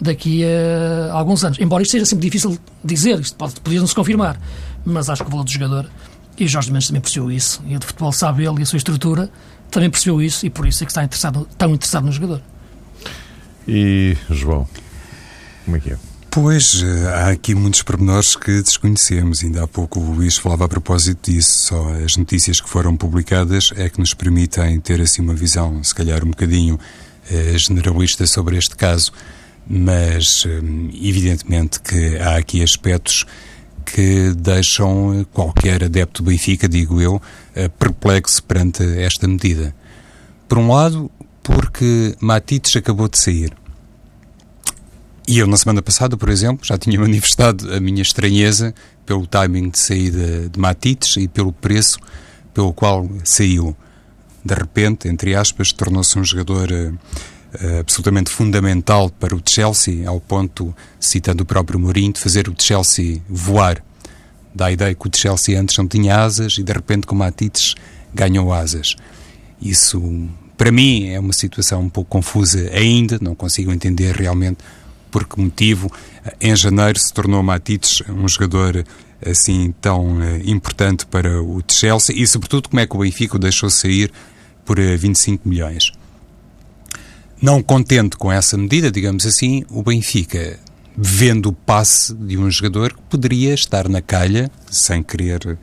daqui 0.00 0.44
a 0.44 1.12
alguns 1.12 1.44
anos. 1.44 1.58
Embora 1.58 1.82
isto 1.82 1.92
seja 1.92 2.04
sempre 2.04 2.24
difícil 2.24 2.58
dizer, 2.84 3.18
isto 3.18 3.36
pode, 3.36 3.60
podia 3.60 3.80
não 3.80 3.86
se 3.86 3.94
confirmar, 3.94 4.38
mas 4.84 5.08
acho 5.08 5.22
que 5.22 5.28
o 5.28 5.30
valor 5.30 5.44
do 5.44 5.50
jogador, 5.50 5.86
e 6.38 6.44
o 6.44 6.48
Jorge 6.48 6.70
Mendes 6.70 6.88
também 6.88 7.00
percebeu 7.00 7.30
isso, 7.30 7.62
e 7.66 7.76
o 7.76 7.78
de 7.78 7.86
futebol 7.86 8.12
sabe 8.12 8.44
ele 8.44 8.60
e 8.60 8.62
a 8.62 8.66
sua 8.66 8.76
estrutura, 8.76 9.30
também 9.70 9.90
percebeu 9.90 10.20
isso 10.20 10.44
e 10.46 10.50
por 10.50 10.66
isso 10.66 10.82
é 10.82 10.86
que 10.86 10.90
está 10.90 11.04
interessado, 11.04 11.46
tão 11.56 11.70
interessado 11.70 12.04
no 12.04 12.12
jogador. 12.12 12.42
E 13.68 14.16
João, 14.30 14.66
como 15.64 15.76
é 15.76 15.80
que 15.80 15.90
é? 15.90 16.09
Pois, 16.32 16.80
eh, 16.80 17.08
há 17.08 17.30
aqui 17.30 17.56
muitos 17.56 17.82
pormenores 17.82 18.36
que 18.36 18.62
desconhecemos. 18.62 19.42
Ainda 19.42 19.64
há 19.64 19.66
pouco 19.66 19.98
o 19.98 20.14
Luís 20.14 20.38
falava 20.38 20.64
a 20.64 20.68
propósito 20.68 21.28
disso. 21.28 21.66
Só 21.66 21.92
as 22.04 22.16
notícias 22.16 22.60
que 22.60 22.68
foram 22.68 22.96
publicadas 22.96 23.72
é 23.74 23.88
que 23.88 23.98
nos 23.98 24.14
permitem 24.14 24.78
ter 24.78 25.00
assim 25.00 25.22
uma 25.22 25.34
visão, 25.34 25.82
se 25.82 25.92
calhar 25.92 26.24
um 26.24 26.30
bocadinho 26.30 26.76
uh, 26.76 27.58
generalista 27.58 28.28
sobre 28.28 28.56
este 28.56 28.76
caso, 28.76 29.10
mas 29.68 30.46
um, 30.46 30.88
evidentemente 30.94 31.80
que 31.80 32.16
há 32.18 32.36
aqui 32.36 32.62
aspectos 32.62 33.26
que 33.84 34.32
deixam 34.36 35.26
qualquer 35.32 35.82
adepto 35.82 36.22
do 36.22 36.30
Benfica, 36.30 36.68
digo 36.68 37.00
eu, 37.00 37.20
perplexo 37.76 38.40
perante 38.44 38.84
esta 39.00 39.26
medida. 39.26 39.74
Por 40.48 40.58
um 40.58 40.72
lado, 40.72 41.10
porque 41.42 42.14
Matites 42.20 42.76
acabou 42.76 43.08
de 43.08 43.18
sair. 43.18 43.59
E 45.30 45.38
eu, 45.38 45.46
na 45.46 45.56
semana 45.56 45.80
passada, 45.80 46.16
por 46.16 46.28
exemplo, 46.28 46.66
já 46.66 46.76
tinha 46.76 46.98
manifestado 46.98 47.72
a 47.72 47.78
minha 47.78 48.02
estranheza 48.02 48.74
pelo 49.06 49.28
timing 49.28 49.68
de 49.68 49.78
saída 49.78 50.48
de 50.48 50.58
Matites 50.58 51.16
e 51.18 51.28
pelo 51.28 51.52
preço 51.52 52.00
pelo 52.52 52.72
qual 52.72 53.08
saiu. 53.22 53.76
De 54.44 54.54
repente, 54.54 55.06
entre 55.06 55.36
aspas, 55.36 55.72
tornou-se 55.72 56.18
um 56.18 56.24
jogador 56.24 56.68
uh, 56.72 57.78
absolutamente 57.78 58.28
fundamental 58.28 59.08
para 59.08 59.32
o 59.36 59.40
Chelsea, 59.48 60.02
ao 60.04 60.18
ponto, 60.18 60.74
citando 60.98 61.44
o 61.44 61.46
próprio 61.46 61.78
Mourinho, 61.78 62.12
de 62.12 62.18
fazer 62.18 62.48
o 62.48 62.54
Chelsea 62.58 63.22
voar. 63.28 63.80
Dá 64.52 64.66
a 64.66 64.72
ideia 64.72 64.96
que 64.96 65.06
o 65.06 65.10
Chelsea 65.16 65.60
antes 65.60 65.78
não 65.78 65.86
tinha 65.86 66.24
asas 66.24 66.58
e, 66.58 66.64
de 66.64 66.72
repente, 66.72 67.06
com 67.06 67.14
Matites, 67.14 67.76
ganhou 68.12 68.52
asas. 68.52 68.96
Isso, 69.62 70.02
para 70.58 70.72
mim, 70.72 71.10
é 71.10 71.20
uma 71.20 71.32
situação 71.32 71.82
um 71.82 71.88
pouco 71.88 72.10
confusa 72.10 72.68
ainda, 72.72 73.16
não 73.22 73.36
consigo 73.36 73.70
entender 73.70 74.12
realmente 74.16 74.58
por 75.10 75.26
que 75.26 75.40
motivo 75.40 75.90
em 76.40 76.54
janeiro 76.56 76.98
se 76.98 77.12
tornou 77.12 77.42
Matites 77.42 78.02
um 78.08 78.28
jogador 78.28 78.84
assim 79.24 79.74
tão 79.80 80.18
uh, 80.18 80.40
importante 80.44 81.06
para 81.06 81.42
o 81.42 81.62
Chelsea 81.68 82.16
e 82.16 82.26
sobretudo 82.26 82.68
como 82.68 82.80
é 82.80 82.86
que 82.86 82.96
o 82.96 83.00
Benfica 83.00 83.36
o 83.36 83.38
deixou 83.38 83.68
sair 83.68 84.10
por 84.64 84.78
uh, 84.78 84.82
eh, 84.82 84.96
25 84.96 85.48
milhões. 85.48 85.92
Não 87.40 87.62
contente 87.62 88.16
com 88.16 88.30
essa 88.30 88.56
medida, 88.56 88.90
digamos 88.90 89.26
assim, 89.26 89.64
o 89.70 89.82
Benfica, 89.82 90.58
vendo 90.96 91.48
o 91.48 91.52
passe 91.52 92.14
de 92.14 92.36
um 92.36 92.50
jogador 92.50 92.92
que 92.92 93.00
poderia 93.08 93.54
estar 93.54 93.88
na 93.88 94.02
calha, 94.02 94.50
sem 94.70 95.02
querer, 95.02 95.58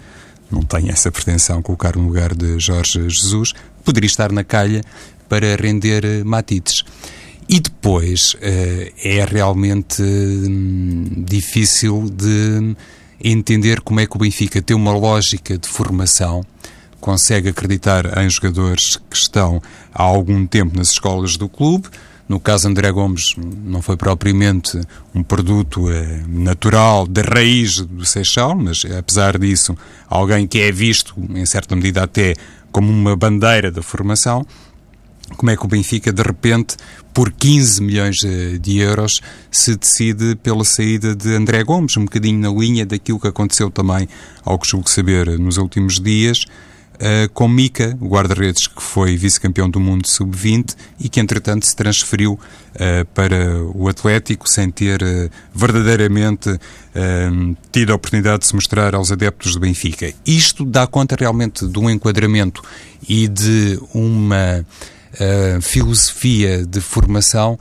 não 0.52 0.62
tenho 0.64 0.90
essa 0.90 1.12
pretensão, 1.12 1.62
colocar 1.62 1.96
no 1.96 2.06
lugar 2.06 2.34
de 2.34 2.60
Jorge 2.60 3.10
Jesus, 3.10 3.54
poderia 3.84 4.08
estar 4.08 4.32
na 4.32 4.44
calha 4.44 4.82
para 5.30 5.56
render 5.56 6.04
uh, 6.04 6.26
Matites. 6.26 6.84
E 7.50 7.62
depois 7.62 8.34
uh, 8.34 8.38
é 9.04 9.26
realmente 9.26 10.02
hum, 10.02 11.06
difícil 11.26 12.10
de 12.10 12.76
entender 13.24 13.80
como 13.82 14.00
é 14.02 14.06
que 14.06 14.16
o 14.16 14.20
Benfica 14.20 14.62
tem 14.62 14.76
uma 14.76 14.92
lógica 14.92 15.58
de 15.58 15.68
formação, 15.68 16.44
consegue 17.00 17.50
acreditar 17.50 18.18
em 18.22 18.30
jogadores 18.30 18.98
que 19.10 19.16
estão 19.16 19.62
há 19.94 20.04
algum 20.04 20.46
tempo 20.46 20.78
nas 20.78 20.90
escolas 20.90 21.38
do 21.38 21.48
clube. 21.48 21.88
No 22.28 22.38
caso 22.38 22.68
André 22.68 22.92
Gomes 22.92 23.36
não 23.64 23.82
foi 23.82 23.96
propriamente 23.96 24.78
um 25.16 25.24
produto 25.24 25.90
eh, 25.90 26.24
natural 26.28 27.08
da 27.08 27.22
raiz 27.22 27.80
do 27.80 28.06
Seixal, 28.06 28.54
mas 28.54 28.84
apesar 28.98 29.38
disso, 29.40 29.78
alguém 30.10 30.46
que 30.46 30.60
é 30.60 30.70
visto, 30.70 31.16
em 31.34 31.46
certa 31.46 31.74
medida 31.74 32.04
até, 32.04 32.36
como 32.70 32.92
uma 32.92 33.16
bandeira 33.16 33.72
da 33.72 33.82
formação 33.82 34.46
como 35.36 35.52
é 35.52 35.58
que 35.58 35.66
o 35.66 35.68
Benfica, 35.68 36.12
de 36.12 36.22
repente, 36.22 36.78
por 37.14 37.32
15 37.32 37.82
milhões 37.82 38.16
de 38.62 38.78
euros, 38.78 39.22
se 39.52 39.76
decide 39.76 40.36
pela 40.36 40.64
saída 40.64 41.16
de 41.16 41.34
André 41.36 41.64
Gomes, 41.64 41.98
um 41.98 42.06
bocadinho 42.06 42.40
na 42.40 42.50
linha 42.50 42.86
daquilo 42.86 43.20
que 43.20 43.28
aconteceu 43.28 43.70
também, 43.70 44.08
ao 44.44 44.58
que 44.58 44.70
julgo 44.70 44.90
saber, 44.90 45.38
nos 45.40 45.58
últimos 45.58 46.00
dias, 46.00 46.46
uh, 46.98 47.30
com 47.34 47.48
Mica, 47.48 47.98
o 48.00 48.08
guarda-redes 48.08 48.68
que 48.68 48.82
foi 48.82 49.16
vice-campeão 49.16 49.70
do 49.70 49.80
mundo 49.80 50.08
sub-20 50.08 50.76
e 51.00 51.10
que, 51.10 51.20
entretanto, 51.20 51.66
se 51.66 51.76
transferiu 51.76 52.34
uh, 52.34 53.06
para 53.14 53.62
o 53.74 53.88
Atlético 53.88 54.50
sem 54.50 54.70
ter 54.70 55.02
uh, 55.02 55.30
verdadeiramente 55.54 56.60
tido 57.72 57.92
a 57.92 57.96
oportunidade 57.96 58.40
de 58.40 58.48
se 58.48 58.56
mostrar 58.56 58.96
aos 58.96 59.12
adeptos 59.12 59.54
do 59.54 59.60
Benfica. 59.60 60.12
Isto 60.26 60.66
dá 60.66 60.88
conta 60.88 61.16
realmente 61.16 61.68
de 61.68 61.78
um 61.78 61.88
enquadramento 61.88 62.64
e 63.08 63.28
de 63.28 63.80
uma 63.94 64.66
uh, 65.20 65.62
filosofia 65.62 66.66
de 66.66 66.82
formação 66.82 67.60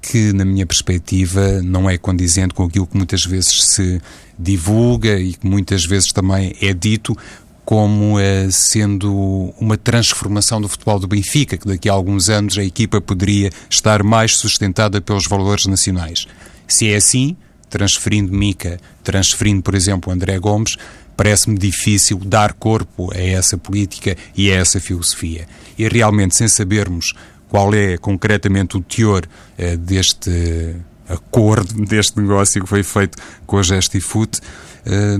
que, 0.00 0.32
na 0.32 0.44
minha 0.44 0.64
perspectiva, 0.64 1.60
não 1.62 1.88
é 1.88 1.98
condizente 1.98 2.54
com 2.54 2.64
aquilo 2.64 2.86
que 2.86 2.96
muitas 2.96 3.24
vezes 3.24 3.64
se 3.64 4.00
divulga 4.38 5.18
e 5.18 5.34
que 5.34 5.46
muitas 5.46 5.84
vezes 5.84 6.12
também 6.12 6.54
é 6.60 6.72
dito 6.72 7.16
como 7.64 8.16
uh, 8.16 8.50
sendo 8.50 9.52
uma 9.60 9.76
transformação 9.76 10.60
do 10.60 10.68
futebol 10.68 10.98
do 10.98 11.06
Benfica, 11.06 11.56
que 11.56 11.66
daqui 11.66 11.88
a 11.88 11.92
alguns 11.92 12.30
anos 12.30 12.56
a 12.56 12.64
equipa 12.64 13.00
poderia 13.00 13.50
estar 13.68 14.02
mais 14.02 14.36
sustentada 14.36 15.00
pelos 15.00 15.26
valores 15.26 15.66
nacionais. 15.66 16.26
Se 16.66 16.90
é 16.90 16.96
assim, 16.96 17.36
transferindo 17.68 18.32
Mica, 18.32 18.80
transferindo, 19.04 19.62
por 19.62 19.74
exemplo, 19.74 20.10
André 20.10 20.38
Gomes, 20.38 20.76
parece-me 21.18 21.58
difícil 21.58 22.16
dar 22.24 22.52
corpo 22.52 23.12
a 23.12 23.18
essa 23.18 23.58
política 23.58 24.16
e 24.36 24.52
a 24.52 24.54
essa 24.54 24.78
filosofia. 24.78 25.48
E 25.76 25.88
realmente, 25.88 26.36
sem 26.36 26.46
sabermos 26.46 27.12
qual 27.48 27.74
é 27.74 27.98
concretamente 27.98 28.76
o 28.76 28.80
teor 28.80 29.24
eh, 29.58 29.76
deste 29.76 30.76
acordo, 31.08 31.74
deste 31.84 32.20
negócio 32.20 32.62
que 32.62 32.68
foi 32.68 32.84
feito 32.84 33.18
com 33.44 33.58
a 33.58 33.62
Gestifoot, 33.64 34.40
eh, 34.86 35.16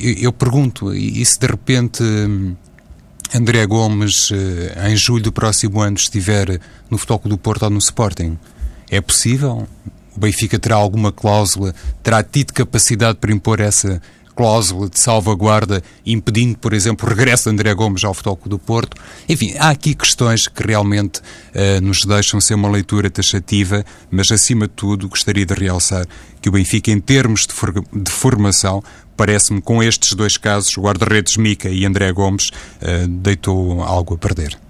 eu, 0.00 0.14
eu, 0.14 0.32
pergunto, 0.32 0.94
e 0.94 1.22
se 1.26 1.38
de 1.38 1.46
repente 1.46 2.02
eh, 2.02 3.36
André 3.36 3.66
Gomes, 3.66 4.30
em 4.88 4.96
julho 4.96 5.24
do 5.24 5.32
próximo 5.32 5.82
ano, 5.82 5.96
estiver 5.96 6.58
no 6.88 6.96
Futebol 6.96 7.20
do 7.26 7.36
Porto 7.36 7.64
ou 7.64 7.70
no 7.70 7.78
Sporting, 7.78 8.38
é 8.90 9.00
possível? 9.00 9.68
O 10.16 10.20
Benfica 10.20 10.58
terá 10.58 10.76
alguma 10.76 11.12
cláusula, 11.12 11.74
terá 12.02 12.22
tido 12.22 12.54
capacidade 12.54 13.18
para 13.18 13.32
impor 13.32 13.60
essa 13.60 14.00
cláusula 14.34 14.88
de 14.88 14.98
salvaguarda 14.98 15.82
impedindo, 16.04 16.58
por 16.58 16.72
exemplo, 16.72 17.06
o 17.06 17.08
regresso 17.08 17.44
de 17.44 17.50
André 17.50 17.72
Gomes 17.74 18.04
ao 18.04 18.14
Futebol 18.14 18.38
do 18.46 18.58
Porto. 18.58 18.96
Enfim, 19.28 19.54
há 19.58 19.70
aqui 19.70 19.94
questões 19.94 20.48
que 20.48 20.66
realmente 20.66 21.20
uh, 21.20 21.80
nos 21.82 22.04
deixam 22.04 22.40
ser 22.40 22.54
uma 22.54 22.68
leitura 22.68 23.10
taxativa, 23.10 23.84
mas 24.10 24.30
acima 24.30 24.66
de 24.66 24.74
tudo 24.74 25.08
gostaria 25.08 25.46
de 25.46 25.54
realçar 25.54 26.06
que 26.40 26.48
o 26.48 26.52
Benfica, 26.52 26.90
em 26.90 27.00
termos 27.00 27.46
de, 27.46 27.54
for 27.54 27.72
de 27.72 28.10
formação, 28.10 28.82
parece-me 29.16 29.62
com 29.62 29.82
estes 29.82 30.14
dois 30.14 30.36
casos, 30.36 30.76
guarda-redes 30.76 31.36
Mica 31.36 31.68
e 31.68 31.84
André 31.84 32.12
Gomes, 32.12 32.48
uh, 32.48 33.08
deitou 33.08 33.82
algo 33.82 34.14
a 34.14 34.18
perder. 34.18 34.63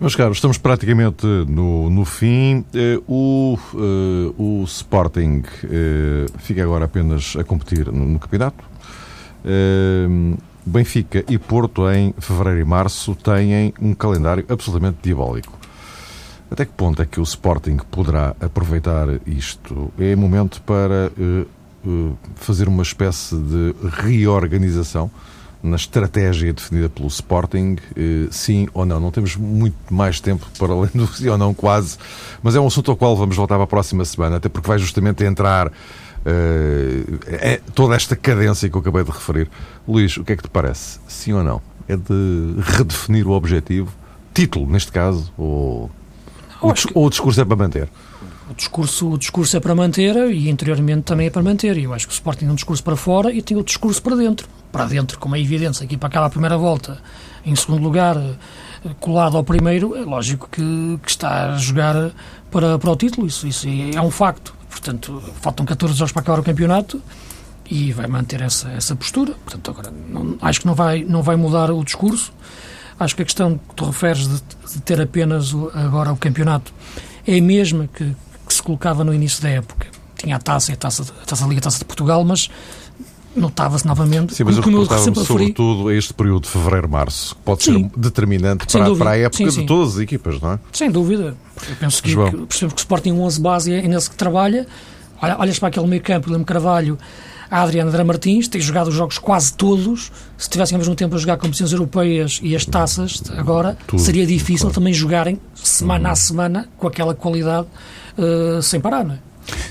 Meus 0.00 0.14
caros, 0.14 0.36
estamos 0.36 0.58
praticamente 0.58 1.26
no, 1.26 1.90
no 1.90 2.04
fim. 2.04 2.64
Uh, 2.72 3.02
o, 3.08 3.58
uh, 3.74 4.60
o 4.60 4.62
Sporting 4.62 5.42
uh, 5.64 6.38
fica 6.38 6.62
agora 6.62 6.84
apenas 6.84 7.34
a 7.36 7.42
competir 7.42 7.90
no, 7.90 8.04
no 8.04 8.18
campeonato. 8.20 8.62
Benfica 10.64 11.24
e 11.28 11.36
Porto, 11.36 11.90
em 11.90 12.14
fevereiro 12.16 12.60
e 12.60 12.64
março, 12.64 13.16
têm 13.16 13.74
um 13.80 13.92
calendário 13.92 14.44
absolutamente 14.48 14.98
diabólico. 15.02 15.58
Até 16.48 16.64
que 16.64 16.72
ponto 16.72 17.02
é 17.02 17.04
que 17.06 17.18
o 17.18 17.22
Sporting 17.24 17.78
poderá 17.90 18.36
aproveitar 18.40 19.08
isto? 19.26 19.92
É 19.98 20.14
momento 20.14 20.62
para 20.62 21.10
fazer 22.36 22.68
uma 22.68 22.82
espécie 22.82 23.36
de 23.36 23.74
reorganização 23.90 25.10
na 25.62 25.76
estratégia 25.76 26.52
definida 26.52 26.88
pelo 26.88 27.08
Sporting, 27.08 27.76
eh, 27.96 28.28
sim 28.30 28.68
ou 28.72 28.86
não. 28.86 29.00
Não 29.00 29.10
temos 29.10 29.36
muito 29.36 29.76
mais 29.90 30.20
tempo 30.20 30.46
para 30.58 30.72
além 30.72 30.90
do 30.94 31.06
sim 31.06 31.28
ou 31.28 31.38
não, 31.38 31.52
quase, 31.52 31.98
mas 32.42 32.54
é 32.54 32.60
um 32.60 32.66
assunto 32.66 32.90
ao 32.90 32.96
qual 32.96 33.16
vamos 33.16 33.36
voltar 33.36 33.56
para 33.56 33.64
a 33.64 33.68
próxima 33.68 34.04
semana, 34.04 34.36
até 34.36 34.48
porque 34.48 34.68
vai 34.68 34.78
justamente 34.78 35.24
entrar 35.24 35.72
é 37.26 37.60
toda 37.74 37.94
esta 37.94 38.16
cadência 38.16 38.68
que 38.68 38.76
eu 38.76 38.80
acabei 38.80 39.04
de 39.04 39.10
referir. 39.10 39.50
Luís, 39.86 40.16
o 40.16 40.24
que 40.24 40.32
é 40.32 40.36
que 40.36 40.42
te 40.42 40.48
parece? 40.48 40.98
Sim 41.08 41.32
ou 41.32 41.44
não? 41.44 41.62
É 41.88 41.96
de 41.96 42.54
redefinir 42.60 43.26
o 43.26 43.30
objetivo? 43.30 43.92
Título, 44.34 44.66
neste 44.66 44.92
caso? 44.92 45.32
Ou, 45.38 45.90
ou, 46.60 46.72
que... 46.74 46.86
ou 46.94 47.06
o 47.06 47.10
discurso 47.10 47.40
é 47.40 47.44
para 47.44 47.56
manter? 47.56 47.88
O 48.50 48.54
discurso, 48.54 49.10
o 49.10 49.18
discurso 49.18 49.56
é 49.56 49.60
para 49.60 49.74
manter 49.74 50.16
e 50.30 50.48
interiormente 50.48 51.02
também 51.02 51.26
é 51.26 51.30
para 51.30 51.42
manter. 51.42 51.76
E 51.76 51.84
eu 51.84 51.92
acho 51.92 52.06
que 52.06 52.12
o 52.12 52.14
Sporting 52.14 52.40
tem 52.40 52.50
um 52.50 52.54
discurso 52.54 52.82
para 52.82 52.96
fora 52.96 53.32
e 53.32 53.42
tem 53.42 53.56
o 53.56 53.62
discurso 53.62 54.02
para 54.02 54.16
dentro 54.16 54.48
para 54.70 54.84
dentro, 54.86 55.18
como 55.18 55.34
é 55.36 55.40
evidência, 55.40 55.84
aqui 55.84 55.96
para 55.96 56.08
aquela 56.08 56.30
primeira 56.30 56.56
volta, 56.56 57.00
em 57.44 57.54
segundo 57.56 57.82
lugar, 57.82 58.16
eh, 58.16 58.90
colado 59.00 59.36
ao 59.36 59.44
primeiro, 59.44 59.96
é 59.96 60.02
lógico 60.02 60.48
que, 60.50 60.98
que 61.02 61.10
está 61.10 61.54
a 61.54 61.56
jogar 61.56 62.10
para, 62.50 62.78
para 62.78 62.90
o 62.90 62.96
título, 62.96 63.26
isso, 63.26 63.46
isso 63.46 63.66
é 63.94 64.00
um 64.00 64.10
facto. 64.10 64.54
Portanto, 64.70 65.22
faltam 65.40 65.64
14 65.64 65.94
jogos 65.94 66.12
para 66.12 66.22
acabar 66.22 66.40
o 66.40 66.42
campeonato 66.42 67.02
e 67.70 67.92
vai 67.92 68.06
manter 68.06 68.42
essa, 68.42 68.68
essa 68.70 68.94
postura. 68.94 69.34
Portanto, 69.44 69.70
agora, 69.70 69.92
não, 70.08 70.36
acho 70.40 70.60
que 70.60 70.66
não 70.66 70.74
vai, 70.74 71.04
não 71.04 71.22
vai 71.22 71.36
mudar 71.36 71.70
o 71.70 71.82
discurso. 71.82 72.32
Acho 73.00 73.16
que 73.16 73.22
a 73.22 73.24
questão 73.24 73.58
que 73.58 73.74
tu 73.74 73.86
referes 73.86 74.28
de, 74.28 74.42
de 74.74 74.80
ter 74.82 75.00
apenas 75.00 75.54
o, 75.54 75.70
agora 75.74 76.12
o 76.12 76.16
campeonato 76.16 76.72
é 77.26 77.38
a 77.38 77.42
mesma 77.42 77.88
que, 77.92 78.14
que, 78.48 78.54
se 78.54 78.62
colocava 78.62 79.04
no 79.04 79.14
início 79.14 79.42
da 79.42 79.50
época. 79.50 79.86
Tinha 80.16 80.36
a 80.36 80.38
taça, 80.38 80.72
a 80.72 80.76
taça, 80.76 81.02
a 81.02 81.24
taça 81.24 81.42
da 81.42 81.48
Liga, 81.48 81.60
a 81.60 81.62
taça 81.62 81.78
de 81.78 81.84
Portugal, 81.84 82.24
mas 82.24 82.50
notava-se 83.36 83.86
novamente. 83.86 84.34
Sim, 84.34 84.44
mas 84.44 84.56
eu 84.56 84.62
reportava-me 84.62 85.24
sobretudo 85.24 85.88
a 85.88 85.94
este 85.94 86.12
período 86.12 86.42
de 86.42 86.48
fevereiro-março, 86.48 87.34
que 87.36 87.42
pode 87.42 87.62
sim. 87.62 87.90
ser 87.90 88.00
determinante 88.00 88.66
para, 88.66 88.96
para, 88.96 89.10
a 89.10 89.18
época 89.18 89.50
sim, 89.50 89.60
de 89.60 89.66
todas 89.66 89.94
as 89.94 90.00
equipas, 90.00 90.40
não 90.40 90.52
é? 90.52 90.58
Sem 90.72 90.90
dúvida. 90.90 91.36
Eu 91.68 91.76
penso 91.76 92.02
que, 92.02 92.10
que 92.10 92.14
por 92.14 92.26
exemplo, 92.30 92.74
que 92.74 92.80
o 92.80 92.82
Sporting 92.82 93.12
11 93.12 93.40
base 93.40 93.72
é 93.72 93.82
nesse 93.86 94.10
que 94.10 94.16
trabalha. 94.16 94.66
Olha, 95.20 95.38
olhas 95.38 95.58
para 95.58 95.68
aquele 95.68 95.86
meio 95.86 96.02
campo, 96.02 96.30
Leme 96.30 96.44
Carvalho, 96.44 96.96
a 97.50 97.62
Adriana 97.62 97.90
André 97.90 98.04
Martins, 98.04 98.46
tem 98.46 98.60
jogado 98.60 98.88
os 98.88 98.94
jogos 98.94 99.18
quase 99.18 99.52
todos. 99.52 100.12
Se 100.36 100.48
tivessem 100.48 100.76
ao 100.76 100.78
mesmo 100.78 100.94
tempo 100.94 101.14
a 101.16 101.18
jogar 101.18 101.36
competições 101.36 101.72
europeias 101.72 102.40
e 102.42 102.54
as 102.54 102.64
taças, 102.64 103.22
agora 103.36 103.76
Tudo, 103.86 104.00
seria 104.00 104.26
difícil 104.26 104.66
claro. 104.66 104.74
também 104.74 104.92
jogarem 104.92 105.40
semana 105.54 106.08
uhum. 106.08 106.12
a 106.12 106.16
semana 106.16 106.68
com 106.76 106.86
aquela 106.86 107.14
qualidade 107.14 107.66
uh, 108.18 108.62
sem 108.62 108.80
parar, 108.80 109.04
não 109.04 109.14
é? 109.14 109.18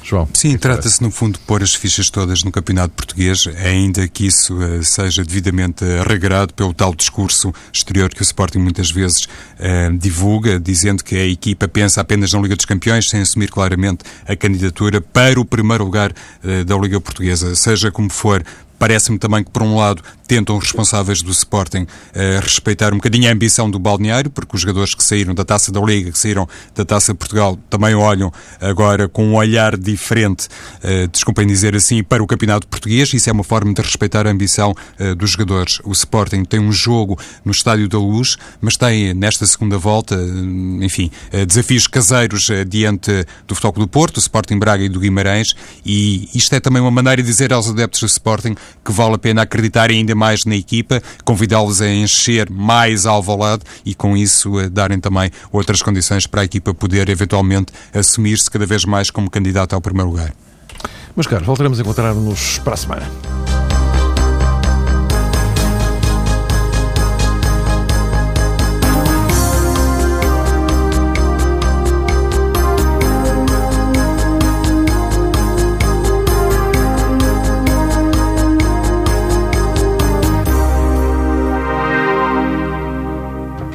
João. 0.04 0.28
Sim, 0.34 0.58
trata-se 0.58 1.02
no 1.02 1.12
fundo 1.12 1.38
de 1.38 1.46
pôr 1.46 1.62
as 1.62 1.74
fichas 1.76 2.10
todas 2.10 2.44
no 2.44 2.52
campeonato 2.52 2.94
português, 2.94 3.48
ainda 3.64 4.08
que 4.08 4.26
isso 4.26 4.56
uh, 4.56 4.84
seja 4.84 5.24
devidamente 5.24 5.84
regrado 6.08 6.54
pelo 6.54 6.74
tal 6.74 6.96
discurso 6.96 7.54
exterior 7.72 8.10
que 8.10 8.22
o 8.22 8.24
Sporting 8.24 8.60
muitas 8.60 8.90
vezes 8.90 9.26
uh, 9.26 9.96
divulga, 9.98 10.60
dizendo 10.60 11.04
que 11.04 11.16
a 11.16 11.26
equipa 11.26 11.68
pensa 11.68 12.02
apenas 12.02 12.34
na 12.34 12.40
Liga 12.40 12.56
dos 12.56 12.66
Campeões, 12.66 13.10
sem 13.10 13.22
assumir 13.22 13.50
claramente 13.50 14.04
a 14.28 14.36
candidatura 14.36 15.02
para 15.02 15.40
o 15.40 15.46
primeiro 15.46 15.84
lugar 15.84 16.12
uh, 16.12 16.64
da 16.64 16.78
Liga 16.78 17.00
Portuguesa. 17.00 17.56
Seja 17.56 17.92
como 17.92 18.10
for, 18.10 18.44
Parece-me 18.80 19.18
também 19.18 19.44
que, 19.44 19.52
por 19.52 19.64
um 19.64 19.76
lado, 19.76 20.04
tentam 20.28 20.58
os 20.58 20.64
responsáveis 20.66 21.22
do 21.22 21.32
Sporting 21.32 21.84
uh, 21.84 22.42
respeitar 22.42 22.94
um 22.94 22.98
bocadinho 22.98 23.30
a 23.30 23.34
ambição 23.34 23.72
do 23.72 23.80
balneário, 23.80 24.30
porque 24.30 24.56
os 24.56 24.62
jogadores 24.62 24.94
que 24.94 25.04
saíram 25.04 25.34
da 25.34 25.46
Taça 25.46 25.72
da 25.72 25.80
Liga, 25.80 26.12
que 26.12 26.20
saíram 26.20 26.48
da 26.76 26.84
Taça 26.84 27.14
de 27.14 27.18
Portugal, 27.18 27.58
também 27.70 27.96
olham 27.96 28.32
agora 28.60 29.08
com 29.08 29.26
um 29.26 29.36
olhar 29.36 29.78
diferente, 29.78 30.48
uh, 30.84 31.08
desculpem 31.08 31.48
dizer 31.48 31.76
assim, 31.76 32.04
para 32.04 32.22
o 32.22 32.28
Campeonato 32.28 32.68
Português. 32.68 33.14
Isso 33.14 33.30
é 33.30 33.34
uma 33.34 33.44
forma 33.44 33.74
de 33.74 33.82
respeitar 33.82 34.28
a 34.28 34.30
ambição 34.30 34.76
uh, 35.00 35.16
dos 35.16 35.32
jogadores. 35.32 35.80
O 35.84 35.92
Sporting 35.94 36.44
tem 36.44 36.60
um 36.60 36.72
jogo 36.72 37.18
no 37.46 37.52
Estádio 37.52 37.88
da 37.88 37.98
Luz, 37.98 38.38
mas 38.60 38.76
tem 38.76 39.14
nesta 39.14 39.46
segunda 39.48 39.78
volta, 39.78 40.16
enfim, 40.82 41.10
desafios 41.48 41.88
caseiros 41.88 42.50
diante 42.68 43.26
do 43.48 43.56
Futebol 43.56 43.86
do 43.86 43.88
Porto, 43.88 44.16
do 44.16 44.20
Sporting 44.20 44.58
Braga 44.60 44.84
e 44.84 44.90
do 44.90 45.00
Guimarães, 45.00 45.56
e 45.86 46.30
isto 46.34 46.54
é 46.54 46.60
também 46.60 46.82
uma 46.82 46.92
maneira 46.92 47.22
de 47.22 47.28
dizer 47.28 47.54
aos 47.54 47.70
adeptos 47.70 48.02
do 48.02 48.06
Sporting 48.08 48.56
que 48.84 48.92
vale 48.92 49.16
a 49.16 49.18
pena 49.18 49.42
acreditar 49.42 49.90
ainda 49.90 50.16
mais 50.16 50.46
na 50.46 50.56
equipa, 50.56 51.02
convidá-los 51.24 51.82
a 51.82 51.90
encher 51.90 52.50
mais 52.50 53.06
Alvalade 53.06 53.64
e 53.86 53.94
com 53.94 54.16
isso 54.16 54.58
a 54.58 54.68
darem 54.68 55.00
também 55.00 55.32
outras 55.52 55.82
condições 55.82 56.28
para 56.28 56.42
a 56.42 56.46
equipa 56.46 56.74
poder 56.74 57.10
eventualmente 57.10 57.72
assumir-se 57.94 58.50
cada 58.50 58.66
vez 58.66 58.86
mais 58.86 59.10
como 59.10 59.30
candidato 59.30 59.74
ao 59.74 59.82
primeiro 59.82 60.10
lugar. 60.10 60.34
Mas, 61.16 61.26
caros, 61.26 61.48
voltaremos 61.48 61.80
a 61.80 61.82
encontrar-nos 61.82 62.60
para 62.60 62.74
a 62.76 62.78
semana. 62.78 63.77